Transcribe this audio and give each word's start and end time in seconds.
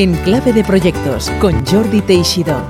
En 0.00 0.14
Clave 0.14 0.54
de 0.54 0.64
Proyectos 0.64 1.28
con 1.42 1.66
Jordi 1.66 2.00
Teixidó. 2.00 2.66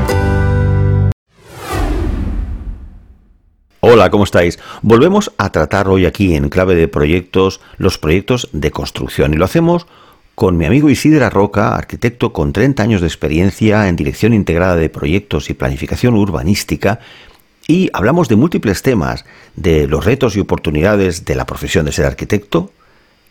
Hola, 3.79 4.11
¿cómo 4.11 4.25
estáis? 4.25 4.59
Volvemos 4.83 5.31
a 5.39 5.53
tratar 5.53 5.87
hoy 5.87 6.07
aquí 6.07 6.35
en 6.35 6.49
Clave 6.49 6.75
de 6.75 6.89
Proyectos 6.89 7.61
los 7.77 7.99
proyectos 7.99 8.49
de 8.53 8.73
construcción 8.73 9.33
y 9.33 9.37
lo 9.37 9.45
hacemos 9.45 9.87
con 10.35 10.57
mi 10.57 10.65
amigo 10.65 10.91
Isidra 10.91 11.31
Roca, 11.31 11.77
arquitecto 11.77 12.33
con 12.33 12.53
30 12.53 12.83
años 12.83 13.01
de 13.01 13.07
experiencia 13.07 13.87
en 13.87 13.95
dirección 13.95 14.35
integrada 14.35 14.75
de 14.75 14.91
proyectos 14.91 15.51
y 15.51 15.55
planificación 15.55 16.17
urbanística, 16.17 16.99
y 17.69 17.91
hablamos 17.93 18.29
de 18.29 18.35
múltiples 18.35 18.83
temas, 18.83 19.25
de 19.55 19.87
los 19.87 20.05
retos 20.05 20.35
y 20.35 20.41
oportunidades 20.41 21.25
de 21.27 21.37
la 21.37 21.47
profesión 21.47 21.87
de 21.87 21.93
ser 21.93 22.07
arquitecto, 22.07 22.73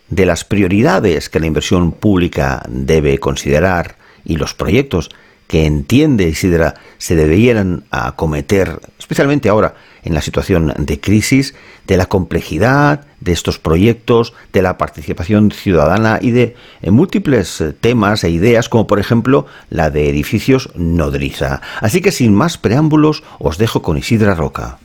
de 0.10 0.26
las 0.26 0.44
prioridades 0.44 1.30
que 1.30 1.40
la 1.40 1.48
inversión 1.48 1.92
pública 1.92 2.64
debe 2.68 3.20
considerar 3.20 3.96
y 4.26 4.38
los 4.38 4.54
proyectos 4.54 5.10
que 5.50 5.66
entiende 5.66 6.30
Isidra 6.30 6.76
se 7.00 7.16
deberían 7.16 7.84
acometer, 7.90 8.80
especialmente 9.00 9.50
ahora 9.50 9.74
en 10.04 10.14
la 10.14 10.22
situación 10.22 10.74
de 10.78 11.00
crisis, 11.00 11.56
de 11.88 11.98
la 11.98 12.06
complejidad 12.06 13.08
de 13.20 13.32
estos 13.32 13.58
proyectos, 13.58 14.34
de 14.54 14.62
la 14.62 14.78
participación 14.78 15.52
ciudadana 15.52 16.20
y 16.22 16.32
de 16.32 16.56
múltiples 16.84 17.64
temas 17.82 18.24
e 18.24 18.30
ideas, 18.30 18.70
como 18.70 18.86
por 18.86 19.00
ejemplo 19.00 19.48
la 19.72 19.90
de 19.90 20.08
edificios 20.08 20.70
nodriza. 20.76 21.62
Así 21.82 22.02
que 22.02 22.12
sin 22.12 22.36
más 22.36 22.60
preámbulos, 22.60 23.24
os 23.40 23.58
dejo 23.58 23.82
con 23.82 23.98
Isidra 23.98 24.36
Roca. 24.36 24.78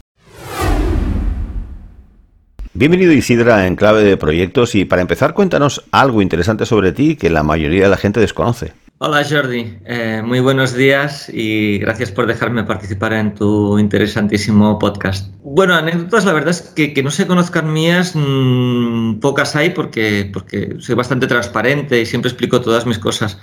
Bienvenido 2.77 3.12
Isidra 3.12 3.69
en 3.69 3.77
clave 3.77 4.02
de 4.02 4.16
proyectos 4.16 4.74
y 4.74 4.84
para 4.84 5.01
empezar 5.01 5.33
cuéntanos 5.33 5.84
algo 5.92 6.20
interesante 6.20 6.66
sobre 6.66 6.91
ti 6.91 7.14
que 7.14 7.30
la 7.30 7.45
mayoría 7.45 7.84
de 7.84 7.88
la 7.88 7.97
gente 7.97 8.19
desconoce. 8.19 8.73
Hola 8.98 9.24
Jordi, 9.24 9.78
eh, 9.87 10.23
muy 10.24 10.41
buenos 10.41 10.74
días 10.74 11.30
y 11.33 11.78
gracias 11.78 12.11
por 12.11 12.27
dejarme 12.27 12.64
participar 12.64 13.12
en 13.12 13.33
tu 13.33 13.78
interesantísimo 13.78 14.77
podcast. 14.81 15.33
Bueno, 15.44 15.75
anécdotas 15.75 16.25
la 16.25 16.33
verdad 16.33 16.50
es 16.50 16.62
que, 16.62 16.92
que 16.92 17.05
no 17.05 17.12
se 17.12 17.28
conozcan 17.28 17.72
mías, 17.72 18.16
mmm, 18.16 19.20
pocas 19.20 19.55
hay 19.55 19.70
porque, 19.70 20.28
porque 20.33 20.75
soy 20.81 20.97
bastante 20.97 21.28
transparente 21.28 22.00
y 22.00 22.06
siempre 22.06 22.28
explico 22.28 22.61
todas 22.61 22.86
mis 22.86 22.98
cosas. 22.98 23.38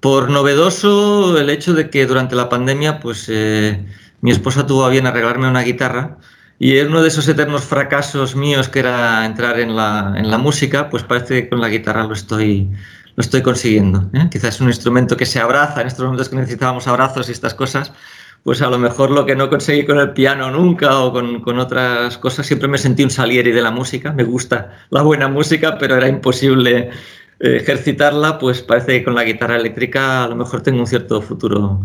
Por 0.00 0.30
novedoso 0.30 1.36
el 1.36 1.50
hecho 1.50 1.74
de 1.74 1.90
que 1.90 2.06
durante 2.06 2.34
la 2.34 2.48
pandemia 2.48 2.98
pues 2.98 3.26
eh, 3.28 3.84
mi 4.22 4.30
esposa 4.30 4.66
tuvo 4.66 4.86
a 4.86 4.88
bien 4.88 5.06
arreglarme 5.06 5.48
una 5.48 5.60
guitarra 5.60 6.16
y 6.62 6.76
en 6.76 6.88
uno 6.88 7.00
de 7.00 7.08
esos 7.08 7.26
eternos 7.26 7.64
fracasos 7.64 8.36
míos 8.36 8.68
que 8.68 8.80
era 8.80 9.24
entrar 9.24 9.58
en 9.58 9.74
la, 9.74 10.12
en 10.14 10.30
la 10.30 10.36
música, 10.36 10.90
pues 10.90 11.02
parece 11.02 11.44
que 11.44 11.48
con 11.48 11.60
la 11.62 11.70
guitarra 11.70 12.04
lo 12.04 12.12
estoy, 12.12 12.68
lo 13.16 13.22
estoy 13.22 13.40
consiguiendo. 13.40 14.10
¿eh? 14.12 14.28
Quizás 14.30 14.56
es 14.56 14.60
un 14.60 14.68
instrumento 14.68 15.16
que 15.16 15.24
se 15.24 15.40
abraza 15.40 15.80
en 15.80 15.86
estos 15.86 16.04
momentos 16.04 16.28
que 16.28 16.36
necesitábamos 16.36 16.86
abrazos 16.86 17.30
y 17.30 17.32
estas 17.32 17.54
cosas, 17.54 17.94
pues 18.44 18.60
a 18.60 18.68
lo 18.68 18.78
mejor 18.78 19.10
lo 19.10 19.24
que 19.24 19.34
no 19.34 19.48
conseguí 19.48 19.86
con 19.86 19.98
el 19.98 20.12
piano 20.12 20.50
nunca 20.50 21.00
o 21.00 21.14
con, 21.14 21.40
con, 21.40 21.58
otras 21.58 22.18
cosas, 22.18 22.46
siempre 22.46 22.68
me 22.68 22.76
sentí 22.76 23.04
un 23.04 23.10
salieri 23.10 23.52
de 23.52 23.62
la 23.62 23.70
música, 23.70 24.12
me 24.12 24.24
gusta 24.24 24.86
la 24.90 25.00
buena 25.00 25.28
música, 25.28 25.78
pero 25.78 25.96
era 25.96 26.08
imposible 26.08 26.90
eh, 27.40 27.56
ejercitarla, 27.56 28.38
pues 28.38 28.60
parece 28.60 28.98
que 28.98 29.04
con 29.04 29.14
la 29.14 29.24
guitarra 29.24 29.56
eléctrica 29.56 30.24
a 30.24 30.28
lo 30.28 30.36
mejor 30.36 30.60
tengo 30.60 30.80
un 30.80 30.86
cierto 30.86 31.22
futuro. 31.22 31.82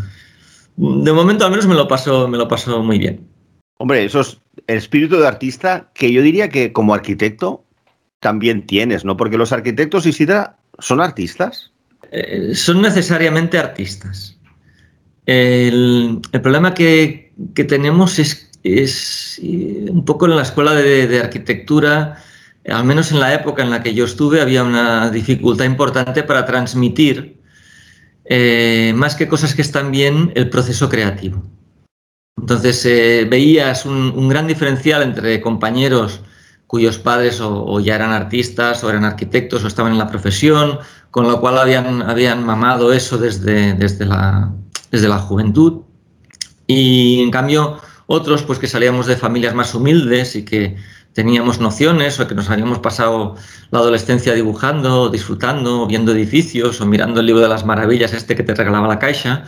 De 0.76 1.14
momento 1.14 1.46
al 1.46 1.52
menos 1.52 1.66
me 1.66 1.76
lo 1.76 1.88
paso, 1.88 2.28
me 2.28 2.38
lo 2.38 2.50
paso 2.50 2.84
muy 2.84 3.00
bien. 3.00 3.35
Hombre, 3.78 4.06
eso 4.06 4.22
es 4.22 4.40
el 4.68 4.78
espíritu 4.78 5.18
de 5.18 5.28
artista 5.28 5.92
que 5.94 6.12
yo 6.12 6.22
diría 6.22 6.50
que 6.50 6.72
como 6.72 6.94
arquitecto 6.94 7.66
también 8.20 8.66
tienes, 8.66 9.06
¿no? 9.06 9.18
Porque 9.18 9.38
los 9.38 9.52
arquitectos, 9.52 10.06
Isidra, 10.06 10.58
son 10.80 11.02
artistas. 11.02 11.72
Eh, 12.12 12.56
son 12.56 12.82
necesariamente 12.82 13.58
artistas. 13.58 14.38
El, 15.26 16.22
problema 16.32 16.74
que, 16.74 17.34
que, 17.54 17.64
tenemos 17.64 18.20
es, 18.20 18.50
es 18.64 19.40
un 19.44 20.06
poco 20.06 20.26
en 20.26 20.36
la 20.36 20.44
escuela 20.44 20.74
de, 20.74 21.08
de, 21.08 21.20
arquitectura, 21.20 22.24
al 22.68 22.86
menos 22.86 23.12
en 23.12 23.20
la 23.20 23.34
época 23.34 23.64
en 23.64 23.72
la 23.72 23.82
que 23.82 23.94
yo 23.94 24.06
estuve, 24.06 24.42
había 24.42 24.64
una 24.64 25.10
dificultad 25.10 25.66
importante 25.66 26.24
para 26.24 26.46
transmitir, 26.46 27.42
eh, 28.26 28.94
más 28.96 29.16
que 29.16 29.28
cosas 29.28 29.56
que 29.56 29.62
están 29.62 29.92
bien, 29.92 30.32
el 30.36 30.50
proceso 30.50 30.90
creativo. 30.90 31.44
Entonces 32.38 32.86
eh, 32.86 33.26
veías 33.30 33.86
un, 33.86 34.12
un, 34.16 34.28
gran 34.28 34.48
diferencial 34.48 35.02
entre 35.04 35.40
compañeros 35.40 36.22
cuyos 36.68 36.98
padres 36.98 37.40
o, 37.40 37.66
o, 37.66 37.80
ya 37.80 37.96
eran 37.96 38.12
artistas 38.12 38.84
o 38.84 38.90
eran 38.90 39.06
arquitectos 39.06 39.64
o 39.64 39.68
estaban 39.68 39.94
en 39.94 39.98
la 39.98 40.08
profesión, 40.08 40.80
con 41.12 41.28
lo 41.28 41.40
cual 41.40 41.58
habían, 41.58 42.02
habían 42.02 42.46
mamado 42.46 42.92
eso 42.92 43.18
desde, 43.18 43.74
desde, 43.74 44.06
la, 44.06 44.52
desde 44.92 45.08
la 45.08 45.20
juventud. 45.20 45.84
Y 46.68 47.22
en 47.22 47.32
cambio 47.32 47.80
otros 48.08 48.44
pues 48.44 48.60
que 48.60 48.68
salíamos 48.68 49.08
de 49.08 49.16
familias 49.16 49.56
más 49.56 49.74
humildes 49.74 50.36
y 50.36 50.44
que 50.44 50.76
teníamos 51.14 51.60
nociones 51.62 52.20
o 52.20 52.28
que 52.28 52.36
nos 52.36 52.50
habíamos 52.50 52.80
pasado 52.80 53.36
la 53.72 53.80
adolescencia 53.80 54.34
dibujando, 54.34 55.10
disfrutando, 55.10 55.88
viendo 55.88 56.12
edificios 56.12 56.82
o 56.82 56.86
mirando 56.86 57.22
el 57.22 57.28
libro 57.28 57.42
de 57.42 57.48
las 57.48 57.66
maravillas 57.66 58.14
este 58.14 58.36
que 58.36 58.44
te 58.44 58.54
regalaba 58.54 58.90
la 58.90 59.00
caixa, 59.00 59.46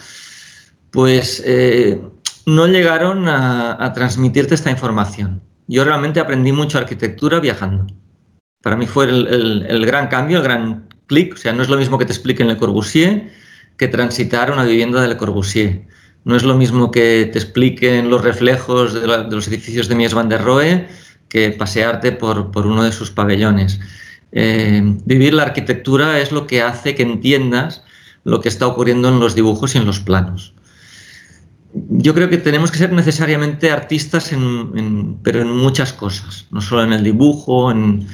pues 0.92 1.44
eh, 1.46 2.02
no 2.48 2.66
llegaron 2.66 3.28
a, 3.28 3.92
transmitirte 3.94 4.56
esta 4.56 4.72
información. 4.72 5.42
Yo 5.68 5.84
realmente 5.84 6.22
aprendí 6.22 6.54
mucho 6.54 6.78
arquitectura 6.78 7.42
viajando. 7.42 7.88
Para 8.64 8.78
mí 8.78 8.88
fue 8.88 9.04
el, 9.04 9.86
gran 9.86 10.08
cambio, 10.08 10.38
el 10.38 10.44
gran 10.44 10.88
clic. 11.08 11.34
O 11.34 11.38
sea, 11.38 11.52
no 11.52 11.62
es 11.62 11.68
lo 11.68 11.76
mismo 11.76 11.98
que 11.98 12.06
te 12.06 12.14
expliquen 12.14 12.48
Le 12.48 12.56
Corbusier 12.56 13.34
que 13.76 13.90
transitar 13.90 14.50
una 14.50 14.64
vivienda 14.64 15.02
de 15.02 15.10
Le 15.10 15.18
Corbusier. 15.18 15.88
No 16.24 16.38
es 16.38 16.44
lo 16.44 16.56
mismo 16.56 16.90
que 16.90 17.30
te 17.32 17.38
expliquen 17.38 18.10
los 18.10 18.24
reflejos 18.24 18.94
de, 18.94 19.06
los 19.06 19.48
edificios 19.50 19.90
de 19.90 19.96
Mies 19.96 20.14
van 20.14 20.30
der 20.30 20.42
Rohe 20.42 20.88
que 21.28 21.52
pasearte 21.52 22.14
por, 22.14 22.52
por 22.52 22.66
uno 22.66 22.84
de 22.84 22.94
sus 22.94 23.12
pabellones. 23.12 23.82
Eh, 24.32 24.82
vivir 25.04 25.34
la 25.34 25.44
arquitectura 25.44 26.22
es 26.22 26.32
lo 26.32 26.48
que 26.48 26.62
hace 26.62 26.96
que 26.96 27.04
entiendas 27.04 27.84
lo 28.24 28.40
que 28.40 28.48
está 28.48 28.68
ocurriendo 28.68 29.10
en 29.10 29.20
los 29.20 29.36
dibujos 29.36 29.76
y 29.76 29.80
en 29.80 29.86
los 29.86 30.00
planos 30.00 30.54
yo 31.74 32.14
creo 32.14 32.30
que 32.30 32.38
tenemos 32.38 32.72
que 32.72 32.78
ser 32.78 32.92
necesariamente 32.92 33.72
artistas, 33.72 34.32
en, 34.32 34.72
en, 34.76 35.18
pero 35.24 35.42
en 35.42 35.50
muchas 35.50 35.94
cosas, 35.94 36.48
no 36.52 36.62
solo 36.62 36.84
en 36.84 36.94
el 36.94 37.04
dibujo, 37.04 37.72
en, 37.72 38.08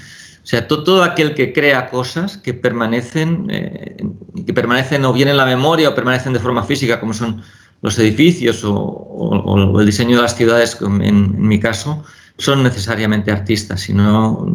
o 0.44 0.46
sea, 0.46 0.68
todo, 0.68 0.84
todo, 0.84 1.04
aquel 1.04 1.34
que 1.36 1.54
crea 1.54 1.90
cosas 1.90 2.38
que 2.38 2.54
permanecen, 2.54 3.48
eh, 3.50 3.98
que 4.46 4.54
permanecen 4.54 5.06
o 5.06 5.14
bien 5.14 5.30
en 5.30 5.38
la 5.38 5.46
memoria 5.46 5.90
o 5.90 5.96
permanecen 5.96 6.34
de 6.34 6.40
forma 6.40 6.64
física, 6.64 7.00
como 7.00 7.14
son 7.14 7.42
los 7.82 7.98
edificios 8.00 8.64
o, 8.64 8.74
o, 8.74 9.30
o 9.40 9.80
el 9.80 9.86
diseño 9.86 10.18
de 10.18 10.24
las 10.24 10.36
ciudades, 10.36 10.78
en, 10.82 11.02
en, 11.02 11.48
mi 11.48 11.60
caso, 11.60 12.04
son 12.38 12.64
necesariamente 12.64 13.32
artistas, 13.32 13.82
si 13.82 13.94
no, 13.94 14.46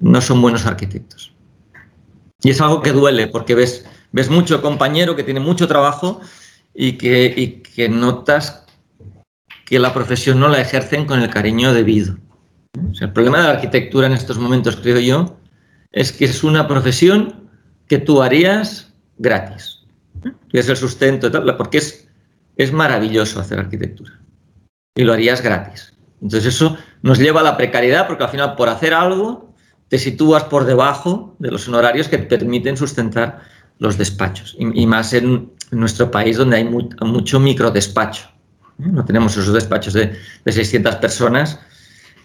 no 0.00 0.20
son 0.20 0.42
buenos 0.42 0.66
arquitectos. 0.66 1.32
Y 2.42 2.50
es 2.50 2.60
algo 2.60 2.82
que 2.82 2.92
duele, 2.92 3.26
porque 3.26 3.54
ves, 3.54 3.84
ves 4.12 4.30
mucho 4.30 4.62
compañero 4.62 5.16
que 5.16 5.22
tiene 5.22 5.40
mucho 5.40 5.66
trabajo 5.66 6.20
y 6.74 6.92
que, 6.92 7.34
y 7.36 7.59
que 7.74 7.88
notas 7.88 8.64
que 9.64 9.78
la 9.78 9.94
profesión 9.94 10.40
no 10.40 10.48
la 10.48 10.60
ejercen 10.60 11.06
con 11.06 11.22
el 11.22 11.30
cariño 11.30 11.72
debido. 11.72 12.16
O 12.90 12.94
sea, 12.94 13.08
el 13.08 13.12
problema 13.12 13.38
de 13.38 13.44
la 13.44 13.50
arquitectura 13.50 14.06
en 14.06 14.12
estos 14.12 14.38
momentos, 14.38 14.76
creo 14.76 14.98
yo, 14.98 15.36
es 15.92 16.12
que 16.12 16.24
es 16.24 16.42
una 16.44 16.66
profesión 16.66 17.48
que 17.86 17.98
tú 17.98 18.22
harías 18.22 18.92
gratis. 19.18 19.84
Y 20.52 20.58
es 20.58 20.68
el 20.68 20.76
sustento, 20.76 21.30
tal, 21.30 21.56
porque 21.56 21.78
es, 21.78 22.08
es 22.56 22.72
maravilloso 22.72 23.40
hacer 23.40 23.58
arquitectura. 23.58 24.20
Y 24.94 25.04
lo 25.04 25.12
harías 25.12 25.42
gratis. 25.42 25.92
Entonces 26.20 26.54
eso 26.54 26.76
nos 27.02 27.18
lleva 27.18 27.40
a 27.40 27.44
la 27.44 27.56
precariedad, 27.56 28.06
porque 28.06 28.24
al 28.24 28.30
final 28.30 28.56
por 28.56 28.68
hacer 28.68 28.92
algo 28.92 29.54
te 29.88 29.98
sitúas 29.98 30.44
por 30.44 30.64
debajo 30.64 31.34
de 31.38 31.50
los 31.50 31.66
honorarios 31.66 32.08
que 32.08 32.18
te 32.18 32.38
permiten 32.38 32.76
sustentar 32.76 33.42
los 33.80 33.98
despachos. 33.98 34.56
Y, 34.58 34.86
más 34.86 35.12
en, 35.12 35.50
nuestro 35.72 36.10
país 36.10 36.36
donde 36.36 36.56
hay 36.56 36.64
mu 36.64 36.88
mucho 37.02 37.38
microdespacho. 37.40 38.28
No 38.78 39.04
tenemos 39.04 39.36
esos 39.36 39.54
despachos 39.54 39.92
de, 39.92 40.16
de 40.44 40.52
600 40.52 40.96
personas 40.96 41.58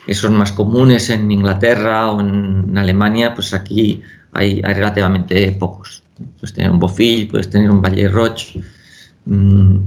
que 0.05 0.13
son 0.13 0.35
más 0.35 0.51
comunes 0.51 1.09
en 1.09 1.31
Inglaterra 1.31 2.11
o 2.11 2.21
en 2.21 2.77
Alemania, 2.77 3.33
pues 3.33 3.53
aquí 3.53 4.01
hay, 4.33 4.61
relativamente 4.61 5.51
pocos. 5.53 6.03
Puedes 6.39 6.53
tener 6.53 6.71
un 6.71 6.79
Bofill, 6.79 7.27
puedes 7.27 7.49
tener 7.49 7.69
un 7.69 7.81
Valle 7.81 8.07
Roche, 8.07 8.61
mmm, 9.25 9.77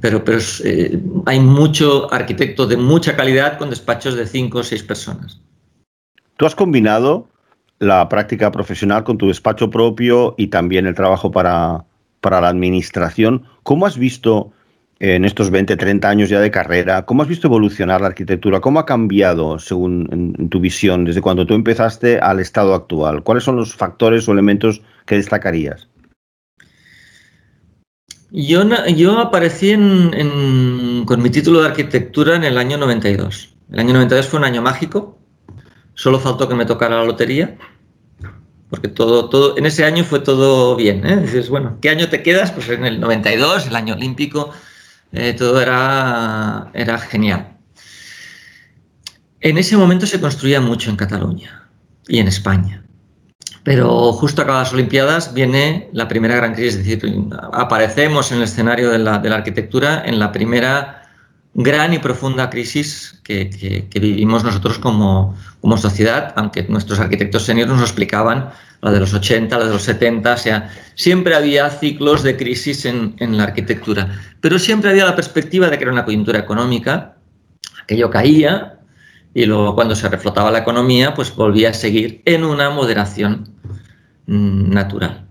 pero, 0.00 0.24
pero 0.24 0.38
eh, 0.64 1.00
hay 1.26 1.40
mucho 1.40 2.12
arquitecto 2.12 2.66
de 2.66 2.76
mucha 2.76 3.14
calidad 3.14 3.58
con 3.58 3.70
despachos 3.70 4.14
de 4.14 4.26
5 4.26 4.58
o 4.58 4.62
6 4.62 4.82
personas. 4.84 5.40
Tú 6.36 6.46
has 6.46 6.54
combinado 6.54 7.28
la 7.78 8.08
práctica 8.08 8.50
profesional 8.50 9.04
con 9.04 9.18
tu 9.18 9.28
despacho 9.28 9.70
propio 9.70 10.34
y 10.36 10.48
también 10.48 10.86
el 10.86 10.94
trabajo 10.94 11.30
para, 11.30 11.84
para 12.20 12.40
la 12.40 12.48
administración. 12.48 13.44
¿Cómo 13.62 13.86
has 13.86 13.96
visto 13.98 14.52
en 15.00 15.24
estos 15.24 15.50
20, 15.50 15.76
30 15.76 16.08
años 16.08 16.28
ya 16.28 16.40
de 16.40 16.50
carrera, 16.50 17.06
cómo 17.06 17.22
has 17.22 17.28
visto 17.28 17.46
evolucionar 17.46 18.00
la 18.00 18.08
arquitectura? 18.08 18.60
¿Cómo 18.60 18.80
ha 18.80 18.86
cambiado 18.86 19.58
según 19.58 20.08
en, 20.12 20.34
en 20.38 20.48
tu 20.48 20.60
visión 20.60 21.04
desde 21.04 21.20
cuando 21.20 21.46
tú 21.46 21.54
empezaste 21.54 22.18
al 22.18 22.40
estado 22.40 22.74
actual? 22.74 23.22
¿Cuáles 23.22 23.44
son 23.44 23.56
los 23.56 23.74
factores 23.74 24.28
o 24.28 24.32
elementos 24.32 24.82
que 25.06 25.16
destacarías? 25.16 25.88
Yo, 28.30 28.62
yo 28.88 29.18
aparecí 29.18 29.74
con 31.06 31.22
mi 31.22 31.30
título 31.30 31.62
de 31.62 31.68
arquitectura 31.68 32.36
en 32.36 32.44
el 32.44 32.58
año 32.58 32.76
92. 32.76 33.54
El 33.72 33.78
año 33.78 33.94
92 33.94 34.26
fue 34.26 34.38
un 34.38 34.44
año 34.44 34.60
mágico. 34.60 35.17
Solo 35.98 36.20
faltó 36.20 36.48
que 36.48 36.54
me 36.54 36.64
tocara 36.64 36.98
la 36.98 37.04
lotería. 37.04 37.58
Porque 38.70 38.86
todo, 38.86 39.28
todo, 39.28 39.58
en 39.58 39.66
ese 39.66 39.84
año 39.84 40.04
fue 40.04 40.20
todo 40.20 40.76
bien. 40.76 41.04
¿eh? 41.04 41.16
Dices, 41.16 41.48
bueno, 41.48 41.76
¿qué 41.82 41.90
año 41.90 42.08
te 42.08 42.22
quedas? 42.22 42.52
Pues 42.52 42.68
en 42.68 42.84
el 42.84 43.00
92, 43.00 43.66
el 43.66 43.74
año 43.74 43.94
olímpico, 43.94 44.52
eh, 45.10 45.34
todo 45.36 45.60
era, 45.60 46.70
era 46.72 46.98
genial. 46.98 47.56
En 49.40 49.58
ese 49.58 49.76
momento 49.76 50.06
se 50.06 50.20
construía 50.20 50.60
mucho 50.60 50.88
en 50.88 50.96
Cataluña 50.96 51.68
y 52.06 52.20
en 52.20 52.28
España. 52.28 52.84
Pero 53.64 54.12
justo 54.12 54.42
acabadas 54.42 54.68
las 54.68 54.74
Olimpiadas 54.74 55.34
viene 55.34 55.88
la 55.92 56.06
primera 56.06 56.36
gran 56.36 56.54
crisis, 56.54 56.76
es 56.76 56.86
decir, 56.86 57.28
aparecemos 57.52 58.30
en 58.30 58.38
el 58.38 58.44
escenario 58.44 58.90
de 58.90 58.98
la, 58.98 59.16
arquitectura 59.16 60.04
en 60.06 60.20
la 60.20 60.30
primera 60.30 61.07
gran 61.54 61.92
y 61.92 61.98
profunda 61.98 62.50
crisis 62.50 63.20
que, 63.24 63.88
vivimos 63.94 64.44
nosotros 64.44 64.78
como, 64.78 65.36
sociedad, 65.76 66.32
aunque 66.36 66.64
nuestros 66.64 67.00
arquitectos 67.00 67.44
seniors 67.44 67.70
nos 67.70 67.82
explicaban 67.82 68.50
la 68.80 68.92
de 68.92 69.00
los 69.00 69.12
80, 69.12 69.58
la 69.58 69.64
de 69.66 69.72
los 69.72 69.82
70, 69.82 70.34
o 70.34 70.36
sea, 70.36 70.70
siempre 70.94 71.34
había 71.34 71.68
ciclos 71.70 72.22
de 72.22 72.36
crisis 72.36 72.84
en, 72.84 73.16
en 73.18 73.36
la 73.36 73.44
arquitectura, 73.44 74.20
pero 74.40 74.58
siempre 74.58 74.90
había 74.90 75.04
la 75.04 75.16
perspectiva 75.16 75.68
de 75.68 75.78
que 75.78 75.84
era 75.84 75.92
una 75.92 76.04
coyuntura 76.04 76.38
económica, 76.38 77.16
aquello 77.82 78.08
caía, 78.10 78.78
y 79.34 79.46
luego 79.46 79.74
cuando 79.74 79.94
se 79.94 80.08
reflotaba 80.08 80.50
la 80.50 80.58
economía, 80.58 81.14
pues 81.14 81.34
volvía 81.34 81.70
a 81.70 81.74
seguir 81.74 82.22
en 82.24 82.44
una 82.44 82.70
moderación 82.70 83.48
mm, 84.26 84.70
natural. 84.70 85.27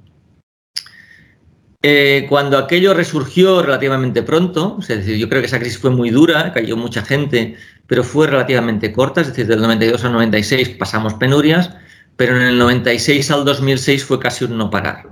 Eh, 1.84 2.26
cuando 2.28 2.58
aquello 2.58 2.94
resurgió 2.94 3.62
relativamente 3.62 4.24
pronto, 4.24 4.78
es 4.82 4.88
decir, 4.88 5.18
yo 5.18 5.30
creo 5.30 5.42
que 5.42 5.48
esa 5.48 5.60
crisis 5.60 5.78
fue 5.78 5.92
muy 5.92 6.10
dura, 6.10 6.52
cayó 6.52 6.76
mucha 6.76 7.04
gente, 7.04 7.56
pero 7.86 8.04
fue 8.04 8.28
relativamente 8.28 8.92
corta, 8.92 9.22
es 9.22 9.28
decir, 9.28 9.46
del 9.46 9.62
92 9.62 10.04
al 10.04 10.14
96 10.14 10.70
pasamos 10.70 11.14
penurias, 11.16 11.72
pero 12.16 12.36
en 12.36 12.42
el 12.42 12.58
96 12.58 13.30
al 13.30 13.46
2006 13.46 14.04
fue 14.04 14.20
casi 14.20 14.46
un 14.46 14.58
no 14.58 14.72
parar. 14.72 15.08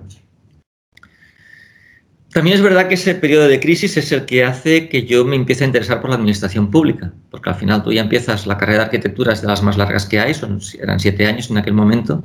También 2.34 2.58
es 2.58 2.64
verdad 2.64 2.90
que 2.90 2.96
ese 2.96 3.16
periodo 3.16 3.48
de 3.48 3.62
crisis 3.62 3.96
es 3.96 4.12
el 4.12 4.26
que 4.26 4.44
hace 4.44 4.90
que 4.90 5.06
yo 5.06 5.24
me 5.24 5.38
empiece 5.38 5.64
a 5.64 5.68
interesar 5.68 6.02
por 6.02 6.10
la 6.10 6.18
administración 6.18 6.70
pública, 6.70 7.14
porque 7.32 7.50
al 7.50 7.56
final 7.56 7.84
tú 7.84 7.94
ya 7.94 8.02
empiezas, 8.02 8.46
la 8.48 8.58
carrera 8.58 8.80
de 8.80 8.86
arquitectura 8.86 9.32
es 9.32 9.42
de 9.42 9.48
las 9.48 9.64
más 9.64 9.78
largas 9.78 10.06
que 10.06 10.20
hay, 10.20 10.34
son, 10.34 10.60
eran 10.82 11.00
siete 11.00 11.28
años 11.28 11.50
en 11.50 11.60
aquel 11.60 11.74
momento, 11.74 12.24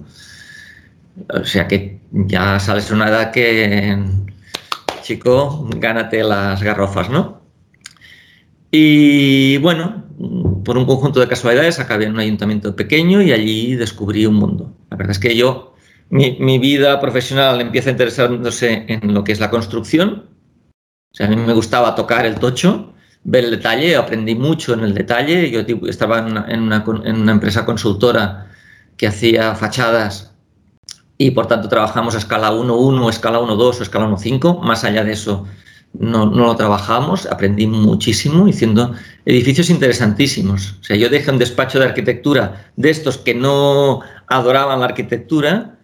o 1.29 1.45
sea 1.45 1.69
que 1.69 2.01
ya 2.11 2.59
sales 2.59 2.91
a 2.91 2.95
una 2.95 3.09
edad 3.09 3.31
que, 3.31 3.97
chico, 5.03 5.69
gánate 5.77 6.23
las 6.23 6.63
garrofas, 6.63 7.11
¿no? 7.11 7.41
Y 8.71 9.59
bueno, 9.59 10.05
por 10.65 10.79
un 10.79 10.87
conjunto 10.87 11.21
de 11.21 11.29
casualidades 11.29 11.81
acabé 11.81 12.05
en 12.05 12.13
un 12.13 12.21
ayuntamiento 12.21 12.77
pequeño 12.77 13.21
y 13.23 13.33
allí 13.33 13.75
descubrí 13.75 14.27
un 14.27 14.35
mundo. 14.35 14.77
La 14.91 14.97
verdad 14.97 15.13
es 15.13 15.19
que 15.19 15.35
yo 15.35 15.71
mi, 16.11 16.59
vida 16.59 17.01
profesional 17.01 17.61
empieza 17.61 17.91
interesándose 17.91 18.85
en 18.89 19.15
lo 19.15 19.25
que 19.25 19.33
es 19.33 19.41
la 19.41 19.51
construcción. 19.51 20.29
O 21.13 21.15
sea, 21.15 21.27
a 21.27 21.31
mí 21.31 21.37
me 21.37 21.53
gustaba 21.53 21.95
tocar 21.95 22.27
el 22.27 22.37
tocho, 22.37 22.93
ver 23.25 23.45
el 23.45 23.53
detalle, 23.53 23.97
aprendí 23.97 24.35
mucho 24.35 24.75
en 24.75 24.81
el 24.81 24.95
detalle. 24.95 25.51
Yo 25.51 25.61
estaba 25.89 26.19
en 26.19 26.63
una, 26.63 26.85
empresa 27.33 27.65
consultora 27.65 28.49
que 28.97 29.07
hacía 29.07 29.55
fachadas 29.55 30.30
y 31.21 31.33
por 31.33 31.47
tanto 31.47 31.69
trabajamos 31.69 32.15
a 32.15 32.19
escala 32.19 32.51
1.1, 32.51 33.11
escala 33.11 33.41
1.2 33.41 33.81
o 33.81 33.83
escala 33.83 34.07
1.5. 34.07 34.63
Más 34.63 34.85
allá 34.85 35.05
de 35.05 35.13
eso, 35.13 35.47
no, 35.93 36.25
no, 36.25 36.47
lo 36.47 36.57
trabajamos, 36.57 37.27
aprendí 37.27 37.67
muchísimo 37.67 38.47
haciendo 38.47 38.95
edificios 39.27 39.69
interesantísimos. 39.69 40.77
O 40.81 40.83
sea, 40.85 40.97
yo 40.97 41.11
dejé 41.11 41.31
un 41.31 41.37
despacho 41.37 41.79
de 41.79 41.85
arquitectura 41.85 42.73
de 42.77 42.89
estos 42.89 43.19
que 43.19 43.35
no 43.35 44.01
adoraban 44.29 44.81
la 44.81 44.87
arquitectura 44.87 45.79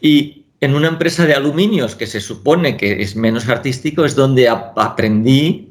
y 0.00 0.46
en 0.60 0.74
una 0.74 0.88
empresa 0.88 1.26
de 1.26 1.34
aluminios, 1.34 1.94
que 1.94 2.08
se 2.08 2.20
supone 2.20 2.76
que 2.76 3.02
es 3.02 3.14
menos 3.14 3.48
artístico, 3.48 4.04
es 4.04 4.16
donde 4.16 4.48
aprendí 4.48 5.65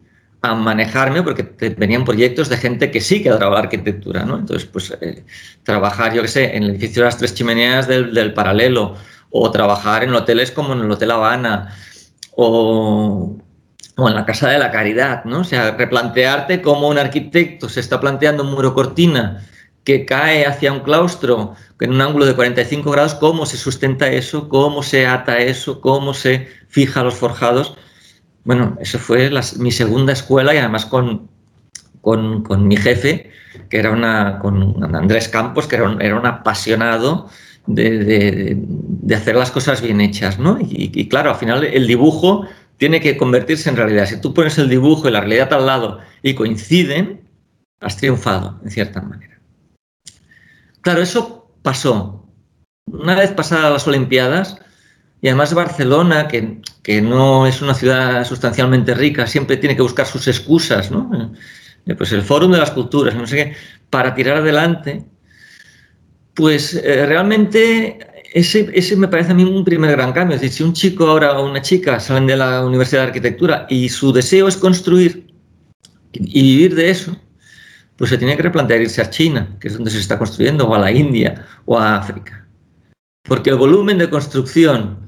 a 0.49 0.55
manejarme 0.55 1.23
porque 1.23 1.75
venían 1.77 2.05
proyectos 2.05 2.49
de 2.49 2.57
gente 2.57 2.91
que 2.91 3.01
sí 3.01 3.21
que 3.23 3.29
la 3.29 3.47
arquitectura, 3.47 4.25
¿no? 4.25 4.37
Entonces, 4.37 4.67
pues 4.71 4.95
eh, 5.01 5.23
trabajar, 5.63 6.13
yo 6.13 6.21
qué 6.21 6.27
sé, 6.27 6.55
en 6.55 6.63
el 6.63 6.69
edificio 6.71 7.01
de 7.01 7.07
las 7.07 7.17
tres 7.17 7.33
chimeneas 7.33 7.87
del, 7.87 8.33
paralelo, 8.33 8.95
o 9.29 9.51
trabajar 9.51 10.03
en 10.03 10.13
hoteles 10.13 10.51
como 10.51 10.73
en 10.73 10.81
el 10.81 10.91
Hotel 10.91 11.11
Habana, 11.11 11.75
o, 12.35 13.37
o, 13.97 14.09
en 14.09 14.15
la 14.15 14.25
Casa 14.25 14.49
de 14.49 14.59
la 14.59 14.71
Caridad, 14.71 15.25
¿no? 15.25 15.39
O 15.39 15.43
sea, 15.43 15.71
replantearte 15.71 16.61
cómo 16.61 16.87
un 16.87 16.97
arquitecto 16.97 17.69
se 17.69 17.79
está 17.79 17.99
planteando 17.99 18.43
un 18.43 18.51
muro 18.51 18.73
cortina 18.73 19.45
que 19.85 20.05
cae 20.05 20.45
hacia 20.45 20.73
un 20.73 20.79
claustro 20.79 21.55
en 21.79 21.93
un 21.93 22.01
ángulo 22.01 22.25
de 22.25 22.35
45 22.35 22.89
grados, 22.91 23.13
cómo 23.15 23.45
se 23.45 23.55
sustenta 23.55 24.07
eso, 24.09 24.49
cómo 24.49 24.81
se 24.81 25.05
ata 25.05 25.37
eso, 25.37 25.79
cómo 25.79 26.13
se 26.13 26.47
fija 26.67 27.03
los 27.03 27.13
forjados. 27.13 27.77
Bueno, 28.45 28.77
eso 28.79 28.99
fue 28.99 29.31
mi 29.57 29.71
segunda 29.71 30.13
escuela 30.13 30.53
y 30.53 30.57
además 30.57 30.85
con, 30.85 31.27
con, 32.01 32.67
mi 32.67 32.77
jefe, 32.77 33.31
que 33.69 33.77
era 33.77 33.91
una, 33.91 34.37
con 34.39 34.95
Andrés 34.95 35.27
Campos, 35.27 35.67
que 35.67 35.77
era 35.77 35.89
un, 35.89 35.99
era 35.99 36.17
un 36.17 36.27
apasionado 36.27 37.27
de, 37.65 38.55
de, 38.55 39.15
hacer 39.15 39.35
las 39.35 39.49
cosas 39.49 39.81
bien 39.81 39.99
hechas, 39.99 40.37
¿no? 40.37 40.59
Y, 40.61 40.91
y, 40.93 41.09
claro, 41.09 41.31
al 41.31 41.37
final 41.37 41.63
el 41.63 41.87
dibujo 41.87 42.45
tiene 42.77 43.01
que 43.01 43.17
convertirse 43.17 43.67
en 43.67 43.77
realidad. 43.77 44.05
Si 44.05 44.21
tú 44.21 44.33
pones 44.33 44.57
el 44.59 44.69
dibujo 44.69 45.09
y 45.09 45.11
la 45.11 45.21
realidad 45.21 45.51
al 45.51 45.65
lado 45.65 45.99
y 46.21 46.35
coinciden, 46.35 47.21
has 47.81 47.97
triunfado, 47.97 48.59
en 48.63 48.69
cierta 48.69 49.01
manera. 49.01 49.39
Claro, 50.81 51.01
eso 51.01 51.49
pasó. 51.63 52.29
Una 52.85 53.15
vez 53.15 53.31
pasadas 53.31 53.71
las 53.71 53.87
Olimpiadas, 53.87 54.59
y 55.25 55.27
además 55.27 55.55
Barcelona, 55.55 56.27
que, 56.27 57.01
no 57.01 57.47
es 57.47 57.59
una 57.59 57.73
ciudad 57.73 58.23
sustancialmente 58.27 58.93
rica, 58.93 59.25
siempre 59.25 59.57
tiene 59.57 59.75
que 59.75 59.81
buscar 59.81 60.05
sus 60.05 60.27
excusas, 60.27 60.91
¿no? 60.91 61.33
Eh, 61.87 61.95
pues 61.95 62.11
el 62.11 62.21
Fórum 62.21 62.51
de 62.51 62.59
las 62.59 62.69
Culturas, 62.69 63.15
no 63.15 63.25
sé 63.25 63.35
qué, 63.35 63.53
para 63.89 64.13
tirar 64.13 64.37
adelante, 64.37 65.03
pues 66.35 66.75
eh, 66.75 67.07
realmente 67.07 67.97
ese, 68.35 68.69
ese, 68.71 68.95
me 68.97 69.07
parece 69.07 69.31
a 69.31 69.33
mí 69.33 69.43
un 69.43 69.65
primer 69.65 69.89
gran 69.93 70.13
cambio. 70.13 70.35
Es 70.35 70.41
decir, 70.41 70.57
si 70.57 70.63
un 70.63 70.73
chico 70.73 71.07
ahora 71.07 71.39
o 71.39 71.49
una 71.49 71.63
chica 71.63 71.99
salen 71.99 72.27
de 72.27 72.37
la 72.37 72.63
Universidad 72.63 73.01
de 73.01 73.07
Arquitectura 73.07 73.65
y 73.67 73.89
su 73.89 74.13
deseo 74.13 74.47
es 74.47 74.55
construir 74.55 75.33
y 76.11 76.41
vivir 76.43 76.75
de 76.75 76.91
eso, 76.91 77.19
pues 77.95 78.11
se 78.11 78.19
tiene 78.19 78.37
que 78.37 78.43
replantear 78.43 78.79
irse 78.79 79.01
a 79.01 79.09
China, 79.09 79.57
que 79.59 79.69
es 79.69 79.73
donde 79.73 79.89
se 79.89 79.97
está 79.97 80.19
construyendo, 80.19 80.67
o 80.67 80.75
a 80.75 80.77
la 80.77 80.91
India, 80.91 81.47
o 81.65 81.79
a 81.79 81.95
África. 81.95 82.47
Porque 83.23 83.49
el 83.49 83.55
volumen 83.55 83.97
de 83.97 84.07
construcción 84.07 85.04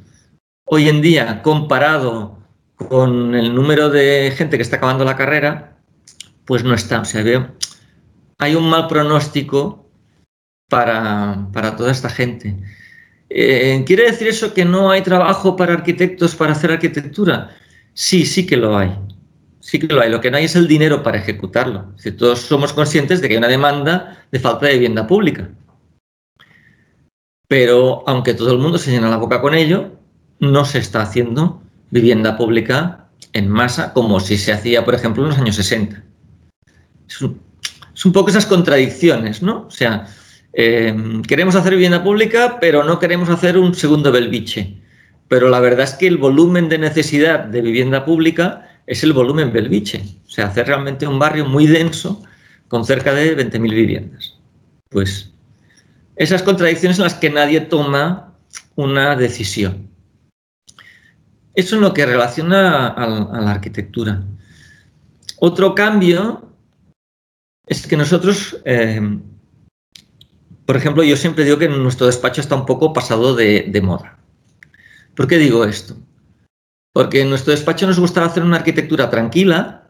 hoy 0.68 0.90
en 0.90 1.02
día, 1.02 1.42
comparado 1.42 2.38
con 2.76 3.34
el 3.34 3.56
número 3.56 3.90
de 3.90 4.32
gente 4.36 4.58
que 4.58 4.64
está 4.64 4.78
acabando 4.78 5.04
la 5.04 5.16
carrera, 5.16 5.78
pues 6.46 6.64
no 6.64 6.74
está. 6.74 7.02
O 7.02 7.06
sea, 7.06 7.24
hay 8.38 8.56
un 8.56 8.70
mal 8.70 8.88
pronóstico 8.88 9.90
para, 10.70 11.48
toda 11.78 11.92
esta 11.92 12.10
gente. 12.10 12.56
Eh, 13.30 13.84
¿Quiere 13.86 14.04
decir 14.04 14.28
eso 14.28 14.54
que 14.54 14.66
no 14.66 14.92
hay 14.92 15.02
trabajo 15.02 15.56
para 15.56 15.74
arquitectos 15.74 16.36
para 16.36 16.52
hacer 16.52 16.72
arquitectura? 16.72 17.56
Sí, 17.94 18.26
sí 18.26 18.46
que 18.46 18.58
lo 18.58 18.78
hay. 18.78 18.96
Sí 19.60 19.80
que 19.80 19.88
lo 19.88 20.02
hay, 20.02 20.10
lo 20.10 20.22
que 20.22 20.32
no 20.32 20.38
hay 20.38 20.46
es 20.46 20.56
el 20.56 20.68
dinero 20.68 21.02
para 21.04 21.18
ejecutarlo. 21.18 21.94
Si 21.98 22.12
todos 22.12 22.40
somos 22.40 22.72
conscientes 22.74 23.22
de 23.22 23.28
que 23.28 23.34
hay 23.34 23.38
una 23.40 23.48
demanda 23.48 24.26
de 24.32 24.40
falta 24.40 24.68
de 24.68 24.74
vivienda 24.74 25.08
pública. 25.08 25.50
Pero 27.48 28.04
aunque 28.08 28.34
todo 28.34 28.52
el 28.52 28.60
mundo 28.60 28.78
se 28.78 28.92
llena 28.92 29.10
la 29.10 29.18
boca 29.18 29.42
con 29.42 29.56
ello, 29.56 29.97
no 30.39 30.65
se 30.65 30.79
está 30.79 31.01
haciendo 31.01 31.62
vivienda 31.89 32.38
pública 32.38 33.08
en 33.34 33.50
masa 33.50 33.94
como 33.94 34.20
si 34.20 34.38
se 34.38 34.51
hacía, 34.51 34.86
por 34.86 34.96
ejemplo, 34.96 35.24
en 35.24 35.29
los 35.29 35.38
años 35.38 35.56
60. 35.56 36.03
Es 37.08 37.22
un, 37.22 38.12
poco 38.12 38.29
esas 38.29 38.46
contradicciones, 38.46 39.41
¿no? 39.41 39.65
O 39.67 39.72
sea, 39.72 40.08
eh, 40.53 40.96
queremos 41.27 41.56
hacer 41.56 41.74
vivienda 41.74 42.03
pública, 42.03 42.58
pero 42.60 42.84
no 42.84 43.00
queremos 43.00 43.29
hacer 43.29 43.58
un 43.58 43.74
segundo 43.74 44.12
belviche. 44.12 44.77
Pero 45.27 45.50
la 45.50 45.60
verdad 45.60 45.84
es 45.86 45.94
que 45.94 46.08
el 46.08 46.17
volumen 46.17 46.70
de 46.70 46.77
necesidad 46.77 47.39
de 47.46 47.62
vivienda 47.62 48.06
pública 48.06 48.67
es 48.88 49.03
el 49.03 49.13
volumen 49.13 49.51
Belviche. 49.51 50.01
O 50.25 50.29
sea, 50.29 50.48
hacer 50.48 50.67
realmente 50.67 51.06
un 51.06 51.20
barrio 51.20 51.46
muy 51.46 51.67
denso 51.67 52.24
con 52.70 52.86
cerca 52.86 53.13
de 53.13 53.38
20.000 53.38 53.74
viviendas. 53.74 54.36
Pues 54.89 55.32
esas 56.15 56.41
contradicciones 56.41 56.98
en 56.98 57.03
las 57.03 57.13
que 57.13 57.29
nadie 57.29 57.62
toma 57.62 58.34
una 58.75 59.15
decisión. 59.15 59.89
Eso 61.58 61.76
es 61.76 61.82
lo 61.82 61.92
que 61.92 62.06
relaciona 62.06 62.90
a, 62.90 63.08
la 63.42 63.50
arquitectura. 63.50 64.24
Otro 65.40 65.74
cambio 65.74 66.52
es 67.66 67.88
que 67.88 67.98
nosotros, 67.98 68.62
eh, 68.64 69.02
por 70.68 70.78
ejemplo, 70.78 71.04
yo 71.04 71.18
siempre 71.18 71.46
digo 71.46 71.58
que 71.58 71.68
nuestro 71.68 72.06
despacho 72.06 72.42
está 72.42 72.54
un 72.54 72.68
poco 72.68 72.94
pasado 72.94 73.36
de 73.36 73.82
moda. 73.82 74.20
¿Por 75.16 75.28
qué 75.28 75.40
digo 75.40 75.66
esto? 75.66 75.98
Porque 76.94 77.22
en 77.22 77.30
nuestro 77.30 77.54
despacho 77.54 77.88
nos 77.88 78.00
gustaba 78.00 78.28
hacer 78.28 78.44
una 78.44 78.58
arquitectura 78.58 79.10
tranquila, 79.10 79.90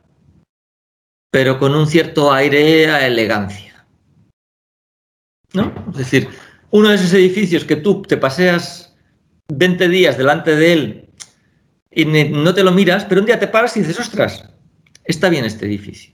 pero 1.30 1.60
con 1.60 1.76
un 1.76 1.86
cierto 1.86 2.32
aire 2.32 2.90
a 2.90 3.06
elegancia. 3.06 3.86
¿No? 5.54 5.74
Es 5.92 5.98
decir, 5.98 6.30
uno 6.72 6.88
de 6.88 6.96
esos 6.96 7.12
edificios 7.12 7.66
que 7.66 7.76
tú 7.76 8.04
te 8.04 8.16
paseas 8.16 8.96
20 9.50 9.90
días 9.90 10.18
delante 10.18 10.56
de 10.56 10.72
él 10.72 11.07
y 11.98 12.06
no 12.06 12.54
te 12.54 12.64
lo 12.64 12.72
miras, 12.72 13.06
pero 13.06 13.22
un 13.22 13.26
día 13.26 13.40
te 13.40 13.48
paras 13.48 13.76
y 13.76 13.80
dices, 13.80 14.00
ostras, 14.00 14.46
está 15.04 15.30
bien 15.30 15.46
este 15.46 15.66
edificio. 15.66 16.14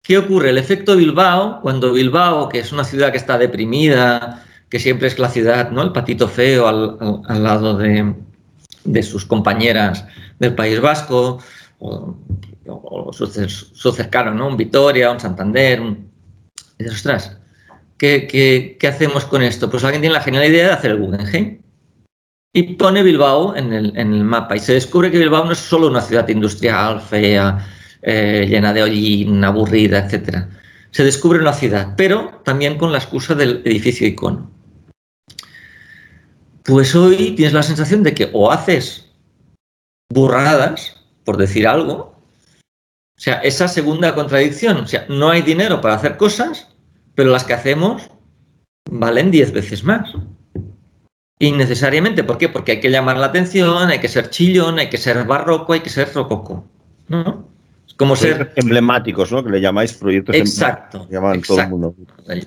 ¿Qué 0.00 0.16
ocurre? 0.16 0.48
El 0.48 0.56
efecto 0.56 0.96
Bilbao, 0.96 1.60
cuando 1.60 1.92
Bilbao, 1.92 2.48
que 2.48 2.60
es 2.60 2.72
una 2.72 2.84
ciudad 2.84 3.10
que 3.10 3.18
está 3.18 3.36
deprimida, 3.36 4.42
que 4.70 4.78
siempre 4.78 5.08
es 5.08 5.18
la 5.18 5.28
ciudad, 5.28 5.70
¿no? 5.72 5.82
El 5.82 5.92
patito 5.92 6.26
feo 6.26 6.66
al, 6.66 7.42
lado 7.42 7.76
de, 7.76 9.02
sus 9.02 9.26
compañeras 9.26 10.06
del 10.38 10.54
País 10.54 10.80
Vasco, 10.80 11.40
o, 11.80 13.12
su, 13.12 13.92
cercano, 13.92 14.30
¿no? 14.30 14.48
Un 14.48 14.56
Vitoria, 14.56 15.10
un 15.10 15.20
Santander, 15.20 15.82
un... 15.82 16.10
dices, 16.78 16.94
ostras, 16.94 17.36
¿qué, 17.98 18.78
hacemos 18.88 19.26
con 19.26 19.42
esto? 19.42 19.68
Pues 19.68 19.84
alguien 19.84 20.00
tiene 20.00 20.14
la 20.14 20.22
genial 20.22 20.46
idea 20.46 20.68
de 20.68 20.72
hacer 20.72 20.92
el 20.92 21.00
Guggenheim 21.00 21.63
y 22.56 22.62
pone 22.74 23.02
Bilbao 23.02 23.56
en 23.56 23.72
el, 23.72 23.98
en 23.98 24.14
el 24.14 24.22
mapa 24.22 24.54
y 24.54 24.60
se 24.60 24.74
descubre 24.74 25.10
que 25.10 25.18
Bilbao 25.18 25.44
no 25.44 25.52
es 25.52 25.58
solo 25.58 25.88
una 25.88 26.00
ciudad 26.00 26.28
industrial 26.28 27.00
fea, 27.00 27.66
eh, 28.00 28.46
llena 28.48 28.72
de 28.72 28.84
hollín, 28.84 29.42
aburrida, 29.42 29.98
etc. 29.98 30.46
Se 30.92 31.02
descubre 31.02 31.40
una 31.40 31.52
ciudad, 31.52 31.94
pero 31.96 32.40
también 32.44 32.78
con 32.78 32.92
la 32.92 32.98
excusa 32.98 33.34
del 33.34 33.60
edificio 33.64 34.06
icono. 34.06 34.52
Pues 36.62 36.94
hoy 36.94 37.32
tienes 37.32 37.52
la 37.52 37.64
sensación 37.64 38.04
de 38.04 38.14
que 38.14 38.30
o 38.32 38.52
haces 38.52 39.10
burradas, 40.08 41.04
por 41.24 41.36
decir 41.36 41.66
algo, 41.66 42.14
o 43.16 43.20
sea, 43.20 43.34
esa 43.40 43.66
segunda 43.66 44.14
contradicción, 44.14 44.76
o 44.76 44.86
sea, 44.86 45.06
no 45.08 45.30
hay 45.30 45.42
dinero 45.42 45.80
para 45.80 45.94
hacer 45.94 46.16
cosas, 46.16 46.68
pero 47.16 47.30
las 47.30 47.42
que 47.42 47.54
hacemos 47.54 48.08
valen 48.88 49.32
diez 49.32 49.52
veces 49.52 49.82
más. 49.82 50.14
Innecesariamente, 51.38 52.24
¿por 52.24 52.38
qué? 52.38 52.48
Porque 52.48 52.72
hay 52.72 52.80
que 52.80 52.90
llamar 52.90 53.18
la 53.18 53.26
atención, 53.26 53.88
hay 53.88 53.98
que 53.98 54.08
ser 54.08 54.30
chillón, 54.30 54.78
hay 54.78 54.88
que 54.88 54.98
ser 54.98 55.24
barroco, 55.24 55.72
hay 55.72 55.80
que 55.80 55.90
ser 55.90 56.12
rococo. 56.14 56.64
¿no? 57.08 57.54
como 57.96 58.16
ser 58.16 58.52
emblemáticos, 58.56 59.30
¿no? 59.30 59.44
Que 59.44 59.50
le 59.50 59.60
llamáis 59.60 59.92
proyectos 59.92 60.34
exacto, 60.34 61.06
llaman 61.10 61.42
Todo 61.42 61.60
el 61.60 61.68
mundo. 61.68 61.94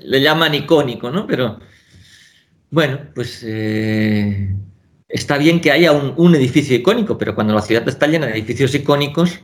Le 0.04 0.22
llaman 0.22 0.54
icónico, 0.54 1.10
¿no? 1.10 1.26
Pero 1.26 1.60
bueno, 2.70 3.00
pues 3.16 3.44
eh, 3.46 4.54
está 5.08 5.38
bien 5.38 5.62
que 5.62 5.72
haya 5.72 5.94
un, 5.94 6.36
edificio 6.36 6.76
icónico, 6.76 7.18
pero 7.18 7.34
cuando 7.34 7.54
la 7.54 7.62
ciudad 7.62 7.88
está 7.88 8.08
llena 8.08 8.26
de 8.26 8.34
edificios 8.34 8.76
icónicos, 8.76 9.40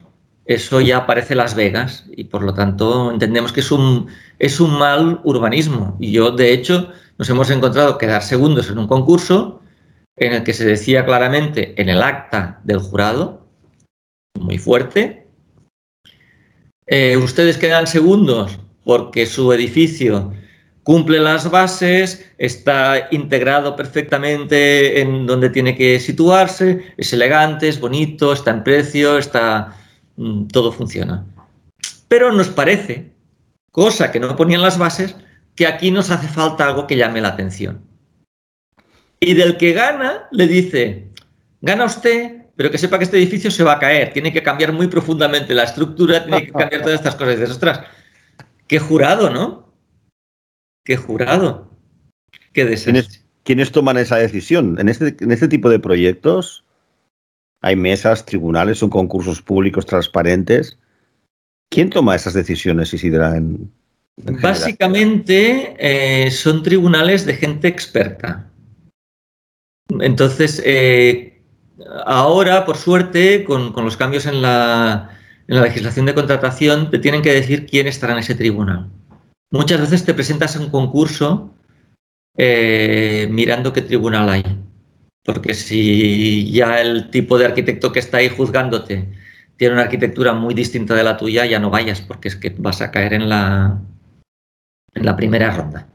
eso 0.46 0.82
ya 0.82 1.06
parece 1.06 1.36
Las 1.36 1.56
Vegas 1.56 2.06
y 2.18 2.26
por 2.26 2.44
lo 2.44 2.54
tanto 2.54 3.10
entendemos 3.12 3.54
que 3.54 3.62
es 3.62 3.72
un, 3.72 4.08
es 4.40 4.60
un 4.60 4.78
mal 4.78 5.22
urbanismo. 5.24 5.96
Y 6.02 6.12
yo, 6.12 6.32
de 6.32 6.52
hecho, 6.52 6.90
nos 7.18 7.30
hemos 7.30 7.50
encontrado 7.50 7.98
quedar 7.98 8.24
segundos 8.24 8.70
en 8.70 8.78
un 8.80 8.88
concurso 8.88 9.62
en 10.16 10.34
el 10.34 10.44
que 10.44 10.54
se 10.54 10.66
decía 10.66 11.06
claramente 11.06 11.80
en 11.82 11.90
el 11.90 12.02
acta 12.02 12.60
del 12.64 12.80
jurado, 12.80 13.48
muy 14.40 14.58
fuerte, 14.58 15.28
eh, 16.88 17.18
ustedes 17.18 17.58
quedan 17.58 17.88
segundos 17.88 18.60
porque 18.84 19.26
su 19.26 19.54
edificio 19.54 20.34
cumple 20.84 21.20
las 21.20 21.50
bases, 21.50 22.30
está 22.38 23.08
integrado 23.12 23.76
perfectamente 23.76 25.02
en 25.02 25.26
donde 25.26 25.50
tiene 25.50 25.76
que 25.76 26.00
situarse, 26.00 26.94
es 26.98 27.14
elegante, 27.14 27.70
es 27.70 27.80
bonito, 27.80 28.34
está 28.34 28.52
en 28.52 28.64
precio, 28.64 29.18
está 29.18 29.78
mm, 30.18 30.48
todo 30.48 30.72
funciona. 30.72 31.26
Pero 32.10 32.32
nos 32.32 32.50
parece, 32.50 33.14
cosa 33.72 34.12
que 34.12 34.20
no 34.20 34.36
ponían 34.36 34.62
las 34.62 34.78
bases, 34.78 35.16
que 35.56 35.68
aquí 35.68 35.92
nos 35.92 36.10
hace 36.10 36.28
falta 36.28 36.68
algo 36.68 36.88
que 36.88 36.98
llame 36.98 37.22
la 37.22 37.30
atención. 37.30 37.82
Y 39.20 39.34
del 39.36 39.58
que 39.58 39.74
gana 39.74 40.28
le 40.32 40.48
dice, 40.48 41.08
gana 41.62 41.86
usted 41.86 42.44
pero 42.56 42.70
que 42.70 42.78
sepa 42.78 42.98
que 42.98 43.06
este 43.06 43.18
edificio 43.18 43.50
se 43.50 43.64
va 43.64 43.74
a 43.74 43.80
caer, 43.80 44.14
tiene 44.14 44.32
que 44.32 44.44
cambiar 44.44 44.74
muy 44.74 44.88
profundamente 44.88 45.54
la 45.54 45.64
estructura, 45.64 46.24
tiene 46.24 46.46
que 46.46 46.52
cambiar 46.52 46.82
todas 46.82 47.00
estas 47.00 47.16
cosas. 47.16 47.34
Y 47.34 47.38
dices, 47.38 47.52
ostras, 47.52 47.82
qué 48.68 48.80
jurado, 48.80 49.30
¿no? 49.32 49.74
Qué 50.86 50.98
jurado. 50.98 51.72
Qué 52.52 52.66
desastre. 52.66 53.22
¿Quiénes, 53.44 53.72
toman 53.72 53.98
esa 53.98 54.18
decisión? 54.18 54.78
En 54.80 54.88
este, 54.88 55.16
en 55.20 55.32
este 55.32 55.48
tipo 55.48 55.70
de 55.70 55.80
proyectos 55.80 56.64
hay 57.62 57.76
mesas, 57.76 58.26
tribunales, 58.26 58.78
son 58.78 58.90
concursos 58.90 59.42
públicos 59.42 59.86
transparentes. 59.86 60.78
¿Quién 61.70 61.90
toma 61.90 62.16
esas 62.16 62.34
decisiones, 62.34 62.94
Isidra? 62.94 63.36
En, 63.36 63.72
Básicamente 64.18 65.76
eh, 65.80 66.30
son 66.32 66.64
tribunales 66.64 67.26
de 67.26 67.36
gente 67.36 67.68
experta. 67.68 68.50
Entonces, 70.00 70.62
eh, 70.66 71.34
Ahora, 72.06 72.66
por 72.66 72.78
suerte, 72.78 73.44
con, 73.44 73.74
los 73.76 73.98
cambios 73.98 74.26
en 74.26 74.42
la, 74.42 75.10
legislación 75.48 76.06
de 76.06 76.14
contratación, 76.14 76.90
te 76.90 77.00
tienen 77.00 77.22
que 77.22 77.34
decir 77.34 77.66
quién 77.66 77.88
estará 77.88 78.14
en 78.14 78.20
ese 78.20 78.36
tribunal. 78.36 78.90
Muchas 79.52 79.82
veces 79.82 80.06
te 80.06 80.14
presentas 80.14 80.56
en 80.56 80.64
un 80.64 80.70
concurso 80.70 81.54
eh, 82.38 83.28
mirando 83.30 83.74
qué 83.74 83.82
tribunal 83.82 84.30
hay. 84.30 84.44
Porque 85.24 85.54
si 85.54 86.52
ya 86.52 86.82
el 86.82 87.10
tipo 87.10 87.38
de 87.38 87.46
arquitecto 87.46 87.92
que 87.92 88.00
está 88.00 88.18
ahí 88.18 88.30
juzgándote 88.30 89.10
tiene 89.58 89.74
una 89.76 89.84
arquitectura 89.84 90.34
muy 90.34 90.54
distinta 90.54 90.96
de 90.96 91.04
la 91.04 91.18
tuya, 91.18 91.46
ya 91.46 91.60
no 91.60 91.70
vayas, 91.70 92.02
porque 92.02 92.28
es 92.28 92.36
que 92.36 92.50
vas 92.58 92.82
a 92.82 92.92
caer 92.92 93.14
en 93.14 93.30
la, 93.30 93.80
en 94.96 95.06
la 95.06 95.16
primera 95.16 95.52
ronda. 95.52 95.88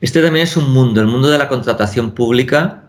Este 0.00 0.22
también 0.22 0.44
es 0.44 0.56
un 0.56 0.72
mundo, 0.72 1.00
el 1.00 1.08
mundo 1.08 1.28
de 1.28 1.38
la 1.38 1.48
contratación 1.48 2.12
pública, 2.12 2.88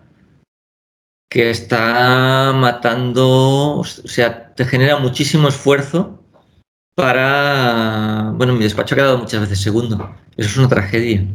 que 1.30 1.50
está 1.50 2.52
matando, 2.56 3.78
o 3.78 3.84
sea, 3.84 4.54
te 4.54 4.66
genera 4.66 4.98
muchísimo 4.98 5.48
esfuerzo 5.48 6.24
para, 6.96 8.34
bueno, 8.36 8.54
mi 8.54 8.64
despacho 8.64 8.96
ha 8.96 8.98
quedado 8.98 9.18
muchas 9.20 9.42
veces 9.42 9.62
segundo. 9.62 10.16
Eso 10.38 10.50
es 10.50 10.58
una 10.58 10.68
tragedia. 10.68 11.26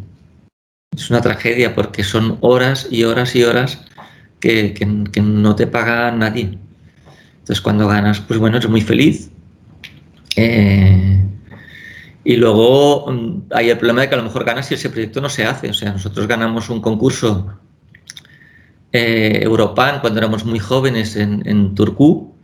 Es 0.96 1.10
una 1.10 1.20
tragedia 1.20 1.74
porque 1.74 2.04
son 2.04 2.38
horas 2.40 2.88
y 2.90 3.04
horas 3.04 3.34
y 3.34 3.44
horas 3.44 3.84
que, 4.40 4.74
no 5.22 5.54
te 5.56 5.66
paga 5.66 6.10
nadie. 6.10 6.58
Entonces 7.38 7.60
cuando 7.60 7.88
ganas, 7.88 8.20
pues 8.20 8.38
bueno, 8.38 8.58
eres 8.58 8.68
muy 8.68 8.80
feliz. 8.80 9.30
Eh, 10.36 11.13
y 12.24 12.36
luego 12.36 13.12
mm, 13.12 13.52
hay 13.52 13.70
el 13.70 13.78
problema 13.78 14.00
de 14.00 14.08
que 14.08 14.14
a 14.14 14.18
lo 14.18 14.24
mejor 14.24 14.44
ganas 14.44 14.70
y 14.70 14.74
ese 14.74 14.90
proyecto 14.90 15.20
no 15.20 15.28
se 15.28 15.44
hace. 15.44 15.68
O 15.70 15.74
sea, 15.74 15.92
nosotros 15.92 16.26
ganamos 16.26 16.70
un 16.70 16.80
concurso 16.80 17.54
eh, 18.92 19.40
Europan 19.42 20.00
cuando 20.00 20.18
éramos 20.18 20.44
muy 20.44 20.58
jóvenes 20.58 21.16
en, 21.16 21.74
Turku 21.74 22.34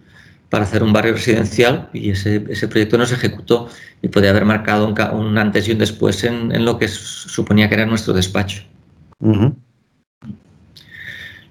para 0.50 0.64
hacer 0.64 0.82
un 0.82 0.92
barrio 0.92 1.14
residencial 1.14 1.88
y 1.92 2.10
ese, 2.10 2.40
proyecto 2.40 2.98
no 2.98 3.06
se 3.06 3.14
ejecutó 3.14 3.68
y 4.02 4.08
podía 4.08 4.30
haber 4.30 4.44
marcado 4.44 4.92
un, 5.12 5.38
antes 5.38 5.68
y 5.68 5.72
un 5.72 5.78
después 5.78 6.24
en, 6.24 6.64
lo 6.64 6.76
que 6.76 6.88
suponía 6.88 7.68
que 7.68 7.76
era 7.76 7.86
nuestro 7.86 8.12
despacho. 8.12 8.62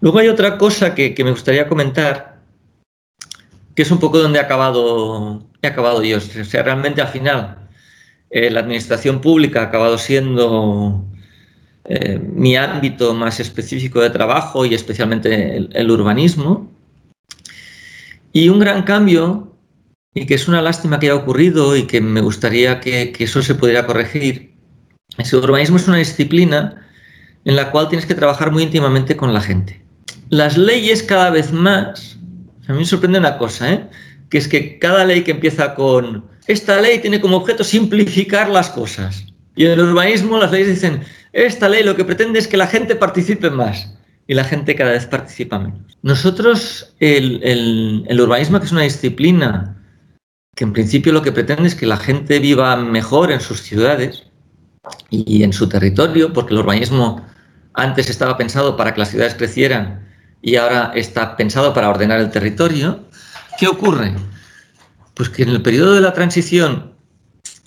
Luego 0.01 0.19
hay 0.19 0.27
otra 0.27 0.57
cosa 0.57 0.93
que, 0.93 1.15
me 1.24 1.31
gustaría 1.31 1.67
comentar, 1.67 2.39
que 3.74 3.83
es 3.83 3.91
un 3.91 4.00
poco 4.00 4.19
donde 4.19 4.39
he 4.39 4.41
acabado, 4.41 5.45
he 5.62 5.67
acabado 5.67 6.03
yo. 6.03 6.17
O 6.17 6.19
sea, 6.19 6.62
realmente 6.62 7.01
al 7.01 7.07
final 7.07 7.59
eh, 8.29 8.50
la 8.50 8.59
administración 8.59 9.21
pública 9.21 9.62
ha 9.62 9.65
acabado 9.65 9.98
siendo 9.98 11.05
eh, 11.86 12.19
mi 12.19 12.55
ámbito 12.55 13.15
más 13.15 13.39
específico 13.39 14.00
de 14.01 14.12
trabajo 14.12 14.65
y 14.65 14.75
especialmente 14.75 15.57
el, 15.57 15.91
urbanismo. 15.91 16.71
Y 18.31 18.50
un 18.50 18.59
gran 18.59 18.83
cambio, 18.83 19.55
y 20.13 20.27
que 20.27 20.36
es 20.36 20.48
una 20.48 20.62
lástima 20.62 21.00
que 21.00 21.07
haya 21.07 21.15
ocurrido 21.15 21.75
y 21.75 21.88
que 21.88 22.00
me 22.00 22.21
gustaría 22.21 22.79
que, 22.79 23.12
eso 23.17 23.41
se 23.41 23.55
pudiera 23.55 23.88
corregir, 23.88 24.53
es 25.17 25.33
el 25.33 25.39
urbanismo 25.39 25.77
es 25.77 25.88
una 25.88 25.98
disciplina 25.98 26.88
en 27.45 27.55
la 27.55 27.71
cual 27.71 27.89
tienes 27.89 28.05
que 28.05 28.13
trabajar 28.13 28.51
muy 28.51 28.62
íntimamente 28.62 29.17
con 29.17 29.33
la 29.33 29.41
gente. 29.41 29.83
Las 30.29 30.59
leyes 30.59 31.01
cada 31.01 31.31
vez 31.31 31.51
más, 31.51 32.19
a 32.67 32.74
mí 32.74 32.79
me 32.79 32.86
sorprende 32.86 33.17
una 33.17 33.39
cosa, 33.39 33.74
¿eh? 33.74 33.89
que 34.29 34.38
es 34.38 34.48
que 34.48 34.77
cada 34.77 35.05
ley 35.05 35.24
que 35.24 35.31
empieza 35.31 35.74
con 35.74 36.25
esta 36.50 36.82
ley 36.82 36.98
tiene 36.98 37.22
como 37.22 37.38
objeto 37.38 37.63
simplificar 37.63 38.50
las 38.50 38.72
cosas. 38.72 39.24
Y 39.56 39.65
en 39.65 39.72
el 39.74 39.82
urbanismo 39.82 40.39
las 40.39 40.51
leyes 40.51 40.70
dicen, 40.70 41.03
esta 41.32 41.70
ley 41.70 41.84
lo 41.84 41.96
que 41.96 42.03
pretende 42.03 42.39
es 42.39 42.48
que 42.48 42.58
la 42.58 42.65
gente 42.65 42.96
participe 42.96 43.51
más 43.51 43.94
y 44.25 44.34
la 44.34 44.44
gente 44.44 44.74
cada 44.74 44.94
vez 44.94 45.06
participa 45.06 45.60
menos. 45.60 45.96
Nosotros, 46.01 46.96
el, 47.00 48.20
urbanismo, 48.20 48.60
que 48.60 48.65
es 48.65 48.72
una 48.72 48.82
disciplina 48.82 49.77
que 50.56 50.63
en 50.63 50.74
principio 50.74 51.13
lo 51.13 51.22
que 51.22 51.32
pretende 51.32 51.68
es 51.68 51.75
que 51.75 51.86
la 51.86 51.98
gente 51.98 52.39
viva 52.39 52.75
mejor 52.77 53.32
en 53.32 53.41
sus 53.41 53.62
ciudades 53.62 54.24
y 55.12 55.44
en 55.44 55.53
su 55.53 55.70
territorio, 55.70 56.34
porque 56.34 56.56
el 56.56 56.62
urbanismo 56.62 57.24
antes 57.75 58.10
estaba 58.10 58.38
pensado 58.38 58.75
para 58.75 58.96
que 58.96 59.01
las 59.01 59.12
ciudades 59.12 59.36
crecieran 59.36 60.03
y 60.41 60.56
ahora 60.56 60.94
está 60.96 61.38
pensado 61.38 61.75
para 61.75 61.89
ordenar 61.89 62.20
el 62.20 62.32
territorio. 62.32 63.03
¿Qué 63.60 63.68
ocurre? 63.68 64.15
Pues 65.20 65.30
que 65.30 65.44
en 65.44 65.50
el 65.50 65.62
periodo 65.62 65.96
de 65.96 66.00
la 66.00 66.14
transición 66.14 66.94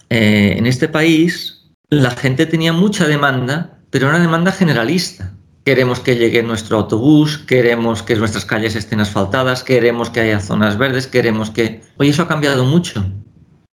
eh, 0.08 0.54
en 0.56 0.64
este 0.64 0.88
país 0.88 1.68
la 1.90 2.12
gente 2.12 2.46
tenía 2.46 2.72
mucha 2.72 3.06
demanda, 3.06 3.78
pero 3.90 4.08
una 4.08 4.20
demanda 4.20 4.52
generalista. 4.52 5.34
Queremos 5.62 6.00
que 6.00 6.16
llegue 6.16 6.42
nuestro 6.42 6.78
autobús, 6.78 7.36
queremos 7.36 8.02
que 8.02 8.16
nuestras 8.16 8.46
calles 8.46 8.74
estén 8.74 9.00
asfaltadas, 9.00 9.62
queremos 9.64 10.08
que 10.08 10.20
haya 10.20 10.40
zonas 10.40 10.78
verdes, 10.78 11.06
queremos 11.06 11.50
que... 11.50 11.82
Hoy 11.98 12.08
eso 12.08 12.22
ha 12.22 12.28
cambiado 12.28 12.64
mucho. 12.64 13.04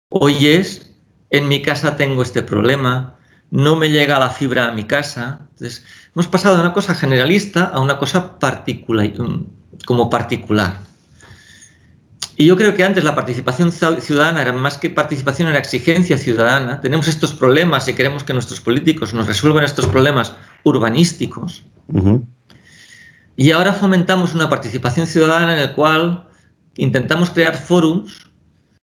Hoy 0.10 0.50
es, 0.50 0.92
en 1.32 1.48
mi 1.48 1.64
casa 1.64 1.98
tengo 1.98 2.22
este 2.22 2.44
problema, 2.44 3.16
no 3.50 3.76
me 3.76 3.90
llega 3.90 4.20
la 4.20 4.30
fibra 4.30 4.68
a 4.68 4.72
mi 4.72 4.84
casa. 4.84 5.48
Entonces, 5.50 5.84
hemos 6.14 6.28
pasado 6.28 6.58
de 6.58 6.62
una 6.62 6.74
cosa 6.74 6.94
generalista 6.94 7.64
a 7.74 7.80
una 7.80 7.98
cosa 7.98 8.38
particular, 8.38 9.12
como 9.88 10.12
particular. 10.12 10.93
Y 12.36 12.46
yo 12.48 12.58
creo 12.58 12.74
que 12.76 12.84
antes 12.84 13.04
la 13.04 13.14
participación 13.14 13.72
ciudadana 13.72 14.42
era 14.42 14.54
más 14.54 14.78
que 14.78 14.90
participación, 14.90 15.50
era 15.50 15.60
exigencia 15.60 16.18
ciudadana. 16.18 16.82
Tenemos 16.82 17.08
estos 17.08 17.34
problemas 17.34 17.88
y 17.88 17.94
queremos 17.94 18.24
que 18.24 18.34
nuestros 18.34 18.60
políticos 18.60 19.14
nos 19.14 19.28
resuelvan 19.28 19.64
estos 19.64 19.86
problemas 19.86 20.34
urbanísticos. 20.64 21.64
Y 23.36 23.52
ahora 23.52 23.74
fomentamos 23.74 24.34
una 24.34 24.50
participación 24.50 25.06
ciudadana 25.06 25.54
en 25.54 25.60
el 25.60 25.74
cual 25.74 26.28
intentamos 26.76 27.30
crear 27.30 27.56
foros 27.56 28.32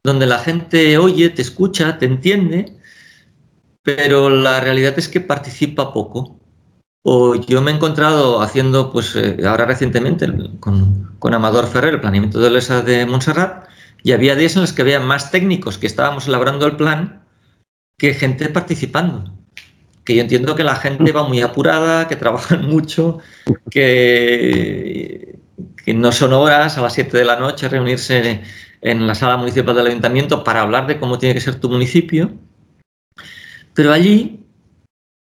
donde 0.03 0.27
la 0.27 0.39
gente 0.39 0.97
oye, 0.99 1.29
te 1.31 1.43
escucha, 1.43 1.99
te 1.99 2.07
entiende, 2.07 2.77
pero 3.83 4.31
la 4.31 4.61
realidad 4.61 4.95
es 4.99 5.09
que 5.09 5.21
participa 5.21 5.93
poco. 5.93 6.41
O 7.09 7.37
yo 7.37 7.63
me 7.63 7.71
he 7.71 7.75
encontrado 7.75 8.43
haciendo, 8.43 8.91
pues 8.91 9.15
eh, 9.15 9.37
ahora 9.47 9.65
recientemente, 9.65 10.27
con, 10.59 11.07
Amador 11.23 11.69
Ferrer, 11.69 11.95
el 11.95 12.01
planeamiento 12.01 12.41
de 12.41 12.59
ESA 12.59 12.83
de 12.83 13.07
Montserrat, 13.07 13.69
y 14.03 14.11
había 14.11 14.35
días 14.35 14.57
en 14.57 14.63
los 14.63 14.73
que 14.73 14.83
había 14.83 14.99
más 14.99 15.31
técnicos 15.31 15.79
que 15.79 15.87
estábamos 15.87 16.27
elaborando 16.27 16.67
el 16.67 16.75
plan 16.75 17.23
que 17.97 18.13
gente 18.13 18.49
participando. 18.49 19.33
Que 20.05 20.17
yo 20.17 20.21
entiendo 20.23 20.57
que 20.57 20.65
la 20.65 20.75
gente 20.75 21.13
va 21.13 21.29
muy 21.29 21.43
apurada, 21.43 22.09
que 22.09 22.17
trabajan 22.17 22.67
mucho, 22.69 23.21
que, 23.71 25.39
que 25.85 25.95
no 25.95 26.11
son 26.11 26.33
horas 26.33 26.77
a 26.77 26.83
las 26.83 26.95
7 26.95 27.19
de 27.19 27.25
la 27.25 27.39
noche 27.39 27.69
reunirse 27.69 28.43
en 28.81 29.07
la 29.07 29.15
sala 29.15 29.37
municipal 29.37 29.77
del 29.77 29.87
ayuntamiento 29.87 30.43
para 30.43 30.63
hablar 30.63 30.89
de 30.89 30.99
cómo 30.99 31.19
tiene 31.19 31.37
que 31.37 31.41
ser 31.41 31.61
tu 31.61 31.71
municipio, 31.71 32.33
pero 33.75 33.93
allí 33.93 34.46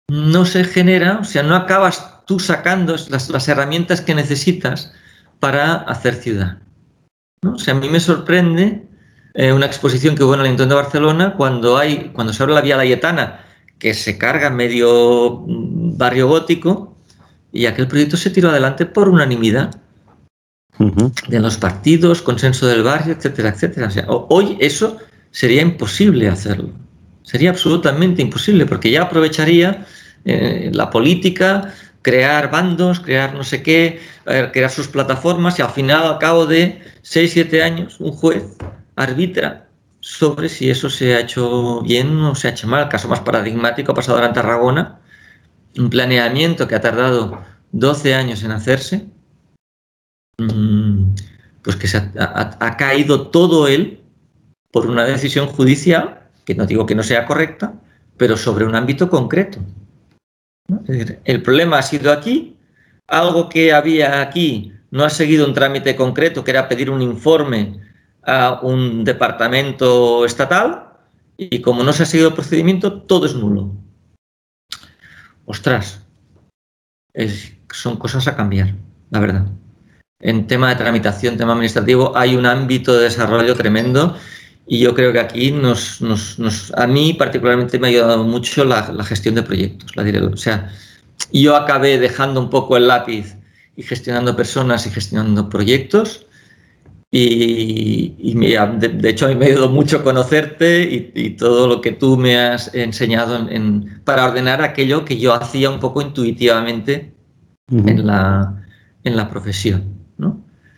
no 0.08 0.44
se 0.46 0.64
genera, 0.64 1.18
o 1.20 1.24
sea, 1.24 1.42
no 1.42 1.54
acabas 1.54 2.24
tú 2.26 2.40
sacando 2.40 2.96
las, 3.08 3.48
herramientas 3.48 4.00
que 4.00 4.14
necesitas 4.14 4.92
para 5.38 5.76
hacer 5.76 6.14
ciudad. 6.14 6.58
O 7.42 7.58
sea, 7.58 7.74
a 7.74 7.78
mí 7.78 7.88
me 7.88 8.00
sorprende 8.00 8.86
eh, 9.34 9.52
una 9.52 9.66
exposición 9.66 10.16
que 10.16 10.24
hubo 10.24 10.34
en 10.34 10.40
el 10.40 10.46
Ayuntamiento 10.46 10.76
de 10.76 10.82
Barcelona 10.82 11.34
cuando, 11.36 11.76
hay, 11.76 12.10
cuando 12.14 12.32
se 12.32 12.42
abre 12.42 12.54
la 12.54 12.60
Vía 12.62 12.76
Layetana, 12.76 13.40
que 13.78 13.94
se 13.94 14.18
carga 14.18 14.50
medio 14.50 15.44
barrio 15.46 16.26
gótico, 16.26 16.96
y 17.52 17.66
aquel 17.66 17.86
proyecto 17.86 18.16
se 18.16 18.30
tiró 18.30 18.50
adelante 18.50 18.86
por 18.86 19.08
unanimidad 19.08 19.80
de 21.28 21.40
los 21.40 21.56
partidos, 21.56 22.22
consenso 22.22 22.66
del 22.66 22.82
barrio, 22.82 23.14
etcétera, 23.14 23.50
etcétera. 23.50 23.88
O 23.88 23.90
sea, 23.90 24.06
hoy 24.08 24.56
eso 24.60 24.98
sería 25.30 25.62
imposible 25.62 26.28
hacerlo. 26.28 26.70
Sería 27.22 27.50
absolutamente 27.50 28.22
imposible 28.22 28.64
porque 28.64 28.90
ya 28.90 29.02
aprovecharía 29.02 29.86
eh, 30.25 30.70
la 30.72 30.90
política, 30.90 31.75
crear 32.02 32.50
bandos, 32.50 33.00
crear 33.00 33.34
no 33.34 33.44
sé 33.44 33.62
qué, 33.62 34.00
crear 34.25 34.70
sus 34.70 34.88
plataformas 34.88 35.58
y 35.58 35.62
al 35.62 35.70
final, 35.70 36.06
al 36.06 36.18
cabo 36.18 36.46
de 36.46 36.80
6, 37.02 37.32
7 37.32 37.62
años, 37.62 38.00
un 38.00 38.12
juez 38.12 38.45
arbitra 38.97 39.69
sobre 40.00 40.49
si 40.49 40.71
eso 40.71 40.90
se 40.90 41.14
ha 41.14 41.21
hecho 41.21 41.82
bien 41.82 42.19
o 42.21 42.34
se 42.34 42.49
ha 42.49 42.50
hecho 42.52 42.69
mal. 42.69 42.84
El 42.84 42.88
caso 42.88 43.08
más 43.08 43.21
paradigmático 43.21 43.93
ha 43.93 43.95
pasado 43.95 44.25
en 44.25 44.32
Tarragona, 44.32 45.00
un 45.76 45.90
planeamiento 45.90 46.69
que 46.69 46.75
ha 46.75 46.80
tardado 46.80 47.43
12 47.73 48.14
años 48.14 48.43
en 48.43 48.52
hacerse, 48.52 49.06
Mm, 50.40 51.16
pues 51.62 51.75
que 51.75 51.88
se 51.88 51.99
ha, 51.99 52.76
caído 52.76 53.28
todo 53.28 53.66
él 53.66 54.00
por 54.71 54.86
una 54.86 55.04
decisión 55.04 55.49
judicial, 55.49 56.28
que 56.45 56.54
no 56.54 56.64
digo 56.64 56.86
que 56.86 56.95
no 56.95 57.02
sea 57.02 57.26
correcta, 57.26 57.75
pero 58.16 58.36
sobre 58.36 58.64
un 58.64 58.76
ámbito 58.76 59.10
concreto. 59.10 59.58
El 61.25 61.43
problema 61.43 61.78
ha 61.78 61.83
sido 61.83 62.13
aquí, 62.13 62.57
algo 63.07 63.49
que 63.49 63.73
había 63.73 64.21
aquí 64.21 64.73
no 64.91 65.04
ha 65.04 65.11
seguido 65.11 65.47
un 65.47 65.54
trámite 65.54 65.97
concreto, 65.97 66.45
que 66.45 66.50
era 66.50 66.69
pedir 66.69 66.91
un 66.91 67.02
informe 67.02 67.81
a 68.23 68.61
un 68.63 69.04
departamento 69.04 70.25
estatal, 70.25 70.85
y 71.37 71.61
como 71.61 71.83
no 71.83 71.93
se 71.93 72.02
ha 72.02 72.07
seguido 72.07 72.28
el 72.28 72.35
procedimiento, 72.35 73.02
todo 73.02 73.26
es 73.26 73.35
nulo. 73.35 73.75
Ostras, 75.47 76.04
son 77.73 77.97
cosas 77.97 78.28
a 78.28 78.37
cambiar, 78.37 78.75
la 79.11 79.21
verdad 79.21 79.47
en 80.21 80.47
tema 80.47 80.71
de 80.71 80.76
tramitación, 80.76 81.37
tema 81.37 81.52
administrativo, 81.52 82.17
hay 82.17 82.35
un 82.35 82.47
ámbito 82.47 82.97
de 82.97 83.04
desarrollo 83.04 83.54
tremendo 83.54 84.17
y 84.71 84.81
yo 84.81 84.95
creo 84.95 85.13
que 85.15 85.19
aquí 85.19 85.50
nos, 85.50 86.02
a 86.76 86.87
mí 86.87 87.15
particularmente 87.15 87.78
me 87.78 87.87
ha 87.87 87.91
ayudado 87.91 88.23
mucho 88.23 88.67
la, 88.67 89.02
gestión 89.02 89.35
de 89.35 89.43
proyectos. 89.43 89.97
La 89.97 90.04
o 90.26 90.37
sea, 90.37 90.71
yo 91.33 91.57
acabé 91.57 91.99
dejando 91.99 92.39
un 92.39 92.50
poco 92.50 92.76
el 92.76 92.87
lápiz 92.87 93.35
y 93.76 93.83
gestionando 93.83 94.37
personas 94.37 94.87
y 94.87 94.91
gestionando 94.91 95.49
proyectos. 95.49 96.26
Y, 97.11 98.35
de, 98.35 99.09
hecho 99.09 99.25
a 99.25 99.28
mí 99.31 99.37
me 99.37 99.47
ha 99.47 99.49
ayudado 99.49 99.71
mucho 99.71 100.04
conocerte 100.04 100.83
y, 101.15 101.31
todo 101.31 101.67
lo 101.67 101.81
que 101.81 101.93
tú 101.93 102.19
me 102.19 102.37
has 102.37 102.75
enseñado 102.75 103.49
en, 103.49 104.02
para 104.04 104.26
ordenar 104.26 104.61
aquello 104.61 105.07
que 105.07 105.19
yo 105.19 105.33
hacía 105.33 105.71
un 105.71 105.81
poco 105.81 106.02
intuitivamente 106.02 107.15
en, 107.71 108.07
la, 108.07 108.63
en 109.02 109.17
la 109.17 109.31
profesión. 109.31 109.97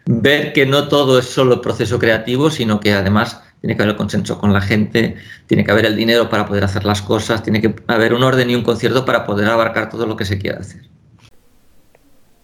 Ver 0.06 0.52
que 0.52 0.66
no 0.66 0.88
todo 0.88 1.18
es 1.18 1.26
solo 1.26 1.60
proceso 1.60 1.98
creativo, 1.98 2.50
sino 2.50 2.80
que 2.80 2.92
además 2.92 3.42
tiene 3.60 3.76
que 3.76 3.82
haber 3.82 3.92
el 3.92 3.96
consenso 3.96 4.38
con 4.38 4.52
la 4.52 4.60
gente, 4.60 5.16
tiene 5.46 5.64
que 5.64 5.70
haber 5.70 5.86
el 5.86 5.96
dinero 5.96 6.30
para 6.30 6.46
poder 6.46 6.64
hacer 6.64 6.84
las 6.84 7.02
cosas, 7.02 7.42
tiene 7.42 7.60
que 7.60 7.74
haber 7.88 8.14
un 8.14 8.22
orden 8.22 8.48
y 8.50 8.54
un 8.54 8.62
concierto 8.62 9.04
para 9.04 9.26
poder 9.26 9.48
abarcar 9.48 9.90
todo 9.90 10.06
lo 10.06 10.16
que 10.16 10.24
se 10.24 10.38
quiera 10.38 10.60
hacer. 10.60 10.82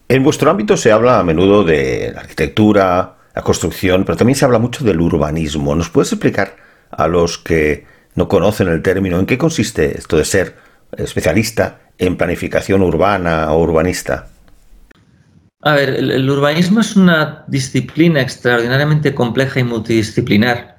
En 0.09 0.22
vuestro 0.22 0.50
ámbito 0.50 0.76
se 0.76 0.92
habla 0.92 1.18
a 1.18 1.24
menudo 1.24 1.64
de 1.64 2.12
la 2.14 2.20
arquitectura, 2.20 3.16
la 3.35 3.42
construcción, 3.42 4.05
pero 4.05 4.16
también 4.16 4.37
se 4.37 4.44
habla 4.44 4.59
mucho 4.59 4.85
del 4.85 5.00
urbanismo. 5.00 5.74
¿Nos 5.74 5.90
puedes 5.90 6.12
explicar 6.12 6.57
a 6.90 7.09
los 7.09 7.38
que 7.38 7.87
no 8.14 8.29
conocen 8.29 8.68
el 8.68 8.83
término 8.83 9.18
en 9.18 9.26
qué 9.26 9.37
consiste 9.37 9.98
esto 9.98 10.16
de 10.16 10.24
ser 10.24 10.57
especialista 10.96 11.81
en 11.98 12.16
planificación 12.16 12.83
urbana 12.83 13.52
o 13.52 13.61
urbanista? 13.61 14.29
A 15.62 15.74
ver, 15.74 15.88
el, 15.90 16.31
urbanismo 16.31 16.81
es 16.81 16.94
una 16.94 17.44
disciplina 17.48 18.20
extraordinariamente 18.20 19.14
compleja 19.14 19.59
y 19.59 19.64
multidisciplinar 19.64 20.76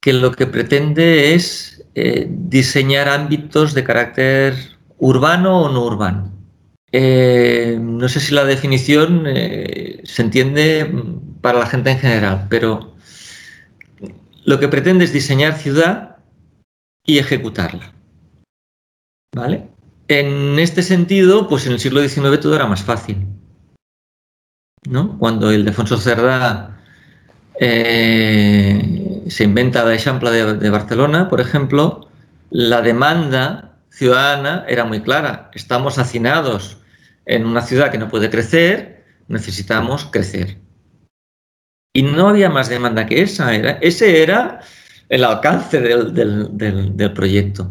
que 0.00 0.12
lo 0.12 0.32
que 0.32 0.46
pretende 0.46 1.34
es 1.34 1.84
eh, 1.94 2.26
diseñar 2.30 3.08
ámbitos 3.08 3.74
de 3.74 3.84
carácter 3.84 4.54
urbano 4.98 5.62
o 5.62 5.68
no 5.68 5.84
urbano. 5.84 6.32
Eh, 6.92 7.78
no 7.80 8.08
sé 8.08 8.20
si 8.20 8.32
la 8.34 8.44
definición 8.44 9.24
eh, 9.26 10.00
se 10.04 10.22
entiende 10.22 10.90
para 11.40 11.58
la 11.58 11.66
gente 11.66 11.90
en 11.90 11.98
general, 11.98 12.46
pero 12.48 12.94
lo 14.44 14.58
que 14.58 14.68
pretende 14.68 15.04
es 15.04 15.12
diseñar 15.12 15.54
ciudad 15.58 16.16
y 17.04 17.18
ejecutarla. 17.18 17.92
¿Vale? 19.34 19.68
En 20.08 20.58
este 20.58 20.82
sentido, 20.82 21.48
pues 21.48 21.66
en 21.66 21.72
el 21.72 21.80
siglo 21.80 22.00
XIX 22.00 22.40
todo 22.40 22.56
era 22.56 22.66
más 22.66 22.82
fácil. 22.82 23.26
¿no? 24.88 25.18
Cuando 25.18 25.50
el 25.50 25.64
Defonso 25.64 25.98
Cerdá 25.98 26.80
se 29.28 29.44
inventa 29.44 29.84
la 29.84 29.92
Eixample 29.92 30.30
de, 30.30 30.70
Barcelona, 30.70 31.28
por 31.28 31.40
ejemplo, 31.40 32.08
la 32.50 32.80
demanda 32.82 33.76
ciudadana 33.90 34.64
era 34.68 34.84
muy 34.84 35.00
clara. 35.00 35.50
Estamos 35.54 35.98
hacinados 35.98 36.78
en 37.26 37.46
una 37.46 37.62
ciudad 37.62 37.90
que 37.90 37.98
no 37.98 38.08
puede 38.08 38.30
crecer, 38.30 39.04
necesitamos 39.28 40.06
crecer. 40.06 40.58
Y 41.92 42.02
no 42.02 42.28
había 42.28 42.48
más 42.48 42.68
demanda 42.68 43.06
que 43.06 43.22
esa. 43.22 43.54
Ese 43.54 44.22
era 44.22 44.60
el 45.08 45.24
alcance 45.24 45.80
del 45.80 47.12
proyecto. 47.14 47.70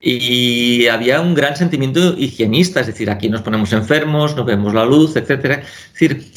Y 0.00 0.86
había 0.88 1.20
un 1.22 1.34
gran 1.34 1.56
sentimiento 1.56 2.14
higienista, 2.18 2.80
es 2.80 2.88
decir, 2.88 3.08
aquí 3.08 3.30
nos 3.30 3.40
ponemos 3.40 3.72
enfermos, 3.72 4.36
no 4.36 4.44
vemos 4.44 4.74
la 4.74 4.84
luz, 4.84 5.16
etc. 5.16 5.30
Es 5.30 5.92
decir, 5.92 6.32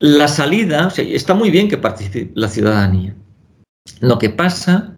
la 0.00 0.28
salida, 0.28 0.92
está 0.96 1.32
muy 1.32 1.50
bien 1.50 1.68
que 1.68 1.78
participe 1.78 2.30
la 2.34 2.48
ciudadanía. 2.48 3.14
Lo 4.00 4.18
que 4.18 4.30
pasa 4.30 4.94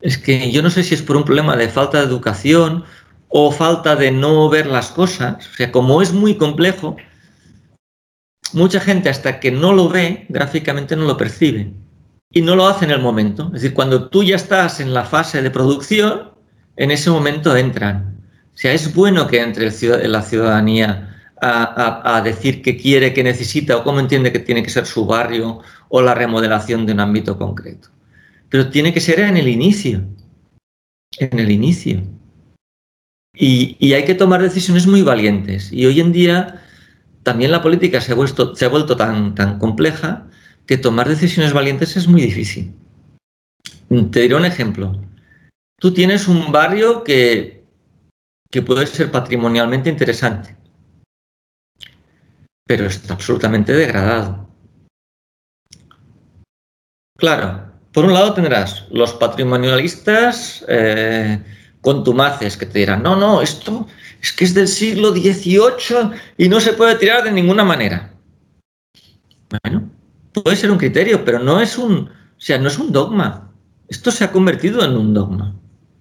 es 0.00 0.18
que 0.18 0.52
yo 0.52 0.62
no 0.62 0.70
sé 0.70 0.82
si 0.82 0.94
es 0.94 1.02
por 1.02 1.16
un 1.16 1.24
problema 1.24 1.56
de 1.56 1.68
falta 1.68 1.98
de 1.98 2.06
educación 2.06 2.84
o 3.28 3.50
falta 3.50 3.96
de 3.96 4.10
no 4.12 4.48
ver 4.48 4.66
las 4.66 4.90
cosas. 4.90 5.46
O 5.46 5.54
sea, 5.54 5.72
como 5.72 6.00
es 6.00 6.12
muy 6.12 6.36
complejo, 6.36 6.96
mucha 8.52 8.80
gente 8.80 9.08
hasta 9.08 9.40
que 9.40 9.50
no 9.50 9.72
lo 9.72 9.88
ve, 9.88 10.26
gráficamente 10.28 10.96
no 10.96 11.04
lo 11.04 11.16
percibe. 11.16 11.72
Y 12.30 12.42
no 12.42 12.56
lo 12.56 12.66
hace 12.66 12.84
en 12.84 12.90
el 12.90 13.00
momento. 13.00 13.46
Es 13.46 13.62
decir, 13.62 13.74
cuando 13.74 14.08
tú 14.08 14.22
ya 14.22 14.36
estás 14.36 14.80
en 14.80 14.94
la 14.94 15.04
fase 15.04 15.42
de 15.42 15.50
producción, 15.50 16.32
en 16.76 16.90
ese 16.90 17.10
momento 17.10 17.56
entran. 17.56 18.16
O 18.54 18.58
sea, 18.58 18.72
es 18.72 18.94
bueno 18.94 19.26
que 19.26 19.40
entre 19.40 19.70
la 20.08 20.22
ciudadanía 20.22 21.16
a, 21.40 22.22
decir 22.24 22.62
qué 22.62 22.76
quiere, 22.76 23.12
qué 23.12 23.22
necesita 23.22 23.76
o 23.76 23.84
cómo 23.84 24.00
entiende 24.00 24.32
que 24.32 24.38
tiene 24.38 24.62
que 24.62 24.70
ser 24.70 24.86
su 24.86 25.06
barrio 25.06 25.60
o 25.88 26.00
la 26.00 26.14
remodelación 26.14 26.86
de 26.86 26.92
un 26.92 27.00
ámbito 27.00 27.36
concreto. 27.36 27.88
Pero 28.48 28.70
tiene 28.70 28.92
que 28.92 29.00
ser 29.00 29.20
en 29.20 29.36
el 29.36 29.48
inicio. 29.48 30.04
En 31.18 31.38
el 31.38 31.50
inicio. 31.50 32.02
Y, 33.34 33.92
hay 33.92 34.04
que 34.04 34.14
tomar 34.14 34.42
decisiones 34.42 34.86
muy 34.86 35.02
valientes. 35.02 35.72
Y 35.72 35.84
hoy 35.86 36.00
en 36.00 36.12
día 36.12 36.62
también 37.22 37.50
la 37.50 37.62
política 37.62 38.00
se 38.00 38.12
ha 38.12 38.14
vuelto, 38.14 38.96
tan, 38.96 39.34
tan 39.34 39.58
compleja 39.58 40.28
que 40.66 40.78
tomar 40.78 41.08
decisiones 41.08 41.52
valientes 41.52 41.96
es 41.96 42.08
muy 42.08 42.22
difícil. 42.22 42.74
Te 44.10 44.20
diré 44.20 44.34
un 44.34 44.44
ejemplo. 44.44 45.00
Tú 45.78 45.92
tienes 45.92 46.28
un 46.28 46.50
barrio 46.50 47.04
que, 47.04 47.64
que 48.50 48.62
puede 48.62 48.86
ser 48.86 49.10
patrimonialmente 49.10 49.90
interesante, 49.90 50.56
pero 52.66 52.86
está 52.86 53.12
absolutamente 53.12 53.72
degradado. 53.74 54.48
Claro, 57.18 57.75
por 57.96 58.04
un 58.04 58.12
lado 58.12 58.34
tendrás 58.34 58.84
los 58.90 59.14
patrimonialistas 59.14 60.62
eh, 60.68 61.40
contumaces 61.80 62.58
que 62.58 62.66
te 62.66 62.80
dirán, 62.80 63.02
no, 63.02 63.16
no, 63.16 63.40
esto 63.40 63.86
es 64.20 64.32
que 64.32 64.44
es 64.44 64.52
del 64.52 64.68
siglo 64.68 65.12
XVIII 65.12 66.10
y 66.36 66.50
no 66.50 66.60
se 66.60 66.74
puede 66.74 66.96
tirar 66.96 67.24
de 67.24 67.32
ninguna 67.32 67.64
manera. 67.64 68.12
Bueno, 69.48 69.88
puede 70.30 70.56
ser 70.56 70.70
un 70.70 70.76
criterio, 70.76 71.24
pero 71.24 71.38
no 71.38 71.58
es 71.58 71.78
un, 71.78 72.10
o 72.10 72.10
sea, 72.36 72.58
no 72.58 72.68
es 72.68 72.78
un 72.78 72.92
dogma. 72.92 73.50
Esto 73.88 74.10
se 74.10 74.24
ha 74.24 74.30
convertido 74.30 74.84
en 74.84 74.94
un 74.94 75.14
dogma. 75.14 75.54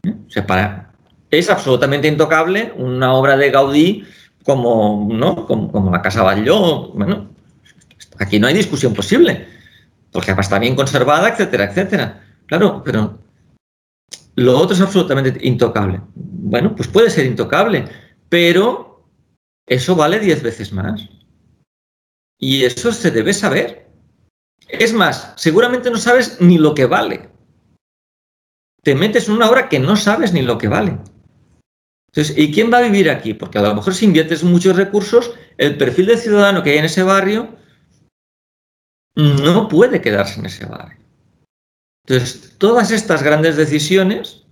¿eh? 0.04 0.16
O 0.28 0.30
sea, 0.30 0.46
para, 0.46 0.92
es 1.32 1.50
absolutamente 1.50 2.10
intocable 2.10 2.74
una 2.76 3.14
obra 3.14 3.38
de 3.38 3.52
Gaudí 3.52 4.04
como, 4.44 5.08
¿no? 5.14 5.48
como, 5.48 5.92
la 5.94 6.02
Casa 6.02 6.24
Batlló. 6.24 6.90
Bueno, 6.90 7.30
aquí 8.20 8.38
no 8.38 8.48
hay 8.48 8.54
discusión 8.54 8.94
posible, 8.94 9.55
porque 10.16 10.32
está 10.32 10.60
bien 10.60 10.78
conservada, 10.78 11.28
etcétera, 11.28 11.66
etcétera. 11.66 12.24
Claro, 12.46 12.82
pero 12.86 13.20
lo 14.36 14.58
otro 14.58 14.74
es 14.74 14.80
absolutamente 14.80 15.46
intocable. 15.46 16.00
Bueno, 16.16 16.74
pues 16.74 16.88
puede 16.88 17.10
ser 17.10 17.26
intocable, 17.26 17.84
pero 18.30 19.10
eso 19.68 19.94
vale 19.94 20.22
diez 20.22 20.42
veces 20.42 20.72
más. 20.72 21.10
Y 22.40 22.64
eso 22.64 22.94
se 22.94 23.12
debe 23.12 23.34
saber. 23.34 23.90
Es 24.70 24.94
más, 24.94 25.34
seguramente 25.36 25.92
no 25.92 25.98
sabes 25.98 26.40
ni 26.40 26.58
lo 26.58 26.74
que 26.76 26.86
vale. 26.86 27.30
Te 28.84 28.96
metes 28.96 29.28
en 29.28 29.34
una 29.34 29.50
obra 29.50 29.68
que 29.68 29.80
no 29.80 29.98
sabes 29.98 30.32
ni 30.32 30.44
lo 30.44 30.58
que 30.58 30.70
vale. 30.70 30.98
Entonces, 32.08 32.38
¿y 32.38 32.54
quién 32.54 32.72
va 32.72 32.78
a 32.78 32.84
vivir 32.84 33.10
aquí? 33.10 33.34
Porque 33.34 33.58
a 33.58 33.64
lo 33.64 33.76
mejor 33.76 33.94
si 33.94 34.06
inviertes 34.06 34.46
muchos 34.46 34.78
recursos, 34.78 35.34
el 35.58 35.76
perfil 35.76 36.06
de 36.06 36.18
ciudadano 36.18 36.64
que 36.64 36.70
hay 36.70 36.78
en 36.78 36.86
ese 36.86 37.04
barrio 37.04 37.65
no 39.16 39.68
puede 39.68 40.02
quedarse 40.02 40.40
en 40.40 40.46
ese 40.46 40.66
barrio. 40.66 40.98
Entonces, 42.08 42.56
todas 42.58 42.92
estas 42.92 43.24
grandes 43.24 43.58
decisiones 43.58 44.44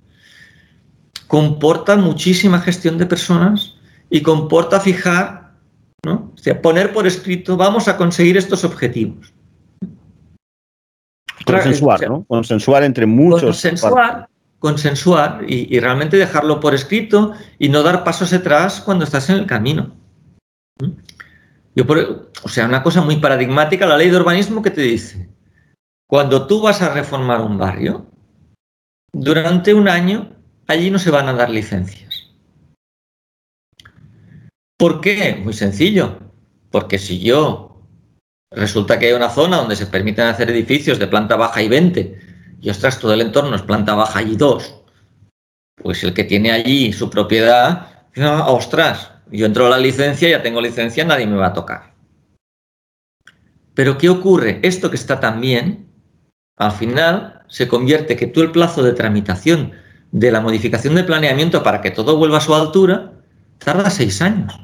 comportan 1.27 2.01
muchísima 2.01 2.59
gestión 2.59 2.97
de 2.97 3.05
personas 3.05 3.75
y 4.09 4.21
comporta 4.21 4.79
fijar, 4.79 5.53
¿no? 6.05 6.31
O 6.33 6.37
sea, 6.37 6.61
poner 6.61 6.93
por 6.93 7.05
escrito, 7.05 7.57
vamos 7.57 7.87
a 7.87 7.97
conseguir 7.97 8.37
estos 8.37 8.63
objetivos. 8.63 9.33
Consensuar, 11.45 12.07
¿no? 12.07 12.23
Consensuar 12.25 12.83
entre 12.83 13.05
muchos. 13.05 13.41
Consensuar, 13.41 14.29
consensuar 14.59 15.43
y, 15.47 15.79
realmente 15.79 16.17
dejarlo 16.17 16.59
por 16.59 16.73
escrito 16.73 17.33
y 17.59 17.69
no 17.69 17.83
dar 17.83 18.03
pasos 18.03 18.31
atrás 18.33 18.81
cuando 18.81 19.03
estás 19.03 19.29
en 19.29 19.37
el 19.37 19.45
camino. 19.45 19.95
Yo 21.75 21.85
o 22.43 22.49
sea, 22.49 22.65
una 22.65 22.83
cosa 22.83 23.01
muy 23.01 23.17
paradigmática, 23.17 23.85
la 23.85 23.97
ley 23.97 24.09
de 24.09 24.17
urbanismo 24.17 24.61
que 24.61 24.71
te 24.71 24.81
dice, 24.81 25.29
cuando 26.07 26.45
tú 26.45 26.61
vas 26.61 26.81
a 26.81 26.93
reformar 26.93 27.41
un 27.41 27.57
barrio, 27.57 28.05
durante 29.11 29.73
un 29.73 29.87
año 29.87 30.35
allí 30.67 30.91
no 30.91 30.99
se 30.99 31.11
van 31.11 31.27
a 31.29 31.33
dar 31.33 31.49
licencias. 31.49 32.31
¿Por 34.77 35.01
qué? 35.01 35.39
Muy 35.43 35.53
sencillo. 35.53 36.19
Porque 36.71 36.97
si 36.97 37.19
yo 37.19 37.81
resulta 38.51 38.99
que 38.99 39.07
hay 39.07 39.13
una 39.13 39.29
zona 39.29 39.57
donde 39.57 39.75
se 39.75 39.87
permiten 39.87 40.25
hacer 40.25 40.49
edificios 40.49 40.99
de 40.99 41.07
planta 41.07 41.35
baja 41.35 41.61
y 41.61 41.69
20 41.69 42.19
y 42.61 42.69
ostras, 42.69 42.99
todo 42.99 43.13
el 43.13 43.21
entorno 43.21 43.55
es 43.55 43.61
planta 43.61 43.93
baja 43.93 44.21
y 44.21 44.35
dos, 44.35 44.81
pues 45.75 46.03
el 46.03 46.13
que 46.13 46.23
tiene 46.23 46.51
allí 46.51 46.93
su 46.93 47.09
propiedad, 47.09 48.05
ostras, 48.47 49.12
yo 49.31 49.45
entro 49.45 49.67
a 49.67 49.69
la 49.69 49.77
licencia, 49.77 50.29
ya 50.29 50.41
tengo 50.41 50.61
licencia, 50.61 51.05
nadie 51.05 51.27
me 51.27 51.37
va 51.37 51.47
a 51.47 51.53
tocar. 51.53 51.93
Pero 53.73 53.97
¿qué 53.97 54.09
ocurre? 54.09 54.59
Esto 54.63 54.89
que 54.89 54.95
está 54.95 55.19
tan 55.19 55.41
bien, 55.41 55.87
al 56.57 56.71
final 56.71 57.41
se 57.47 57.67
convierte 57.67 58.15
que 58.15 58.27
tú 58.27 58.41
el 58.41 58.51
plazo 58.51 58.83
de 58.83 58.93
tramitación 58.93 59.73
de 60.11 60.31
la 60.31 60.41
modificación 60.41 60.95
de 60.95 61.03
planeamiento 61.03 61.63
para 61.63 61.81
que 61.81 61.91
todo 61.91 62.17
vuelva 62.17 62.37
a 62.37 62.41
su 62.41 62.53
altura 62.53 63.13
tarda 63.57 63.89
seis 63.89 64.21
años. 64.21 64.59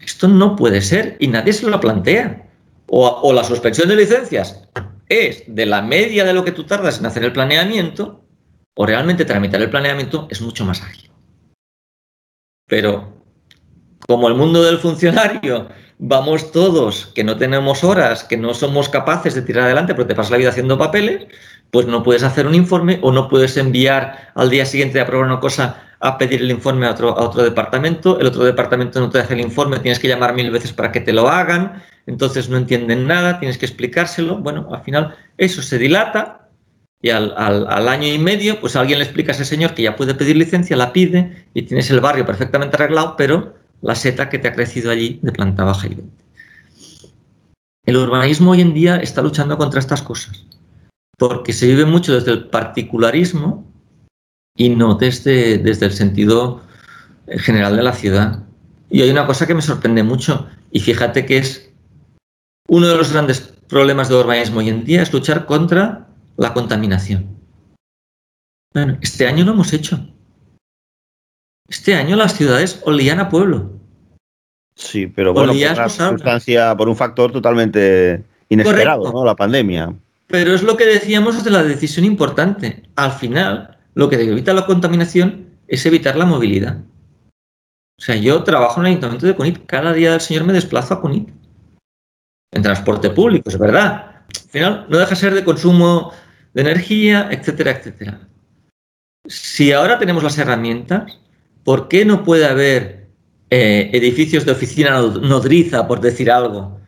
Esto 0.00 0.28
no 0.28 0.56
puede 0.56 0.82
ser 0.82 1.16
y 1.20 1.28
nadie 1.28 1.52
se 1.52 1.68
lo 1.68 1.80
plantea. 1.80 2.44
O, 2.90 3.06
o 3.06 3.32
la 3.34 3.44
suspensión 3.44 3.88
de 3.88 3.96
licencias 3.96 4.62
es 5.08 5.44
de 5.46 5.66
la 5.66 5.82
media 5.82 6.24
de 6.24 6.32
lo 6.32 6.44
que 6.44 6.52
tú 6.52 6.64
tardas 6.64 6.98
en 6.98 7.06
hacer 7.06 7.24
el 7.24 7.32
planeamiento, 7.32 8.24
o 8.74 8.86
realmente 8.86 9.24
tramitar 9.24 9.60
el 9.60 9.70
planeamiento 9.70 10.28
es 10.30 10.40
mucho 10.40 10.64
más 10.64 10.82
ágil. 10.82 11.07
Pero 12.68 13.18
como 14.06 14.28
el 14.28 14.34
mundo 14.34 14.62
del 14.62 14.78
funcionario, 14.78 15.68
vamos 15.98 16.52
todos 16.52 17.06
que 17.14 17.24
no 17.24 17.36
tenemos 17.36 17.82
horas, 17.82 18.22
que 18.22 18.36
no 18.36 18.54
somos 18.54 18.88
capaces 18.88 19.34
de 19.34 19.42
tirar 19.42 19.64
adelante 19.64 19.94
porque 19.94 20.10
te 20.10 20.14
pasas 20.14 20.30
la 20.30 20.38
vida 20.38 20.50
haciendo 20.50 20.78
papeles, 20.78 21.26
pues 21.70 21.86
no 21.86 22.02
puedes 22.02 22.22
hacer 22.22 22.46
un 22.46 22.54
informe 22.54 22.98
o 23.02 23.10
no 23.12 23.28
puedes 23.28 23.56
enviar 23.56 24.30
al 24.34 24.48
día 24.48 24.64
siguiente 24.64 24.94
de 24.94 25.02
aprobar 25.02 25.26
una 25.26 25.40
cosa 25.40 25.82
a 26.00 26.16
pedir 26.16 26.40
el 26.40 26.50
informe 26.50 26.86
a 26.86 26.92
otro, 26.92 27.18
a 27.18 27.22
otro 27.22 27.42
departamento, 27.42 28.20
el 28.20 28.28
otro 28.28 28.44
departamento 28.44 29.00
no 29.00 29.10
te 29.10 29.18
hace 29.18 29.34
el 29.34 29.40
informe, 29.40 29.80
tienes 29.80 29.98
que 29.98 30.06
llamar 30.06 30.34
mil 30.34 30.50
veces 30.50 30.72
para 30.72 30.92
que 30.92 31.00
te 31.00 31.12
lo 31.12 31.28
hagan, 31.28 31.82
entonces 32.06 32.48
no 32.48 32.56
entienden 32.56 33.06
nada, 33.06 33.40
tienes 33.40 33.58
que 33.58 33.66
explicárselo. 33.66 34.36
Bueno, 34.38 34.68
al 34.72 34.82
final 34.82 35.16
eso 35.36 35.60
se 35.60 35.76
dilata 35.76 36.47
y 37.00 37.10
al, 37.10 37.88
año 37.88 38.08
y 38.08 38.18
medio, 38.18 38.60
pues 38.60 38.74
alguien 38.74 38.98
le 38.98 39.04
explica 39.04 39.30
a 39.30 39.34
ese 39.34 39.44
señor 39.44 39.74
que 39.74 39.82
ya 39.82 39.94
puede 39.94 40.14
pedir 40.14 40.36
licencia, 40.36 40.76
la 40.76 40.92
pide 40.92 41.46
y 41.54 41.62
tienes 41.62 41.90
el 41.90 42.00
barrio 42.00 42.26
perfectamente 42.26 42.76
arreglado, 42.76 43.14
pero 43.16 43.54
la 43.82 43.94
seta 43.94 44.28
que 44.28 44.38
te 44.38 44.48
ha 44.48 44.52
crecido 44.52 44.90
allí 44.90 45.20
de 45.22 45.30
planta 45.30 45.62
baja 45.62 45.86
y 45.86 45.94
20. 45.94 46.24
El 47.86 47.96
urbanismo 47.96 48.50
hoy 48.50 48.62
en 48.62 48.74
día 48.74 48.96
está 48.96 49.22
luchando 49.22 49.56
contra 49.56 49.78
estas 49.78 50.02
cosas, 50.02 50.44
porque 51.16 51.52
se 51.52 51.68
vive 51.68 51.84
mucho 51.84 52.14
desde 52.14 52.32
el 52.32 52.48
particularismo 52.48 53.64
y 54.56 54.70
no 54.70 54.96
desde, 54.96 55.58
desde 55.58 55.86
el 55.86 55.92
sentido 55.92 56.62
general 57.28 57.76
de 57.76 57.82
la 57.84 57.92
ciudad. 57.92 58.42
Y 58.90 59.02
hay 59.02 59.10
una 59.10 59.26
cosa 59.26 59.46
que 59.46 59.54
me 59.54 59.62
sorprende 59.62 60.02
mucho, 60.02 60.48
y 60.72 60.80
fíjate 60.80 61.24
que 61.24 61.38
es 61.38 61.70
uno 62.66 62.88
de 62.88 62.96
los 62.96 63.12
grandes 63.12 63.40
problemas 63.68 64.08
de 64.08 64.16
urbanismo 64.16 64.58
hoy 64.58 64.68
en 64.68 64.84
día 64.84 65.02
es 65.02 65.12
luchar 65.12 65.46
contra 65.46 66.07
la 66.38 66.54
contaminación. 66.54 67.36
Bueno, 68.72 68.96
este 69.02 69.26
año 69.26 69.44
lo 69.44 69.52
hemos 69.52 69.72
hecho. 69.72 69.98
Este 71.68 71.94
año 71.94 72.16
las 72.16 72.34
ciudades 72.34 72.80
olían 72.86 73.20
a 73.20 73.28
pueblo. 73.28 73.72
Sí, 74.74 75.08
pero 75.08 75.34
bueno, 75.34 75.52
por, 75.52 76.76
por 76.76 76.88
un 76.88 76.96
factor 76.96 77.32
totalmente 77.32 78.24
inesperado, 78.48 79.12
¿no? 79.12 79.24
La 79.24 79.34
pandemia. 79.34 79.92
Pero 80.28 80.54
es 80.54 80.62
lo 80.62 80.76
que 80.76 80.86
decíamos 80.86 81.42
de 81.42 81.50
la 81.50 81.64
decisión 81.64 82.04
importante. 82.04 82.84
Al 82.94 83.12
final, 83.12 83.76
lo 83.94 84.08
que 84.08 84.22
evita 84.22 84.54
la 84.54 84.66
contaminación 84.66 85.48
es 85.66 85.84
evitar 85.84 86.16
la 86.16 86.24
movilidad. 86.24 86.78
O 87.98 88.02
sea, 88.02 88.14
yo 88.14 88.44
trabajo 88.44 88.80
en 88.80 88.86
el 88.86 88.90
Ayuntamiento 88.90 89.26
de 89.26 89.34
Cunit, 89.34 89.66
cada 89.66 89.92
día 89.92 90.12
del 90.12 90.20
Señor 90.20 90.44
me 90.44 90.52
desplazo 90.52 90.94
a 90.94 91.00
Cunit. 91.00 91.30
En 92.52 92.62
transporte 92.62 93.10
público, 93.10 93.50
es 93.50 93.58
verdad. 93.58 94.24
Al 94.28 94.50
final, 94.50 94.86
no 94.88 94.98
deja 94.98 95.10
de 95.10 95.16
ser 95.16 95.34
de 95.34 95.44
consumo 95.44 96.12
de 96.58 96.62
energía, 96.62 97.28
etcétera, 97.30 97.70
etcétera. 97.70 98.28
Si 99.26 99.70
ahora 99.70 99.96
tenemos 100.00 100.24
las 100.24 100.38
herramientas, 100.38 101.20
¿por 101.62 101.86
qué 101.86 102.04
no 102.04 102.24
puede 102.24 102.46
haber 102.46 103.06
eh, 103.48 103.90
edificios 103.92 104.44
de 104.44 104.50
oficina 104.50 105.00
nodriza, 105.00 105.86
por 105.86 106.00
decir 106.00 106.32
algo, 106.32 106.80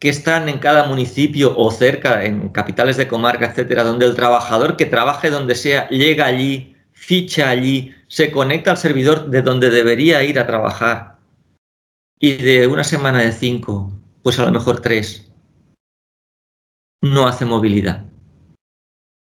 que 0.00 0.10
están 0.10 0.50
en 0.50 0.58
cada 0.58 0.86
municipio 0.86 1.56
o 1.56 1.70
cerca, 1.70 2.26
en 2.26 2.50
capitales 2.50 2.98
de 2.98 3.08
comarca, 3.08 3.46
etcétera, 3.46 3.84
donde 3.84 4.04
el 4.04 4.14
trabajador 4.14 4.76
que 4.76 4.84
trabaje 4.84 5.30
donde 5.30 5.54
sea 5.54 5.88
llega 5.88 6.26
allí, 6.26 6.76
ficha 6.92 7.48
allí, 7.48 7.94
se 8.08 8.30
conecta 8.30 8.72
al 8.72 8.76
servidor 8.76 9.30
de 9.30 9.40
donde 9.40 9.70
debería 9.70 10.22
ir 10.24 10.38
a 10.38 10.46
trabajar 10.46 11.16
y 12.20 12.34
de 12.34 12.66
una 12.66 12.84
semana 12.84 13.20
de 13.20 13.32
cinco, 13.32 13.90
pues 14.22 14.38
a 14.38 14.44
lo 14.44 14.52
mejor 14.52 14.82
tres, 14.82 15.32
no 17.00 17.26
hace 17.26 17.46
movilidad. 17.46 18.05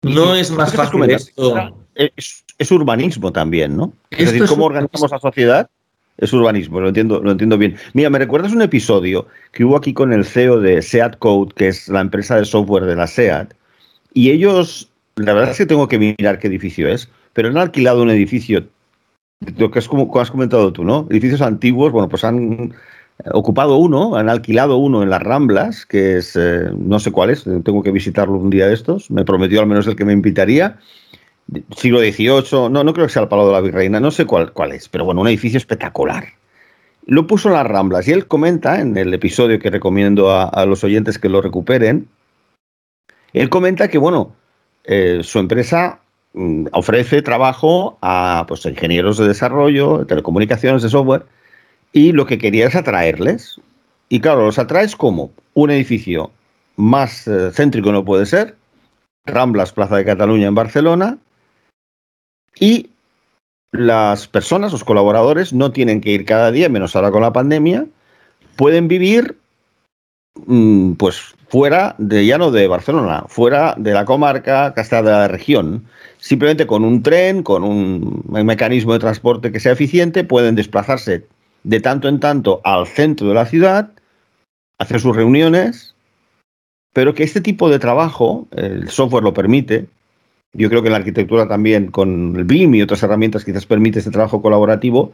No 0.03 0.35
es 0.35 0.51
más 0.51 0.73
fácil 0.73 1.09
esto. 1.09 1.73
Es, 1.95 2.71
urbanismo 2.71 3.31
también, 3.31 3.77
¿no? 3.77 3.93
Es 4.11 4.31
decir, 4.31 4.47
cómo 4.47 4.65
organizamos 4.65 5.11
la 5.11 5.19
sociedad 5.19 5.69
es 6.17 6.33
urbanismo, 6.33 6.81
lo 6.81 6.87
entiendo, 6.87 7.21
lo 7.21 7.31
entiendo 7.31 7.57
bien. 7.57 7.77
Mira, 7.93 8.09
me 8.09 8.19
recuerdas 8.19 8.51
un 8.51 8.61
episodio 8.61 9.27
que 9.51 9.63
hubo 9.63 9.77
aquí 9.77 9.93
con 9.93 10.13
el 10.13 10.25
CEO 10.25 10.59
de 10.59 10.81
SEAT 10.81 11.17
Code, 11.19 11.53
que 11.55 11.67
es 11.67 11.87
la 11.87 12.01
empresa 12.01 12.37
de 12.37 12.45
software 12.45 12.85
de 12.85 12.95
la 12.95 13.07
SEAT, 13.07 13.53
y 14.13 14.31
ellos, 14.31 14.89
la 15.15 15.33
verdad 15.33 15.51
es 15.51 15.57
que 15.57 15.65
tengo 15.65 15.87
que 15.87 15.99
mirar 15.99 16.39
qué 16.39 16.47
edificio 16.47 16.87
es, 16.87 17.09
pero 17.33 17.49
han 17.49 17.57
alquilado 17.57 18.01
un 18.01 18.09
edificio, 18.09 18.65
lo 19.57 19.69
que 19.69 19.79
es 19.79 19.87
como 19.87 20.19
has 20.19 20.31
comentado 20.31 20.73
tú, 20.73 20.83
¿no? 20.83 21.07
Edificios 21.11 21.41
antiguos, 21.41 21.91
bueno, 21.91 22.09
pues 22.09 22.23
han 22.23 22.73
ocupado 23.25 23.77
uno, 23.77 24.15
han 24.15 24.29
alquilado 24.29 24.77
uno 24.77 25.03
en 25.03 25.09
las 25.09 25.21
Ramblas, 25.21 25.85
que 25.85 26.17
es, 26.17 26.35
eh, 26.35 26.69
no 26.77 26.99
sé 26.99 27.11
cuál 27.11 27.31
es, 27.31 27.43
tengo 27.43 27.81
que 27.81 27.91
visitarlo 27.91 28.37
un 28.37 28.49
día 28.49 28.67
de 28.67 28.73
estos, 28.73 29.09
me 29.09 29.25
prometió 29.25 29.59
al 29.59 29.67
menos 29.67 29.87
el 29.87 29.95
que 29.95 30.05
me 30.05 30.13
invitaría, 30.13 30.77
siglo 31.75 31.99
XVIII, 31.99 32.69
no, 32.69 32.83
no 32.83 32.93
creo 32.93 33.07
que 33.07 33.13
sea 33.13 33.23
el 33.23 33.27
Palau 33.27 33.47
de 33.47 33.53
la 33.53 33.61
Virreina, 33.61 33.99
no 33.99 34.11
sé 34.11 34.25
cuál, 34.25 34.53
cuál 34.53 34.71
es, 34.71 34.87
pero 34.89 35.05
bueno, 35.05 35.21
un 35.21 35.27
edificio 35.27 35.57
espectacular. 35.57 36.25
Lo 37.05 37.25
puso 37.25 37.47
en 37.47 37.55
las 37.55 37.65
Ramblas 37.65 38.07
y 38.07 38.11
él 38.11 38.27
comenta 38.27 38.81
en 38.81 38.97
el 38.97 39.13
episodio 39.13 39.59
que 39.59 39.69
recomiendo 39.69 40.31
a, 40.31 40.65
los 40.65 40.83
oyentes 40.83 41.17
que 41.17 41.29
lo 41.29 41.41
recuperen, 41.41 42.09
él 43.33 43.49
comenta 43.49 43.87
que, 43.87 43.97
bueno, 43.97 44.35
eh, 44.83 45.21
su 45.23 45.39
empresa 45.39 46.01
mm, 46.33 46.67
ofrece 46.73 47.21
trabajo 47.21 47.97
a 48.01 48.45
pues, 48.47 48.65
ingenieros 48.65 49.17
de 49.17 49.27
desarrollo, 49.27 49.99
de 49.99 50.05
telecomunicaciones, 50.05 50.83
de 50.83 50.89
software, 50.89 51.23
y 51.91 52.11
lo 52.11 52.25
que 52.25 52.37
quería 52.37 52.67
es 52.67 52.75
atraerles. 52.75 53.59
Y 54.09 54.19
claro, 54.19 54.45
los 54.45 54.59
atraes 54.59 54.95
como 54.95 55.31
un 55.53 55.71
edificio 55.71 56.31
más 56.75 57.27
eh, 57.27 57.51
céntrico 57.51 57.91
no 57.91 58.05
puede 58.05 58.25
ser, 58.25 58.55
Ramblas, 59.25 59.73
Plaza 59.73 59.97
de 59.97 60.05
Cataluña 60.05 60.47
en 60.47 60.55
Barcelona, 60.55 61.17
y 62.59 62.89
las 63.71 64.27
personas, 64.27 64.71
los 64.71 64.83
colaboradores, 64.83 65.53
no 65.53 65.71
tienen 65.71 66.01
que 66.01 66.11
ir 66.11 66.25
cada 66.25 66.51
día, 66.51 66.69
menos 66.69 66.95
ahora 66.95 67.11
con 67.11 67.21
la 67.21 67.33
pandemia, 67.33 67.85
pueden 68.55 68.87
vivir 68.87 69.37
mm, 70.45 70.93
pues 70.93 71.35
fuera 71.49 71.95
de 71.97 72.25
ya 72.25 72.37
no 72.37 72.51
de 72.51 72.67
Barcelona, 72.67 73.25
fuera 73.27 73.75
de 73.77 73.93
la 73.93 74.05
comarca, 74.05 74.67
hasta 74.67 75.01
de 75.01 75.11
la 75.11 75.27
región. 75.27 75.85
Simplemente 76.17 76.67
con 76.67 76.83
un 76.83 77.03
tren, 77.03 77.43
con 77.43 77.63
un 77.63 78.23
mecanismo 78.27 78.93
de 78.93 78.99
transporte 78.99 79.51
que 79.51 79.59
sea 79.59 79.73
eficiente, 79.73 80.23
pueden 80.23 80.55
desplazarse 80.55 81.25
de 81.67 81.81
tanto 81.81 82.07
en 82.07 82.21
tanto 82.21 82.61
al 82.63 82.87
centro 82.87 83.27
de 83.27 83.33
la 83.33 83.45
ciudad, 83.45 83.91
hacer 84.79 85.01
sus 85.01 85.13
reuniones, 85.13 85.95
pero 86.93 87.13
que 87.13 87.23
este 87.23 87.41
tipo 87.41 87.69
de 87.69 87.77
trabajo, 87.77 88.47
el 88.51 88.89
software 88.89 89.25
lo 89.25 89.33
permite, 89.33 89.87
yo 90.53 90.69
creo 90.69 90.81
que 90.81 90.87
en 90.87 90.93
la 90.93 90.99
arquitectura 90.99 91.45
también, 91.45 91.91
con 91.91 92.37
el 92.37 92.45
BIM 92.45 92.75
y 92.75 92.81
otras 92.81 93.03
herramientas, 93.03 93.43
quizás 93.43 93.65
permite 93.65 93.99
este 93.99 94.11
trabajo 94.11 94.41
colaborativo. 94.41 95.11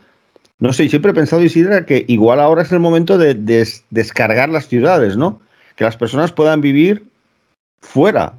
No 0.59 0.73
sé, 0.73 0.87
siempre 0.89 1.09
he 1.09 1.15
pensado, 1.15 1.43
Isidra, 1.43 1.87
que 1.87 2.05
igual 2.07 2.39
ahora 2.39 2.61
es 2.61 2.71
el 2.71 2.79
momento 2.79 3.17
de, 3.17 3.33
descargar 3.89 4.49
las 4.49 4.67
ciudades, 4.67 5.17
¿no? 5.17 5.41
Que 5.75 5.85
las 5.85 5.97
personas 5.97 6.31
puedan 6.31 6.61
vivir 6.61 7.03
fuera 7.81 8.33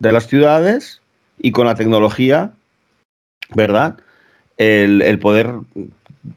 de 0.00 0.12
las 0.12 0.26
ciudades 0.26 1.00
y 1.38 1.52
con 1.52 1.66
la 1.66 1.76
tecnología, 1.76 2.52
¿verdad? 3.54 3.96
El, 4.58 5.18
poder 5.18 5.54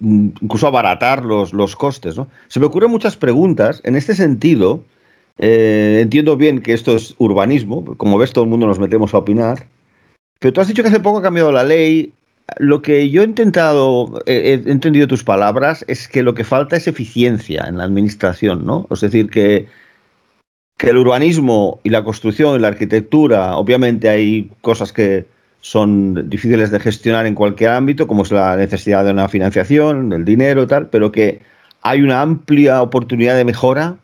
incluso 0.01 0.67
abaratar 0.67 1.25
los, 1.25 1.53
los 1.53 1.75
costes, 1.75 2.17
¿no? 2.17 2.27
Se 2.47 2.59
me 2.59 2.65
ocurren 2.65 2.91
muchas 2.91 3.15
preguntas 3.17 3.81
en 3.83 3.95
este 3.95 4.15
sentido 4.15 4.83
eh, 5.39 5.99
entiendo 6.01 6.35
bien 6.35 6.61
que 6.61 6.73
esto 6.73 6.95
es 6.95 7.15
urbanismo, 7.17 7.95
como 7.95 8.17
ves 8.17 8.33
todo 8.33 8.43
el 8.43 8.49
mundo 8.49 8.67
nos 8.67 8.77
metemos 8.77 9.13
a 9.13 9.19
opinar, 9.19 9.67
pero 10.39 10.53
tú 10.53 10.61
has 10.61 10.67
dicho 10.67 10.83
que 10.83 10.89
hace 10.89 10.99
poco 10.99 11.19
ha 11.19 11.23
cambiado 11.23 11.51
la 11.51 11.63
ley. 11.63 12.13
Lo 12.57 12.81
que 12.81 13.09
yo 13.09 13.21
he 13.21 13.25
intentado, 13.25 14.21
he 14.25 14.53
entendido 14.65 15.07
tus 15.07 15.23
palabras, 15.23 15.85
es 15.87 16.07
que 16.07 16.23
lo 16.23 16.33
que 16.33 16.43
falta 16.43 16.75
es 16.75 16.87
eficiencia 16.87 17.65
en 17.67 17.77
la 17.77 17.83
administración, 17.83 18.65
¿no? 18.65 18.87
Es 18.89 19.01
decir, 19.01 19.29
que, 19.29 19.67
que 20.77 20.89
el 20.89 20.97
urbanismo 20.97 21.79
y 21.83 21.89
la 21.89 22.03
construcción 22.03 22.55
y 22.55 22.59
la 22.59 22.69
arquitectura, 22.69 23.55
obviamente 23.55 24.09
hay 24.09 24.51
cosas 24.61 24.91
que 24.91 25.25
son 25.61 26.29
difíciles 26.29 26.71
de 26.71 26.79
gestionar 26.79 27.25
en 27.25 27.35
cualquier 27.35 27.71
ámbito, 27.71 28.07
como 28.07 28.23
es 28.23 28.31
la 28.31 28.55
necesidad 28.55 29.03
de 29.03 29.11
una 29.11 29.27
financiación, 29.27 30.09
del 30.09 30.25
dinero 30.25 30.67
tal, 30.67 30.87
pero 30.87 31.11
que 31.11 31.41
hay 31.81 32.01
una 32.01 32.21
amplia 32.21 32.81
oportunidad 32.81 33.35
de 33.35 33.45
mejora, 33.45 33.97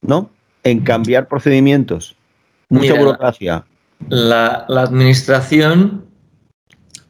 ¿no? 0.00 0.30
en 0.64 0.80
cambiar 0.80 1.28
procedimientos. 1.28 2.16
Mucha 2.68 2.94
burocracia. 2.94 3.64
La, 4.08 4.66
administración 4.68 6.06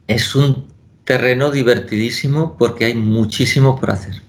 es 0.07 0.35
un 0.35 0.67
terreno 1.05 1.51
divertidísimo 1.51 2.57
porque 2.57 2.85
hay 2.85 2.95
muchísimo 2.95 3.79
por 3.79 3.91
hacer. 3.91 4.21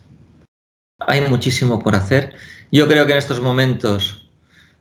Hay 1.01 1.23
muchísimo 1.29 1.83
por 1.83 1.94
hacer. 1.94 2.35
Yo 2.70 2.87
creo 2.88 3.07
que 3.07 3.12
en 3.12 3.18
estos 3.18 3.40
momentos 3.40 4.29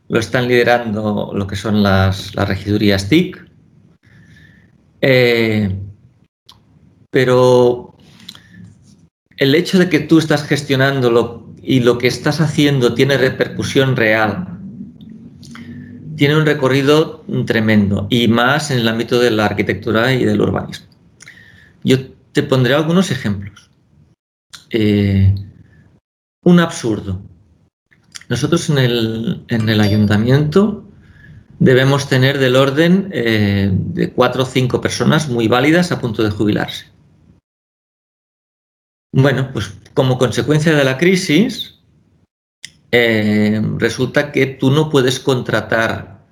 lo 0.09 0.19
están 0.19 0.47
liderando 0.47 1.31
lo 1.33 1.47
que 1.47 1.55
son 1.55 1.83
las, 1.83 2.33
regidurías 2.33 3.09
TIC. 3.09 3.43
Eh, 5.05 5.69
pero 7.11 7.97
el 9.35 9.53
hecho 9.53 9.77
de 9.77 9.89
que 9.89 9.99
tú 9.99 10.17
estás 10.17 10.47
gestionándolo 10.47 11.53
y 11.61 11.81
lo 11.81 11.97
que 11.97 12.07
estás 12.07 12.39
haciendo 12.39 12.93
tiene 12.93 13.17
repercusión 13.17 13.97
real, 13.97 14.59
tiene 16.15 16.37
un 16.37 16.45
recorrido 16.45 17.25
tremendo 17.45 18.07
y 18.09 18.29
más 18.29 18.71
en 18.71 18.79
el 18.79 18.87
ámbito 18.87 19.19
de 19.19 19.31
la 19.31 19.45
arquitectura 19.45 20.13
y 20.13 20.23
del 20.23 20.39
urbanismo. 20.39 20.87
Yo 21.83 21.97
te 22.31 22.43
pondré 22.43 22.73
algunos 22.73 23.11
ejemplos. 23.11 23.69
Eh, 24.69 25.35
un 26.45 26.59
absurdo. 26.61 27.21
Nosotros 28.29 28.69
en 28.69 28.77
el, 28.79 29.81
ayuntamiento 29.81 30.87
debemos 31.63 32.09
tener 32.09 32.39
del 32.39 32.57
orden 32.57 33.09
eh, 33.13 33.69
de 33.71 34.11
cuatro 34.11 34.43
o 34.43 34.45
cinco 34.45 34.81
personas 34.81 35.29
muy 35.29 35.47
válidas 35.47 35.93
a 35.93 35.99
punto 35.99 36.21
de 36.21 36.29
jubilarse. 36.29 36.87
Bueno, 39.13 39.49
pues 39.53 39.73
como 39.93 40.17
consecuencia 40.17 40.75
de 40.75 40.83
la 40.83 40.97
crisis, 40.97 41.79
eh, 42.91 43.61
resulta 43.77 44.33
que 44.33 44.45
tú 44.45 44.71
no 44.71 44.89
puedes 44.89 45.21
contratar 45.21 46.25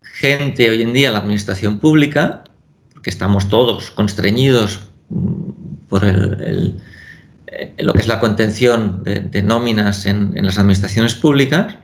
gente 0.00 0.70
hoy 0.70 0.82
en 0.82 0.92
día 0.92 1.08
en 1.08 1.14
la 1.14 1.20
administración 1.20 1.80
pública, 1.80 2.44
porque 2.92 3.10
estamos 3.10 3.48
todos 3.48 3.90
constreñidos 3.90 4.90
mm, 5.08 5.50
por 5.88 6.02
eh, 6.04 6.74
lo 7.78 7.92
que 7.94 8.00
es 8.00 8.06
la 8.06 8.20
contención 8.20 9.02
de, 9.02 9.42
nóminas 9.42 10.06
en, 10.06 10.36
en 10.36 10.46
las 10.46 10.58
administraciones 10.58 11.16
públicas. 11.16 11.74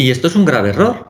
Y 0.00 0.12
esto 0.12 0.28
es 0.28 0.36
un 0.36 0.44
grave 0.44 0.70
error, 0.70 1.08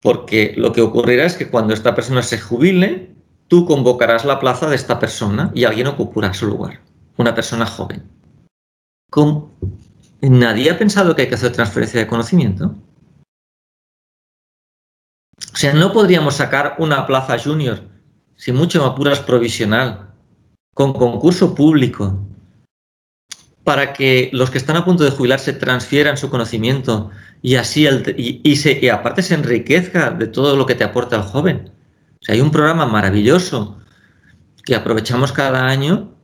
porque 0.00 0.54
lo 0.56 0.72
que 0.72 0.80
ocurrirá 0.80 1.26
es 1.26 1.36
que 1.36 1.50
cuando 1.50 1.74
esta 1.74 1.94
persona 1.94 2.22
se 2.22 2.40
jubile, 2.40 3.14
tú 3.48 3.66
convocarás 3.66 4.24
la 4.24 4.40
plaza 4.40 4.68
de 4.68 4.76
esta 4.76 4.98
persona 4.98 5.50
y 5.54 5.64
alguien 5.64 5.88
ocupará 5.88 6.32
su 6.32 6.46
lugar, 6.46 6.80
una 7.18 7.34
persona 7.34 7.66
joven. 7.66 8.02
¿Nadie 10.22 10.70
ha 10.70 10.78
pensado 10.78 11.14
que 11.14 11.22
hay 11.22 11.28
que 11.28 11.34
hacer 11.34 11.52
transferencia 11.52 12.00
de 12.00 12.06
conocimiento? 12.06 12.74
O 15.52 15.56
sea, 15.56 15.74
no 15.74 15.92
podríamos 15.92 16.36
sacar 16.36 16.76
una 16.78 17.06
plaza 17.06 17.38
junior, 17.38 17.82
si 18.36 18.52
mucho 18.52 18.80
me 18.80 18.88
apuras 18.88 19.20
provisional, 19.20 20.14
con 20.74 20.94
concurso 20.94 21.54
público, 21.54 22.18
para 23.64 23.92
que 23.92 24.30
los 24.32 24.50
que 24.50 24.58
están 24.58 24.76
a 24.76 24.84
punto 24.84 25.04
de 25.04 25.10
jubilarse 25.10 25.52
transfieran 25.54 26.16
su 26.16 26.30
conocimiento 26.30 27.10
y 27.42 27.56
así 27.56 27.86
y, 28.16 28.88
aparte 28.88 29.22
se 29.22 29.34
enriquezca 29.34 30.10
de 30.10 30.26
todo 30.26 30.56
lo 30.56 30.66
que 30.66 30.74
te 30.74 30.84
aporta 30.84 31.16
el 31.16 31.22
joven 31.22 31.70
hay 32.28 32.40
un 32.40 32.50
programa 32.50 32.86
maravilloso 32.86 33.78
que 34.64 34.74
aprovechamos 34.74 35.32
cada 35.32 35.66
año 35.66 36.14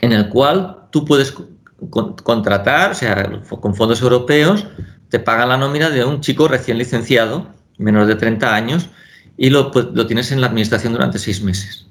en 0.00 0.12
el 0.12 0.28
cual 0.28 0.88
tú 0.90 1.04
puedes 1.04 1.34
contratar, 1.90 2.92
o 2.92 2.94
sea, 2.94 3.30
con 3.60 3.74
fondos 3.74 4.02
europeos, 4.02 4.66
te 5.08 5.18
pagan 5.18 5.48
la 5.48 5.56
nómina 5.56 5.90
de 5.90 6.04
un 6.04 6.20
chico 6.20 6.48
recién 6.48 6.78
licenciado, 6.78 7.54
menos 7.78 8.06
de 8.06 8.16
30 8.16 8.54
años, 8.54 8.90
y 9.36 9.50
lo, 9.50 9.70
pues, 9.70 9.86
lo 9.92 10.06
tienes 10.06 10.30
en 10.32 10.40
la 10.40 10.48
administración 10.48 10.92
durante 10.92 11.18
seis 11.18 11.42
meses. 11.42 11.86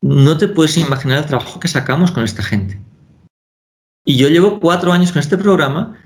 No 0.00 0.36
te 0.36 0.48
puedes 0.48 0.76
imaginar 0.76 1.18
el 1.18 1.26
trabajo 1.26 1.60
que 1.60 1.68
sacamos 1.68 2.10
con 2.10 2.24
esta 2.24 2.42
gente. 2.42 2.80
Y 4.04 4.16
yo 4.16 4.28
llevo 4.28 4.60
cuatro 4.60 4.92
años 4.92 5.12
con 5.12 5.20
este 5.20 5.38
programa 5.38 5.96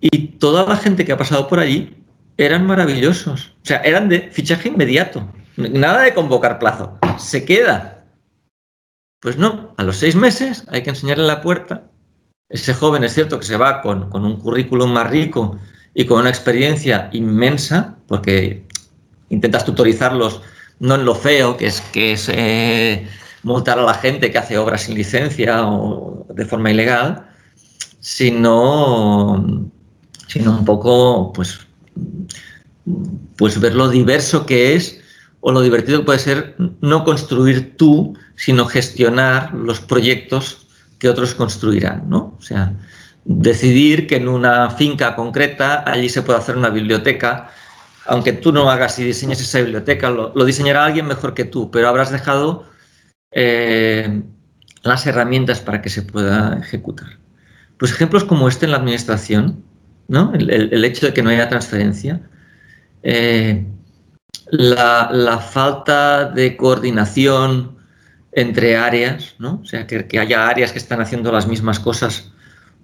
y 0.00 0.28
toda 0.38 0.66
la 0.66 0.76
gente 0.76 1.04
que 1.04 1.12
ha 1.12 1.16
pasado 1.16 1.48
por 1.48 1.58
allí 1.58 1.96
eran 2.36 2.66
maravillosos. 2.66 3.54
O 3.62 3.66
sea, 3.66 3.78
eran 3.78 4.08
de 4.08 4.30
fichaje 4.30 4.68
inmediato. 4.68 5.28
Nada 5.56 6.02
de 6.02 6.14
convocar 6.14 6.58
plazo. 6.58 6.98
Se 7.18 7.44
queda. 7.44 8.04
Pues 9.20 9.36
no, 9.36 9.74
a 9.76 9.84
los 9.84 9.96
seis 9.96 10.16
meses 10.16 10.64
hay 10.68 10.82
que 10.82 10.90
enseñarle 10.90 11.24
la 11.24 11.40
puerta. 11.40 11.84
Ese 12.48 12.74
joven 12.74 13.04
es 13.04 13.14
cierto 13.14 13.38
que 13.38 13.46
se 13.46 13.56
va 13.56 13.80
con, 13.80 14.10
con 14.10 14.24
un 14.24 14.36
currículum 14.38 14.92
más 14.92 15.08
rico 15.10 15.58
y 15.94 16.04
con 16.06 16.20
una 16.20 16.30
experiencia 16.30 17.08
inmensa, 17.12 17.96
porque 18.08 18.66
intentas 19.28 19.64
tutorizarlos 19.64 20.42
no 20.80 20.96
en 20.96 21.04
lo 21.04 21.14
feo, 21.14 21.56
que 21.56 21.66
es, 21.66 21.80
que 21.92 22.12
es 22.12 22.28
eh, 22.28 23.06
multar 23.42 23.78
a 23.78 23.82
la 23.82 23.94
gente 23.94 24.30
que 24.30 24.38
hace 24.38 24.58
obras 24.58 24.82
sin 24.82 24.96
licencia 24.96 25.66
o 25.66 26.26
de 26.34 26.44
forma 26.44 26.70
ilegal, 26.70 27.28
sino, 28.02 29.70
sino 30.26 30.58
un 30.58 30.64
poco 30.64 31.32
pues, 31.32 31.60
pues 33.36 33.58
ver 33.60 33.74
lo 33.74 33.88
diverso 33.88 34.44
que 34.44 34.74
es 34.74 35.00
o 35.40 35.52
lo 35.52 35.62
divertido 35.62 36.00
que 36.00 36.04
puede 36.04 36.18
ser 36.18 36.56
no 36.80 37.04
construir 37.04 37.76
tú, 37.76 38.18
sino 38.36 38.66
gestionar 38.66 39.54
los 39.54 39.80
proyectos 39.80 40.66
que 40.98 41.08
otros 41.08 41.34
construirán, 41.34 42.08
¿no? 42.08 42.36
O 42.38 42.42
sea, 42.42 42.74
decidir 43.24 44.06
que 44.06 44.16
en 44.16 44.28
una 44.28 44.70
finca 44.70 45.14
concreta 45.14 45.84
allí 45.86 46.08
se 46.08 46.22
puede 46.22 46.38
hacer 46.40 46.56
una 46.56 46.70
biblioteca, 46.70 47.50
aunque 48.06 48.32
tú 48.32 48.52
no 48.52 48.68
hagas 48.68 48.98
y 48.98 49.04
diseñes 49.04 49.40
esa 49.40 49.60
biblioteca, 49.60 50.10
lo, 50.10 50.44
diseñará 50.44 50.84
alguien 50.84 51.06
mejor 51.06 51.34
que 51.34 51.44
tú, 51.44 51.70
pero 51.70 51.88
habrás 51.88 52.10
dejado 52.10 52.66
eh, 53.30 54.22
las 54.82 55.06
herramientas 55.06 55.60
para 55.60 55.82
que 55.82 55.88
se 55.88 56.02
pueda 56.02 56.58
ejecutar. 56.60 57.21
Pues 57.82 57.90
ejemplos 57.90 58.22
como 58.22 58.46
este 58.46 58.66
en 58.66 58.70
la 58.70 58.76
administración, 58.76 59.64
¿no? 60.06 60.32
el, 60.34 60.84
hecho 60.84 61.06
de 61.06 61.12
que 61.12 61.20
no 61.20 61.30
haya 61.30 61.48
transferencia, 61.48 62.20
eh, 63.02 63.66
la, 64.52 65.38
falta 65.38 66.26
de 66.26 66.56
coordinación 66.56 67.78
entre 68.30 68.76
áreas, 68.76 69.34
¿no? 69.40 69.58
o 69.64 69.66
sea, 69.66 69.88
que, 69.88 70.06
que 70.06 70.20
haya 70.20 70.48
áreas 70.48 70.70
que 70.70 70.78
están 70.78 71.00
haciendo 71.00 71.32
las 71.32 71.48
mismas 71.48 71.80
cosas 71.80 72.30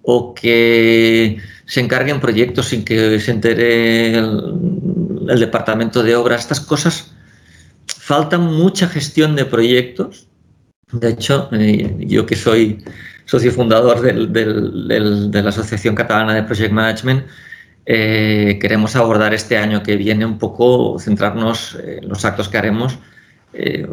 o 0.03 0.35
que 0.35 1.39
se 1.65 1.79
encarguen 1.79 2.19
proyectos 2.19 2.67
sin 2.67 2.85
que 2.85 3.21
se 3.21 3.31
entere 3.31 4.19
el, 4.19 5.39
departamento 5.39 6.03
de 6.03 6.17
obras. 6.17 6.41
Estas 6.41 6.59
cosas, 6.59 7.13
falta 7.87 8.37
mucha 8.37 8.89
gestión 8.89 9.37
de 9.37 9.45
proyectos. 9.45 10.27
De 10.91 11.11
hecho, 11.11 11.49
eh, 11.53 11.95
yo 12.01 12.27
que 12.27 12.35
soy 12.35 12.83
socio 13.29 13.53
fundador 13.53 14.01
de 14.01 15.43
la 15.43 15.49
Asociación 15.51 15.95
Catalana 15.95 16.35
de 16.35 16.45
Project 16.45 16.73
Management, 16.73 17.27
eh, 17.85 18.59
queremos 18.59 18.97
abordar 18.97 19.35
este 19.35 19.59
año 19.59 19.83
que 19.83 19.97
viene 19.97 20.25
un 20.25 20.39
poco, 20.39 20.99
centrarnos 20.99 21.77
en 21.85 22.09
los 22.09 22.25
actos 22.25 22.49
que 22.49 22.57
haremos 22.57 22.99
eh, 23.53 23.87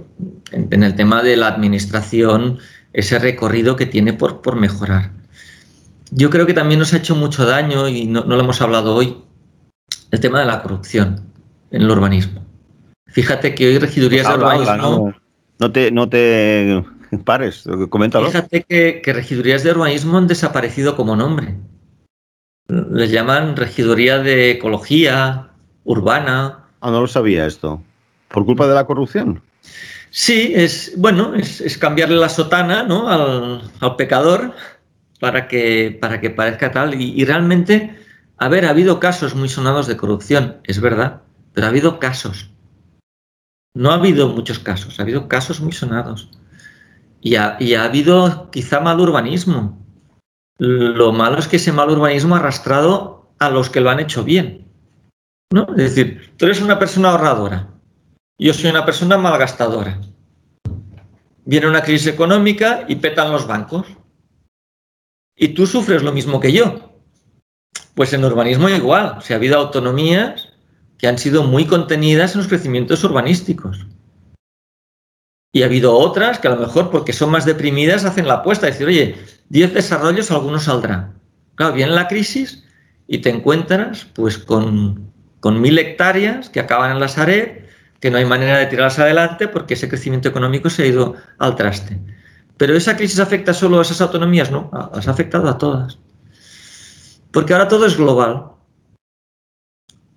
en, 0.52 0.84
el 0.84 0.96
tema 0.96 1.22
de 1.22 1.36
la 1.36 1.48
administración, 1.48 2.60
ese 2.94 3.20
recorrido 3.20 3.76
que 3.76 3.86
tiene 3.86 4.14
por, 4.14 4.42
por 4.42 4.56
mejorar. 4.56 5.12
Yo 6.12 6.30
creo 6.30 6.46
que 6.46 6.54
también 6.54 6.80
nos 6.80 6.94
ha 6.94 6.98
hecho 6.98 7.16
mucho 7.16 7.46
daño, 7.46 7.90
y 7.90 8.06
no, 8.06 8.24
lo 8.24 8.40
hemos 8.40 8.62
hablado 8.62 8.96
hoy, 8.96 9.18
el 10.12 10.20
tema 10.22 10.40
de 10.40 10.46
la 10.46 10.62
corrupción 10.62 11.26
en 11.72 11.82
el 11.82 11.92
urbanismo. 11.92 12.46
Fíjate 13.08 13.54
que 13.54 13.68
hoy 13.68 13.80
regidurías 13.80 14.30
de 14.30 14.34
urbanismo. 14.34 15.14
no, 15.60 15.72
te, 15.74 15.92
no 15.92 16.08
te 16.08 16.86
pares, 17.24 17.64
coméntalo. 17.90 18.28
Fíjate 18.28 18.64
que, 18.64 19.02
regidurías 19.14 19.64
de 19.64 19.72
urbanismo 19.72 20.18
han 20.18 20.28
desaparecido 20.28 20.96
como 20.96 21.16
nombre. 21.16 21.56
Les 22.68 23.12
llaman 23.12 23.56
regiduría 23.56 24.20
de 24.20 24.52
ecología, 24.52 25.50
urbana. 25.84 26.66
Ah, 26.82 26.92
no 26.92 27.02
lo 27.02 27.08
sabía 27.08 27.46
esto. 27.46 27.82
¿Por 28.30 28.46
culpa 28.46 28.68
de 28.68 28.74
la 28.74 28.86
corrupción? 28.86 29.42
Sí, 30.10 30.54
es 30.56 30.94
bueno, 30.98 31.36
es, 31.36 31.78
cambiarle 31.78 32.16
la 32.16 32.30
sotana 32.30 32.84
¿no? 32.84 33.10
al, 33.10 33.70
al 33.80 33.96
pecador 33.96 34.54
para 35.20 35.48
que, 35.48 35.98
para 36.00 36.22
que 36.22 36.30
parezca 36.30 36.72
tal. 36.72 37.00
Y, 37.00 37.24
realmente, 37.26 37.98
a 38.38 38.50
ver, 38.50 38.66
ha 38.66 38.70
habido 38.70 39.00
casos 39.00 39.36
muy 39.36 39.50
sonados 39.50 39.88
de 39.88 39.98
corrupción, 39.98 40.58
es 40.66 40.80
verdad, 40.80 41.22
pero 41.54 41.68
ha 41.68 41.70
habido 41.70 42.00
casos. 42.00 42.50
No 43.74 43.92
ha 43.92 43.96
habido 43.96 44.30
muchos 44.30 44.60
casos, 44.60 45.00
ha 45.00 45.04
habido 45.04 45.28
casos 45.28 45.62
muy 45.62 45.74
sonados. 45.74 46.30
Y 47.26 47.34
ha, 47.38 47.84
habido 47.84 48.52
quizá 48.52 48.80
mal 48.82 49.00
urbanismo. 49.00 49.84
Lo 50.60 51.12
malo 51.12 51.40
es 51.40 51.48
que 51.48 51.56
ese 51.56 51.72
mal 51.72 51.90
urbanismo 51.90 52.36
ha 52.36 52.38
arrastrado 52.38 53.32
a 53.40 53.50
los 53.50 53.72
que 53.72 53.82
lo 53.82 53.90
han 53.90 54.00
hecho 54.00 54.24
bien. 54.24 54.68
¿no? 55.52 55.66
Es 55.72 55.96
decir, 55.96 56.34
tú 56.38 56.46
eres 56.46 56.62
una 56.62 56.78
persona 56.78 57.10
ahorradora, 57.10 57.68
yo 58.38 58.54
soy 58.54 58.70
una 58.70 58.86
persona 58.86 59.18
malgastadora. 59.18 60.00
Viene 61.46 61.68
una 61.68 61.82
crisis 61.82 62.06
económica 62.06 62.86
y 62.88 62.98
petan 62.98 63.32
los 63.32 63.48
bancos 63.48 63.88
y 65.36 65.50
tú 65.50 65.66
sufres 65.66 66.04
lo 66.04 66.12
mismo 66.12 66.40
que 66.40 66.52
yo. 66.52 66.94
Pues 67.96 68.14
en 68.14 68.24
urbanismo 68.24 68.70
igual, 68.70 69.18
o 69.18 69.34
ha 69.34 69.36
habido 69.36 69.58
autonomías 69.58 70.54
que 71.00 71.08
han 71.08 71.18
sido 71.18 71.44
muy 71.44 71.66
contenidas 71.66 72.36
en 72.36 72.42
los 72.42 72.48
crecimientos 72.48 73.04
urbanísticos. 73.04 73.88
Y 75.56 75.64
ha 75.64 75.68
habido 75.68 75.96
otras 75.96 76.38
que 76.38 76.50
a 76.50 76.52
lo 76.52 76.58
mejor 76.58 76.92
porque 76.92 77.14
son 77.14 77.32
más 77.32 77.46
deprimidas 77.46 78.04
hacen 78.04 78.28
la 78.28 78.34
apuesta, 78.34 78.66
de 78.66 78.74
decir, 78.74 78.88
oye, 78.88 79.16
10 79.48 79.74
desarrollos, 79.74 80.30
algunos 80.30 80.64
saldrán. 80.64 81.14
Claro, 81.56 81.72
viene 81.72 81.94
la 81.94 82.10
crisis 82.10 82.66
y 83.08 83.20
te 83.20 83.30
encuentras 83.30 84.06
pues 84.14 84.38
con, 84.38 85.14
con 85.40 85.62
mil 85.62 85.80
hectáreas 85.80 86.50
que 86.50 86.60
acaban 86.60 86.92
en 86.92 87.00
la 87.00 87.08
Sareb, 87.08 87.70
que 88.02 88.12
no 88.12 88.18
hay 88.18 88.26
manera 88.26 88.58
de 88.58 88.66
tirarlas 88.66 89.00
adelante 89.00 89.48
porque 89.48 89.76
ese 89.76 89.88
crecimiento 89.88 90.28
económico 90.28 90.70
se 90.70 90.84
ha 90.84 90.88
ido 90.88 91.16
al 91.38 91.56
traste. 91.56 91.98
Pero 92.58 92.76
esa 92.76 92.98
crisis 92.98 93.20
afecta 93.20 93.54
solo 93.54 93.80
a 93.80 93.84
esas 93.84 94.02
autonomías, 94.02 94.52
no, 94.52 94.70
las 94.94 95.08
ha 95.08 95.12
afectado 95.12 95.48
a 95.48 95.58
todas. 95.58 95.98
Porque 97.32 97.54
ahora 97.54 97.70
todo 97.70 97.86
es 97.86 97.96
global. 97.96 98.48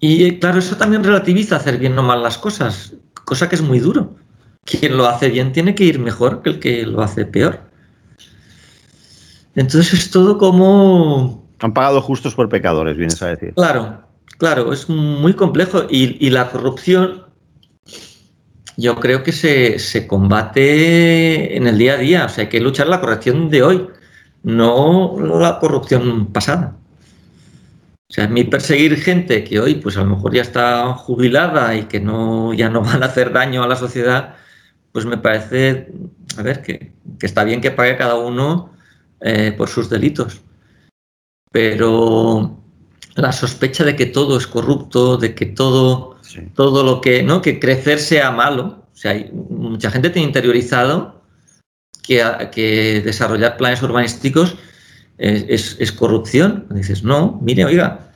Y 0.00 0.40
claro, 0.40 0.58
eso 0.58 0.76
también 0.76 1.04
relativiza 1.04 1.54
hacer 1.54 1.78
bien 1.78 1.96
o 1.96 2.02
mal 2.02 2.24
las 2.24 2.38
cosas, 2.38 2.94
cosa 3.24 3.48
que 3.48 3.54
es 3.54 3.62
muy 3.62 3.78
duro. 3.78 4.17
Quien 4.68 4.96
lo 4.96 5.06
hace 5.06 5.28
bien 5.30 5.52
tiene 5.52 5.74
que 5.74 5.84
ir 5.84 5.98
mejor 5.98 6.42
que 6.42 6.50
el 6.50 6.60
que 6.60 6.84
lo 6.84 7.02
hace 7.02 7.24
peor. 7.24 7.60
Entonces 9.54 9.92
es 9.92 10.10
todo 10.10 10.38
como... 10.38 11.48
Han 11.60 11.72
pagado 11.72 12.00
justos 12.02 12.34
por 12.34 12.48
pecadores, 12.48 12.96
vienes 12.96 13.20
a 13.22 13.28
decir. 13.28 13.54
Claro, 13.54 14.02
claro, 14.38 14.72
es 14.72 14.88
muy 14.88 15.32
complejo. 15.32 15.84
Y, 15.88 16.24
y 16.24 16.30
la 16.30 16.50
corrupción 16.50 17.28
yo 18.78 18.94
creo 18.94 19.24
que 19.24 19.32
se, 19.32 20.06
combate 20.06 21.56
en 21.56 21.66
el 21.66 21.76
día 21.78 21.94
a 21.94 21.96
día. 21.96 22.24
O 22.26 22.28
sea, 22.28 22.44
hay 22.44 22.48
que 22.48 22.60
luchar 22.60 22.86
la 22.86 23.00
corrección 23.00 23.50
de 23.50 23.62
hoy, 23.64 23.88
no 24.44 25.16
la 25.18 25.58
corrupción 25.58 26.26
pasada. 26.32 26.76
O 28.08 28.12
sea, 28.12 28.24
a 28.24 28.28
mí 28.28 28.44
perseguir 28.44 28.96
gente 28.96 29.42
que 29.42 29.58
hoy, 29.58 29.74
pues 29.74 29.96
a 29.96 30.04
lo 30.04 30.14
mejor 30.14 30.32
ya 30.32 30.42
está 30.42 30.94
jubilada 30.94 31.74
y 31.74 31.82
que 31.84 31.98
no, 31.98 32.54
ya 32.54 32.70
no 32.70 32.82
van 32.82 33.02
a 33.02 33.06
hacer 33.06 33.32
daño 33.32 33.64
a 33.64 33.68
la 33.68 33.74
sociedad, 33.74 34.36
pues 34.92 35.06
me 35.06 35.18
parece, 35.18 35.88
a 36.36 36.42
ver, 36.42 36.62
que, 36.62 36.92
está 37.20 37.44
bien 37.44 37.60
que 37.60 37.70
pague 37.70 37.96
cada 37.96 38.16
uno 38.16 38.72
eh, 39.20 39.52
por 39.56 39.68
sus 39.68 39.88
delitos. 39.88 40.40
Pero 41.50 42.58
la 43.14 43.32
sospecha 43.32 43.84
de 43.84 43.96
que 43.96 44.06
todo 44.06 44.38
es 44.38 44.46
corrupto, 44.46 45.16
de 45.16 45.34
que 45.34 45.46
todo 45.46 46.18
todo 46.54 46.82
lo 46.82 47.00
que, 47.00 47.22
¿no? 47.22 47.40
Que 47.40 47.58
crecer 47.58 47.98
sea 47.98 48.30
malo. 48.30 48.86
O 48.92 48.96
sea, 48.96 49.12
hay, 49.12 49.30
mucha 49.32 49.90
gente 49.90 50.10
tiene 50.10 50.28
interiorizado 50.28 51.22
que, 52.02 52.22
que 52.52 53.00
desarrollar 53.04 53.56
planes 53.56 53.82
urbanísticos 53.82 54.56
es, 55.18 55.92
corrupción. 55.92 56.66
Dices, 56.70 57.02
no, 57.02 57.38
mire, 57.42 57.64
oiga, 57.64 58.10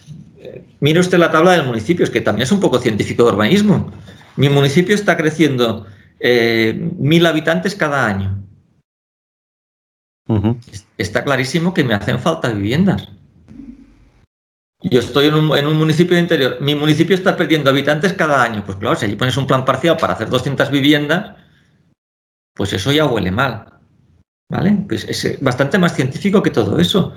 mire 0.80 1.00
usted 1.00 1.18
la 1.18 1.30
tabla 1.30 1.52
del 1.52 1.66
municipio, 1.66 2.04
es 2.04 2.10
que 2.10 2.20
también 2.20 2.44
es 2.44 2.52
un 2.52 2.60
poco 2.60 2.78
científico 2.78 3.24
de 3.24 3.30
urbanismo. 3.30 3.92
Mi 4.36 4.48
municipio 4.48 4.94
está 4.94 5.16
creciendo 5.16 5.86
eh, 6.24 6.72
mil 6.98 7.26
habitantes 7.26 7.74
cada 7.74 8.06
año. 8.06 8.38
Está 10.96 11.24
clarísimo 11.24 11.74
que 11.74 11.82
me 11.82 11.94
hacen 11.94 12.18
falta 12.20 12.48
viviendas. 12.48 13.08
Yo 14.82 15.00
estoy 15.00 15.26
en 15.26 15.34
un, 15.34 15.76
municipio 15.76 16.16
de 16.16 16.22
interior. 16.22 16.58
Mi 16.60 16.74
municipio 16.74 17.14
está 17.14 17.36
perdiendo 17.36 17.70
habitantes 17.70 18.12
cada 18.12 18.42
año. 18.42 18.62
Pues 18.64 18.78
claro, 18.78 18.96
si 18.96 19.06
allí 19.06 19.16
pones 19.16 19.36
un 19.36 19.46
plan 19.46 19.64
parcial 19.64 19.96
para 19.96 20.14
hacer 20.14 20.30
200 20.30 20.70
viviendas, 20.70 21.36
pues 22.54 22.72
eso 22.72 22.92
ya 22.92 23.04
huele 23.04 23.30
mal. 23.30 23.66
¿Vale? 24.48 24.84
Pues 24.88 25.04
es 25.04 25.40
bastante 25.40 25.78
más 25.78 25.94
científico 25.94 26.42
que 26.42 26.50
todo 26.50 26.78
eso. 26.78 27.14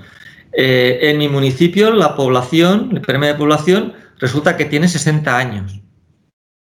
Eh, 0.52 0.98
en 1.10 1.18
mi 1.18 1.28
municipio, 1.28 1.92
la 1.92 2.16
población, 2.16 2.90
el 2.92 3.00
premio 3.02 3.28
de 3.28 3.34
población, 3.34 3.94
resulta 4.18 4.56
que 4.56 4.64
tiene 4.64 4.88
60 4.88 5.36
años. 5.36 5.80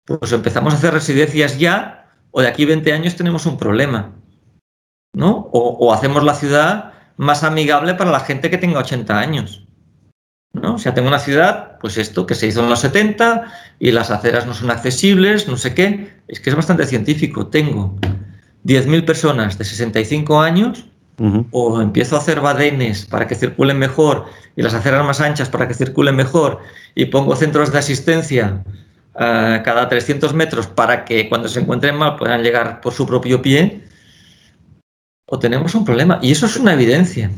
Pues 0.05 0.33
empezamos 0.33 0.73
a 0.73 0.77
hacer 0.77 0.95
residencias 0.95 1.59
ya, 1.59 1.98
o 2.39 2.41
de 2.41 2.47
aquí 2.47 2.65
20 2.65 2.93
años 2.93 3.17
tenemos 3.17 3.47
un 3.47 3.59
problema. 3.59 4.13
¿No? 5.13 5.49
O, 5.53 5.77
o 5.81 5.93
hacemos 5.93 6.23
la 6.23 6.35
ciudad 6.35 6.93
más 7.17 7.43
amigable 7.43 7.95
para 7.95 8.13
la 8.13 8.21
gente 8.21 8.49
que 8.49 8.59
tenga 8.59 8.79
80 8.79 9.19
años. 9.19 9.67
¿no? 10.53 10.77
O 10.77 10.79
sea, 10.79 10.95
tengo 10.95 11.09
una 11.09 11.19
ciudad, 11.19 11.79
pues 11.81 11.99
esto, 11.99 12.27
que 12.27 12.37
se 12.37 12.47
hizo 12.47 12.63
en 12.63 12.71
los 12.71 12.79
70 12.79 13.53
y 13.81 13.91
las 13.91 14.13
aceras 14.13 14.47
no 14.47 14.55
son 14.55 14.71
accesibles, 14.71 15.49
no 15.49 15.57
sé 15.57 15.75
qué. 15.75 16.13
Es 16.29 16.39
que 16.39 16.51
es 16.51 16.55
bastante 16.55 16.87
científico. 16.87 17.49
Tengo 17.49 17.97
10.000 18.65 19.05
personas 19.05 19.59
de 19.59 19.65
65 19.65 20.41
años, 20.41 20.87
o 21.51 21.81
empiezo 21.81 22.15
a 22.15 22.21
hacer 22.21 22.41
badenes 22.41 23.05
para 23.05 23.27
que 23.27 23.35
circulen 23.35 23.81
mejor 23.81 24.27
y 24.55 24.63
las 24.63 24.75
aceras 24.75 25.05
más 25.05 25.21
anchas 25.21 25.49
para 25.49 25.67
que 25.67 25.75
circulen 25.75 26.15
mejor, 26.15 26.61
y 26.95 27.07
pongo 27.07 27.35
centros 27.35 27.73
de 27.73 27.81
asistencia 27.81 28.63
eh, 29.19 29.63
cada 29.65 29.89
300 29.89 30.33
metros 30.35 30.67
para 30.67 31.05
que 31.05 31.29
cuando 31.29 31.49
se 31.49 31.61
encuentren 31.61 31.97
mal 31.97 32.17
puedan 32.17 32.43
llegar 32.43 32.81
por 32.81 32.93
su 32.93 33.07
propio 33.07 33.43
pie, 33.43 33.83
o 35.27 35.39
tenemos 35.39 35.75
un 35.75 35.85
problema. 35.85 36.19
Y 36.23 36.33
eso 36.33 36.47
es 36.47 36.57
una 36.57 36.73
evidencia. 36.73 37.31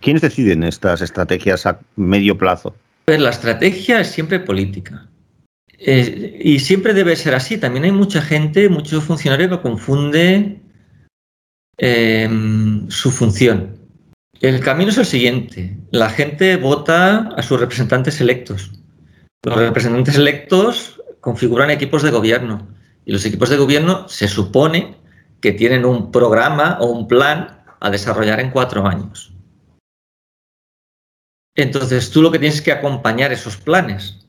¿Quiénes 0.00 0.22
deciden 0.22 0.62
estas 0.62 1.00
estrategias 1.00 1.66
a 1.66 1.78
medio 1.96 2.36
plazo? 2.36 2.74
la 3.06 3.30
estrategia 3.30 4.00
es 4.00 4.08
siempre 4.08 4.40
política. 4.40 5.06
Eh, 5.78 6.40
y 6.42 6.58
siempre 6.58 6.94
debe 6.94 7.16
ser 7.16 7.34
así. 7.34 7.58
También 7.58 7.84
hay 7.84 7.92
mucha 7.92 8.22
gente, 8.22 8.68
muchos 8.68 9.04
funcionarios 9.04 9.50
que 9.50 9.62
confunde 9.62 10.60
em, 11.76 12.88
su 12.88 13.10
función. 13.10 13.78
El 14.40 14.60
camino 14.60 14.90
es 14.90 14.98
el 14.98 15.06
siguiente. 15.06 15.76
La 15.90 16.08
gente 16.10 16.56
vota 16.56 17.30
a 17.36 17.42
sus 17.42 17.60
representantes 17.60 18.20
electos. 18.20 18.72
Los 19.42 19.56
representantes 19.56 20.16
electos 20.16 20.93
configuran 21.24 21.70
equipos 21.70 22.02
de 22.02 22.10
gobierno. 22.10 22.68
Y 23.06 23.12
los 23.12 23.24
equipos 23.24 23.48
de 23.48 23.56
gobierno 23.56 24.08
se 24.08 24.28
supone 24.28 24.96
que 25.40 25.52
tienen 25.52 25.84
un 25.84 26.12
programa 26.12 26.78
o 26.80 26.86
un 26.86 27.08
plan 27.08 27.64
a 27.80 27.90
desarrollar 27.90 28.40
en 28.40 28.50
cuatro 28.50 28.86
años. 28.86 29.32
Entonces 31.56 32.10
tú 32.10 32.20
lo 32.20 32.30
que 32.30 32.38
tienes 32.38 32.60
que 32.60 32.72
acompañar 32.72 33.32
esos 33.32 33.56
planes. 33.56 34.26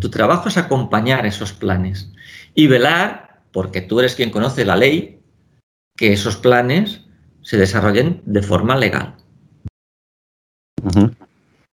Tu 0.00 0.10
trabajo 0.10 0.48
es 0.48 0.56
acompañar 0.56 1.26
esos 1.26 1.52
planes 1.52 2.10
y 2.54 2.66
velar, 2.66 3.42
porque 3.52 3.82
tú 3.82 4.00
eres 4.00 4.14
quien 4.14 4.30
conoce 4.30 4.64
la 4.64 4.76
ley, 4.76 5.20
que 5.96 6.12
esos 6.12 6.36
planes 6.36 7.02
se 7.42 7.58
desarrollen 7.58 8.22
de 8.24 8.42
forma 8.42 8.76
legal. 8.76 9.16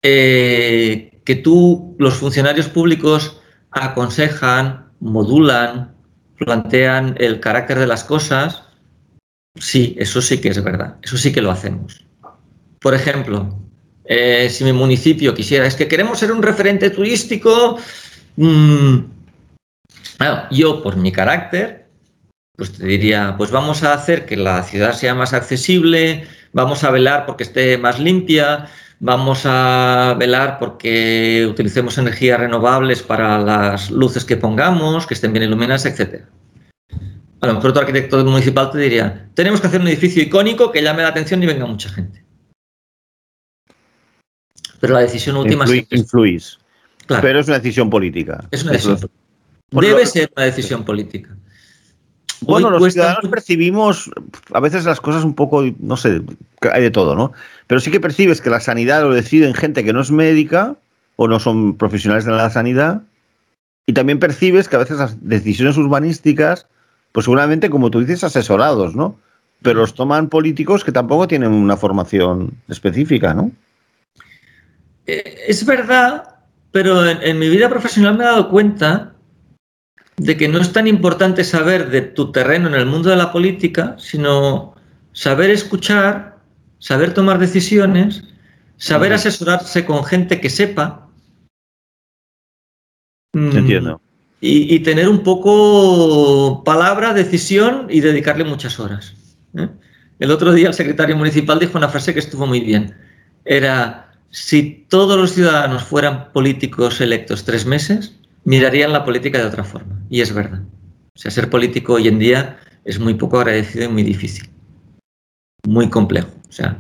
Eh, 0.03 1.21
que 1.25 1.37
tú, 1.37 1.95
los 1.99 2.15
funcionarios 2.15 2.69
públicos, 2.69 3.41
aconsejan, 3.71 4.87
modulan, 5.01 5.95
plantean 6.39 7.15
el 7.19 7.41
carácter 7.41 7.79
de 7.79 7.87
las 7.87 8.05
cosas, 8.05 8.63
sí, 9.57 9.97
eso 9.99 10.23
sí 10.23 10.41
que 10.41 10.49
es 10.49 10.63
verdad, 10.63 10.97
eso 11.03 11.17
sí 11.17 11.33
que 11.33 11.43
lo 11.43 11.51
hacemos. 11.51 12.05
Por 12.81 12.95
ejemplo, 12.95 13.59
eh, 14.05 14.49
si 14.51 14.65
mi 14.65 14.73
municipio 14.73 15.35
quisiera, 15.35 15.67
es 15.67 15.75
que 15.75 15.89
queremos 15.89 16.19
ser 16.19 16.33
un 16.33 16.43
referente 16.43 16.91
turístico, 16.91 17.79
mm, 18.37 18.99
yo 20.51 20.83
por 20.83 20.97
mi 20.97 21.13
carácter, 21.13 21.87
pues 22.57 22.73
te 22.73 22.87
diría, 22.87 23.35
pues 23.37 23.51
vamos 23.51 23.83
a 23.83 23.95
hacer 23.95 24.27
que 24.27 24.37
la 24.37 24.63
ciudad 24.63 24.93
sea 24.93 25.15
más 25.15 25.33
accesible, 25.33 26.27
vamos 26.53 26.83
a 26.85 26.91
velar 26.91 27.27
porque 27.27 27.45
esté 27.45 27.79
más 27.79 28.01
limpia, 28.01 28.67
vamos 29.01 29.43
a 29.45 30.17
velar 30.19 30.59
porque 30.59 31.47
utilicemos 31.51 31.99
energías 31.99 32.41
renovables 32.41 33.03
para 33.03 33.39
las 33.39 33.91
luces 33.91 34.25
que 34.25 34.37
pongamos, 34.37 35.07
que 35.07 35.15
estén 35.15 35.33
bien 35.33 35.45
iluminadas, 35.45 35.87
etc. 35.87 36.25
A 37.41 37.47
lo 37.47 37.55
mejor 37.55 37.71
otro 37.71 37.83
arquitecto 37.83 38.25
municipal 38.25 38.71
te 38.71 38.79
diría, 38.79 39.29
tenemos 39.35 39.61
que 39.61 39.69
hacer 39.69 39.81
un 39.81 39.89
edificio 39.89 40.23
icónico 40.23 40.73
que 40.73 40.83
llame 40.83 41.03
la 41.03 41.09
atención 41.09 41.43
y 41.43 41.47
venga 41.47 41.67
mucha 41.67 41.89
gente 41.89 42.29
pero 44.81 44.95
la 44.95 45.01
decisión 45.01 45.37
última 45.37 45.65
Influís. 45.91 46.59
Pero 47.07 47.41
es 47.41 47.49
una 47.49 47.59
decisión 47.59 47.91
política. 47.91 48.45
Es 48.51 48.63
una 48.63 48.73
decisión 48.73 49.11
Debe 49.71 50.07
ser 50.07 50.31
una 50.37 50.47
decisión 50.47 50.85
política. 50.85 51.37
Bueno, 52.41 52.71
los 52.71 52.93
ciudadanos 52.93 53.31
percibimos 53.31 54.11
a 54.53 54.61
veces 54.61 54.85
las 54.85 55.01
cosas 55.01 55.25
un 55.25 55.35
poco, 55.35 55.65
no 55.81 55.97
sé, 55.97 56.23
hay 56.73 56.83
de 56.83 56.91
todo, 56.91 57.15
¿no? 57.15 57.33
Pero 57.67 57.81
sí 57.81 57.91
que 57.91 58.01
percibes 58.01 58.41
que 58.41 58.51
la 58.51 58.61
sanidad 58.61 59.03
lo 59.03 59.13
deciden 59.13 59.55
gente 59.55 59.85
que 59.85 59.93
no 59.93 60.01
es 60.01 60.11
médica 60.11 60.77
o 61.17 61.29
no 61.29 61.41
son 61.41 61.77
profesionales 61.77 62.25
de 62.25 62.33
la 62.33 62.51
sanidad. 62.51 63.03
Y 63.87 63.93
también 63.93 64.19
percibes 64.19 64.69
que 64.69 64.77
a 64.77 64.81
veces 64.81 64.99
las 64.99 65.17
decisiones 65.27 65.77
urbanísticas, 65.77 66.67
pues 67.13 67.25
seguramente, 67.25 67.71
como 67.71 67.91
tú 67.91 68.01
dices, 68.01 68.23
asesorados, 68.23 68.95
¿no? 68.95 69.19
Pero 69.63 69.81
los 69.81 69.95
toman 69.95 70.29
políticos 70.29 70.85
que 70.85 70.93
tampoco 70.93 71.27
tienen 71.27 71.53
una 71.53 71.77
formación 71.77 72.53
específica, 72.69 73.35
¿no? 73.35 73.51
Eh, 75.07 75.45
es 75.49 75.65
verdad, 75.65 76.37
pero 76.71 77.05
en, 77.09 77.39
mi 77.39 77.49
vida 77.49 77.69
profesional 77.69 78.17
me 78.17 78.25
he 78.25 78.27
dado 78.27 78.51
cuenta 78.51 79.15
de 80.19 80.37
que 80.37 80.49
no 80.49 80.61
es 80.61 80.73
tan 80.73 80.87
importante 80.87 81.45
saber 81.45 81.91
de 81.91 82.03
tu 82.03 82.33
terreno 82.33 82.69
en 82.69 82.75
el 82.75 82.87
mundo 82.87 83.09
de 83.09 83.17
la 83.17 83.33
política, 83.33 83.97
sino 83.99 84.75
saber 85.13 85.51
escuchar, 85.51 86.39
saber 86.79 87.15
tomar 87.15 87.39
decisiones, 87.39 88.25
saber 88.77 89.13
asesorarse 89.13 89.85
con 89.85 90.05
gente 90.05 90.41
que 90.41 90.51
sepa. 90.51 91.09
Mm, 93.33 93.57
entiendo. 93.57 94.01
Y, 94.41 94.79
tener 94.81 95.09
un 95.09 95.25
poco 95.25 96.63
palabra, 96.63 97.13
decisión 97.13 97.89
y 97.91 98.01
dedicarle 98.01 98.45
muchas 98.45 98.79
horas. 98.79 99.15
¿eh? 99.57 99.69
El 100.21 100.31
otro 100.31 100.53
día 100.53 100.69
el 100.69 100.75
secretario 100.75 101.17
municipal 101.17 101.59
dijo 101.59 101.77
una 101.77 101.89
frase 101.89 102.15
que 102.15 102.21
estuvo 102.21 102.47
muy 102.47 102.61
bien. 102.61 102.95
Era, 103.45 104.13
si 104.31 104.87
todos 104.89 105.19
los 105.19 105.33
ciudadanos 105.33 105.83
fueran 105.83 106.33
políticos 106.33 107.01
electos 107.01 107.45
tres 107.45 107.67
meses, 107.67 108.15
mirarían 108.45 108.93
la 108.93 109.05
política 109.05 109.39
de 109.39 109.45
otra 109.45 109.65
forma. 109.65 110.01
Y 110.09 110.21
es 110.21 110.33
verdad. 110.33 110.63
O 111.15 111.19
sea, 111.19 111.31
ser 111.31 111.51
político 111.51 111.95
hoy 111.95 112.09
en 112.09 112.19
día 112.19 112.59
es 112.85 112.99
muy 112.99 113.15
poco 113.15 113.39
agradecido 113.39 113.85
y 113.85 113.89
muy 113.89 114.03
difícil. 114.03 114.49
Muy 115.67 115.89
complejo. 115.89 116.29
O 116.49 116.53
sea, 116.53 116.79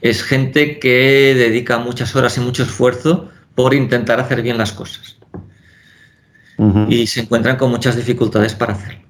es 0.00 0.22
gente 0.22 0.78
que 0.78 1.34
dedica 1.36 1.78
muchas 1.78 2.14
horas 2.16 2.36
y 2.36 2.40
mucho 2.40 2.62
esfuerzo 2.62 3.30
por 3.54 3.74
intentar 3.74 4.20
hacer 4.20 4.42
bien 4.42 4.58
las 4.58 4.72
cosas. 4.72 5.18
Y 6.88 7.08
se 7.08 7.22
encuentran 7.22 7.56
con 7.56 7.70
muchas 7.70 7.96
dificultades 7.96 8.54
para 8.54 8.74
hacerlo. 8.74 9.00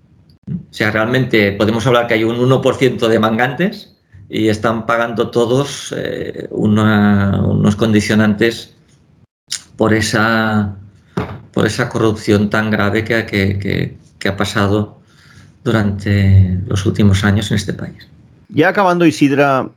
O 0.48 0.72
sea, 0.72 0.90
realmente 0.90 1.52
podemos 1.52 1.86
hablar 1.86 2.06
que 2.06 2.14
hay 2.14 2.24
un 2.24 2.36
1% 2.36 3.08
de 3.08 3.18
mangantes, 3.18 3.94
y 4.28 4.48
están 4.48 4.86
pagando 4.86 5.30
todos 5.30 5.94
eh, 5.96 6.48
unos 6.50 7.76
condicionantes 7.76 8.74
por 9.76 9.92
esa, 9.92 10.76
por 11.54 11.66
esa 11.66 11.88
corrupción 11.88 12.50
tan 12.50 12.70
grave 12.70 13.04
que, 13.04 13.96
ha 14.26 14.36
pasado 14.36 14.98
durante 15.62 16.58
los 16.66 16.84
últimos 16.86 17.24
años 17.24 17.50
en 17.50 17.56
este 17.56 17.72
país. 17.72 18.08
Ya 18.48 18.68
acabando 18.68 19.06
Isidra, 19.06 19.68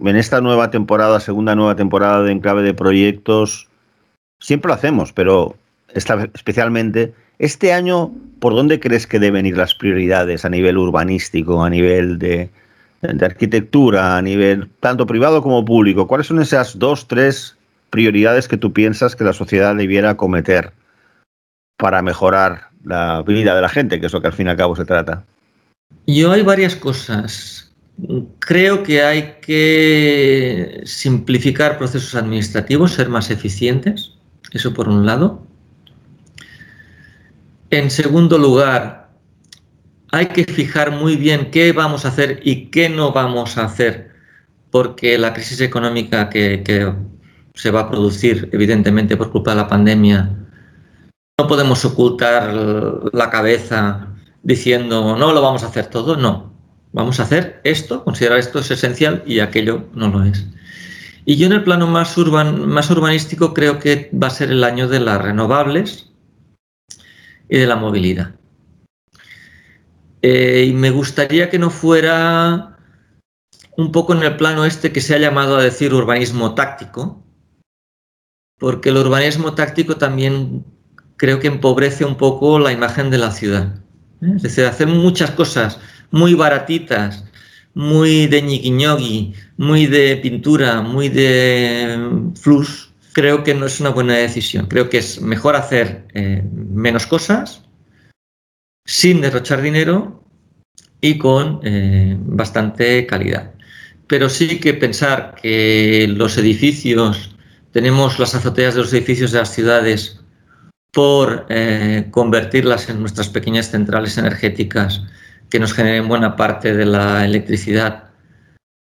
en 0.00 0.16
esta 0.16 0.40
nueva 0.40 0.70
temporada, 0.70 1.20
segunda 1.20 1.54
nueva 1.54 1.74
temporada 1.74 2.22
de 2.22 2.32
Enclave 2.32 2.62
de 2.62 2.74
Proyectos, 2.74 3.68
siempre 4.40 4.68
lo 4.68 4.74
hacemos, 4.74 5.12
pero 5.12 5.56
esta, 5.92 6.28
especialmente, 6.34 7.14
este 7.38 7.72
año, 7.72 8.12
¿por 8.40 8.54
dónde 8.54 8.78
crees 8.78 9.06
que 9.06 9.18
deben 9.18 9.46
ir 9.46 9.56
las 9.56 9.74
prioridades 9.74 10.44
a 10.44 10.50
nivel 10.50 10.78
urbanístico, 10.78 11.64
a 11.64 11.70
nivel 11.70 12.18
de, 12.18 12.50
de 13.12 13.26
arquitectura 13.26 14.16
a 14.16 14.22
nivel 14.22 14.68
tanto 14.80 15.06
privado 15.06 15.42
como 15.42 15.64
público, 15.64 16.06
¿cuáles 16.06 16.26
son 16.26 16.40
esas 16.40 16.78
dos, 16.78 17.06
tres 17.08 17.56
prioridades 17.90 18.48
que 18.48 18.56
tú 18.56 18.72
piensas 18.72 19.14
que 19.16 19.24
la 19.24 19.32
sociedad 19.32 19.74
debiera 19.74 20.16
cometer 20.16 20.72
para 21.76 22.02
mejorar 22.02 22.70
la 22.84 23.22
vida 23.22 23.54
de 23.54 23.62
la 23.62 23.68
gente, 23.68 24.00
que 24.00 24.06
es 24.06 24.12
lo 24.12 24.20
que 24.20 24.28
al 24.28 24.32
fin 24.32 24.46
y 24.46 24.50
al 24.50 24.56
cabo 24.56 24.76
se 24.76 24.84
trata? 24.84 25.24
Yo 26.06 26.32
hay 26.32 26.42
varias 26.42 26.76
cosas. 26.76 27.72
Creo 28.40 28.82
que 28.82 29.02
hay 29.02 29.36
que 29.40 30.82
simplificar 30.84 31.78
procesos 31.78 32.14
administrativos, 32.14 32.92
ser 32.92 33.08
más 33.08 33.30
eficientes, 33.30 34.14
eso 34.52 34.74
por 34.74 34.88
un 34.88 35.06
lado. 35.06 35.46
En 37.70 37.90
segundo 37.90 38.38
lugar, 38.38 39.08
hay 40.12 40.26
que 40.26 40.44
fijar 40.44 40.92
muy 40.92 41.16
bien 41.16 41.50
qué 41.50 41.72
vamos 41.72 42.04
a 42.04 42.08
hacer 42.08 42.40
y 42.44 42.66
qué 42.66 42.88
no 42.88 43.12
vamos 43.12 43.58
a 43.58 43.64
hacer, 43.64 44.10
porque 44.70 45.18
la 45.18 45.32
crisis 45.32 45.60
económica 45.60 46.28
que, 46.30 46.94
se 47.54 47.70
va 47.70 47.80
a 47.80 47.90
producir, 47.90 48.48
evidentemente, 48.52 49.16
por 49.16 49.30
culpa 49.30 49.52
de 49.52 49.56
la 49.58 49.68
pandemia, 49.68 50.43
no 51.38 51.48
podemos 51.48 51.84
ocultar 51.84 52.54
la 53.12 53.30
cabeza 53.30 54.08
diciendo 54.42 55.16
no 55.16 55.32
lo 55.32 55.42
vamos 55.42 55.62
a 55.64 55.68
hacer 55.68 55.86
todo, 55.86 56.16
no. 56.16 56.52
Vamos 56.92 57.18
a 57.18 57.24
hacer 57.24 57.60
esto, 57.64 58.04
considerar 58.04 58.38
esto 58.38 58.60
es 58.60 58.70
esencial 58.70 59.24
y 59.26 59.40
aquello 59.40 59.88
no 59.94 60.08
lo 60.08 60.22
es. 60.22 60.46
Y 61.24 61.36
yo 61.36 61.46
en 61.46 61.54
el 61.54 61.64
plano 61.64 61.88
más, 61.88 62.16
más 62.16 62.90
urbanístico 62.90 63.52
creo 63.52 63.80
que 63.80 64.10
va 64.14 64.28
a 64.28 64.30
ser 64.30 64.52
el 64.52 64.62
año 64.62 64.86
de 64.86 65.00
las 65.00 65.20
renovables 65.20 66.12
y 67.48 67.58
de 67.58 67.66
la 67.66 67.74
movilidad. 67.74 68.36
Eh, 70.22 70.66
y 70.68 70.72
me 70.72 70.90
gustaría 70.90 71.50
que 71.50 71.58
no 71.58 71.70
fuera 71.70 72.78
un 73.76 73.90
poco 73.90 74.14
en 74.14 74.22
el 74.22 74.36
plano 74.36 74.64
este 74.64 74.92
que 74.92 75.00
se 75.00 75.16
ha 75.16 75.18
llamado 75.18 75.56
a 75.56 75.62
decir 75.62 75.92
urbanismo 75.92 76.54
táctico, 76.54 77.24
porque 78.58 78.90
el 78.90 78.98
urbanismo 78.98 79.54
táctico 79.54 79.96
también 79.96 80.64
creo 81.16 81.40
que 81.40 81.48
empobrece 81.48 82.04
un 82.04 82.16
poco 82.16 82.58
la 82.58 82.72
imagen 82.72 83.10
de 83.10 83.18
la 83.18 83.30
ciudad. 83.30 83.74
¿eh? 84.22 84.32
Es 84.36 84.42
decir, 84.42 84.64
hacer 84.64 84.88
muchas 84.88 85.30
cosas 85.30 85.80
muy 86.10 86.34
baratitas, 86.34 87.24
muy 87.74 88.26
de 88.26 88.42
ñiquiñogui, 88.42 89.34
muy 89.56 89.86
de 89.86 90.16
pintura, 90.16 90.80
muy 90.80 91.08
de 91.08 92.30
flux, 92.40 92.90
creo 93.12 93.44
que 93.44 93.54
no 93.54 93.66
es 93.66 93.80
una 93.80 93.90
buena 93.90 94.14
decisión. 94.14 94.66
Creo 94.66 94.90
que 94.90 94.98
es 94.98 95.20
mejor 95.20 95.56
hacer 95.56 96.06
eh, 96.14 96.42
menos 96.52 97.06
cosas 97.06 97.62
sin 98.86 99.20
derrochar 99.20 99.62
dinero 99.62 100.22
y 101.00 101.16
con 101.18 101.60
eh, 101.62 102.16
bastante 102.18 103.06
calidad. 103.06 103.52
Pero 104.06 104.28
sí 104.28 104.60
que 104.60 104.74
pensar 104.74 105.36
que 105.40 106.06
los 106.08 106.36
edificios, 106.36 107.36
tenemos 107.72 108.18
las 108.18 108.34
azoteas 108.34 108.74
de 108.74 108.80
los 108.80 108.92
edificios 108.92 109.32
de 109.32 109.38
las 109.38 109.54
ciudades 109.54 110.20
por 110.94 111.46
eh, 111.48 112.06
convertirlas 112.10 112.88
en 112.88 113.00
nuestras 113.00 113.28
pequeñas 113.28 113.70
centrales 113.70 114.16
energéticas 114.16 115.02
que 115.50 115.58
nos 115.58 115.74
generen 115.74 116.08
buena 116.08 116.36
parte 116.36 116.74
de 116.74 116.86
la 116.86 117.24
electricidad, 117.24 118.04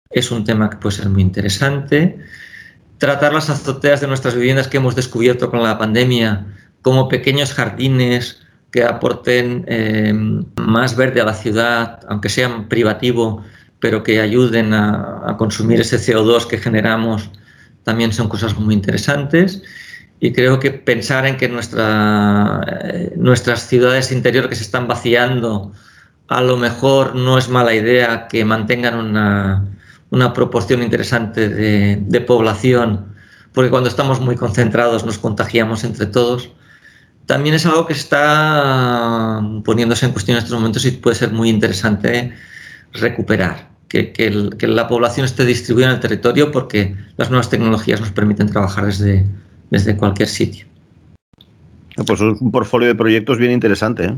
es 0.10 0.32
un 0.32 0.46
tema 0.46 0.70
que 0.70 0.78
puede 0.78 0.96
ser 0.96 1.10
muy 1.10 1.22
interesante. 1.22 2.18
Tratar 3.00 3.34
las 3.34 3.50
azoteas 3.50 4.00
de 4.02 4.08
nuestras 4.08 4.36
viviendas 4.36 4.68
que 4.68 4.78
hemos 4.78 4.96
descubierto 4.96 5.50
con 5.50 5.62
la 5.62 5.78
pandemia 5.78 6.46
como 6.82 7.10
pequeños 7.10 7.54
jardines 7.54 8.42
que 8.72 8.84
aporten 8.84 9.66
eh, 9.68 10.14
más 10.58 10.96
verde 10.96 11.22
a 11.22 11.26
la 11.26 11.34
ciudad, 11.34 12.00
aunque 12.08 12.30
sean 12.30 12.70
privativo, 12.70 13.44
pero 13.80 14.04
que 14.04 14.22
ayuden 14.22 14.74
a, 14.74 15.36
consumir 15.38 15.82
ese 15.82 15.98
CO2 15.98 16.48
que 16.48 16.58
generamos, 16.58 17.30
también 17.84 18.14
son 18.14 18.30
cosas 18.30 18.58
muy 18.58 18.74
interesantes. 18.74 19.64
Y 20.20 20.34
creo 20.34 20.60
que 20.60 20.72
pensar 20.72 21.26
en 21.26 21.38
que 21.38 21.50
nuestra, 21.50 22.64
eh, 22.84 23.14
nuestras 23.18 23.68
ciudades 23.68 24.12
interiores 24.12 24.50
que 24.50 24.56
se 24.56 24.64
están 24.64 24.88
vaciando, 24.88 25.74
a 26.28 26.42
lo 26.42 26.58
mejor 26.58 27.16
no 27.16 27.38
es 27.38 27.50
mala 27.50 27.74
idea 27.74 28.28
que 28.28 28.46
mantengan 28.46 28.96
una, 28.96 29.66
una 30.10 30.34
proporción 30.34 30.82
interesante 30.82 31.50
de, 31.50 31.98
de 32.02 32.22
población, 32.22 33.14
porque 33.54 33.70
cuando 33.70 33.90
estamos 33.90 34.20
muy 34.22 34.36
concentrados 34.36 35.06
nos 35.06 35.18
contagiamos 35.18 35.84
entre 35.84 36.06
todos 36.08 36.52
también 37.26 37.56
es 37.56 37.66
algo 37.66 37.86
que 37.86 37.94
está 37.94 39.42
poniéndose 39.64 40.06
en 40.06 40.12
cuestión 40.12 40.38
en 40.38 40.44
estos 40.44 40.58
momentos 40.58 40.86
y 40.86 40.92
puede 40.92 41.16
ser 41.16 41.32
muy 41.32 41.50
interesante 41.50 42.34
recuperar. 42.94 43.74
Que, 43.88 44.58
la 44.60 44.88
población 44.90 45.26
esté 45.26 45.46
distribuida 45.46 45.88
en 45.88 45.94
el 45.94 46.00
territorio 46.02 46.52
porque 46.52 46.96
las 47.16 47.30
nuevas 47.30 47.50
tecnologías 47.50 48.02
nos 48.02 48.12
permiten 48.12 48.48
trabajar 48.48 48.86
desde, 48.86 49.26
desde 49.76 49.98
cualquier 49.98 50.30
sitio. 50.30 50.66
Pues 51.98 52.22
es 52.22 52.42
un 52.42 52.50
portfolio 52.50 52.88
de 52.88 52.96
proyectos 52.96 53.38
bien 53.38 53.52
interesante. 53.52 54.06
¿eh? 54.06 54.18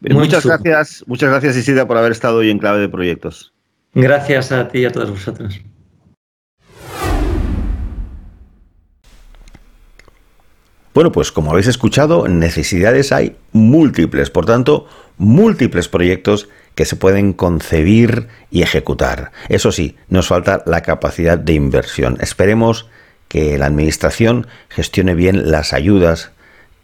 Muchas 0.00 0.46
gracias, 0.46 1.04
muchas 1.06 1.28
gracias 1.28 1.58
Isidra 1.58 1.86
por 1.86 1.98
haber 1.98 2.12
estado 2.12 2.38
hoy 2.38 2.48
en 2.48 2.58
clave 2.58 2.80
de 2.80 2.88
proyectos. 2.88 3.52
Gracias 3.92 4.50
a 4.50 4.68
ti 4.68 4.78
y 4.78 4.84
a 4.86 4.90
todos 4.90 5.10
vosotros. 5.10 5.60
Bueno, 10.94 11.12
pues 11.12 11.32
como 11.32 11.50
habéis 11.50 11.66
escuchado, 11.66 12.26
necesidades 12.28 13.12
hay 13.12 13.36
múltiples, 13.52 14.30
por 14.30 14.46
tanto, 14.46 14.86
múltiples 15.18 15.88
proyectos 15.88 16.48
que 16.74 16.86
se 16.86 16.96
pueden 16.96 17.34
concebir 17.34 18.28
y 18.50 18.62
ejecutar. 18.62 19.32
Eso 19.50 19.70
sí, 19.70 19.96
nos 20.08 20.28
falta 20.28 20.62
la 20.64 20.80
capacidad 20.80 21.36
de 21.38 21.52
inversión. 21.52 22.16
Esperemos 22.20 22.88
que 23.32 23.56
la 23.56 23.64
Administración 23.64 24.46
gestione 24.68 25.14
bien 25.14 25.50
las 25.50 25.72
ayudas 25.72 26.32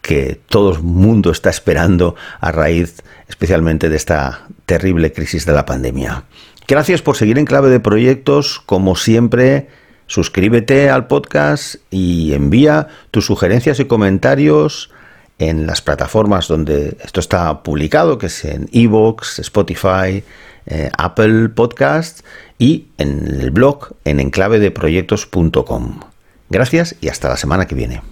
que 0.01 0.40
todo 0.49 0.72
el 0.72 0.82
mundo 0.82 1.30
está 1.30 1.51
esperando 1.51 2.16
a 2.40 2.53
raíz 2.53 3.03
especialmente 3.28 3.90
de 3.90 3.96
esta 3.96 4.46
terrible 4.64 5.12
crisis 5.12 5.44
de 5.44 5.53
la 5.53 5.66
pandemia. 5.66 6.24
Gracias 6.66 7.03
por 7.03 7.18
seguir 7.18 7.38
en 7.38 7.44
clave 7.44 7.68
de 7.68 7.80
proyectos, 7.80 8.62
como 8.64 8.96
siempre 8.96 9.68
Suscríbete 10.09 10.88
al 10.88 11.07
podcast 11.07 11.74
y 11.90 12.32
envía 12.32 12.88
tus 13.11 13.26
sugerencias 13.26 13.78
y 13.78 13.84
comentarios 13.84 14.90
en 15.38 15.66
las 15.66 15.82
plataformas 15.82 16.49
donde 16.49 16.96
esto 17.05 17.20
está 17.20 17.62
publicado, 17.62 18.16
que 18.16 18.28
es 18.28 18.42
en 18.46 18.70
Evox, 18.72 19.38
Spotify, 19.40 20.24
eh, 20.64 20.90
Apple 20.96 21.51
Podcast 21.51 22.24
y 22.59 22.86
en 22.96 23.38
el 23.38 23.51
blog 23.51 23.96
en 24.07 24.18
enclavedeproyectos.com. 24.20 26.01
Gracias 26.51 26.96
y 27.01 27.09
hasta 27.09 27.28
la 27.28 27.36
semana 27.36 27.66
que 27.66 27.74
viene. 27.74 28.03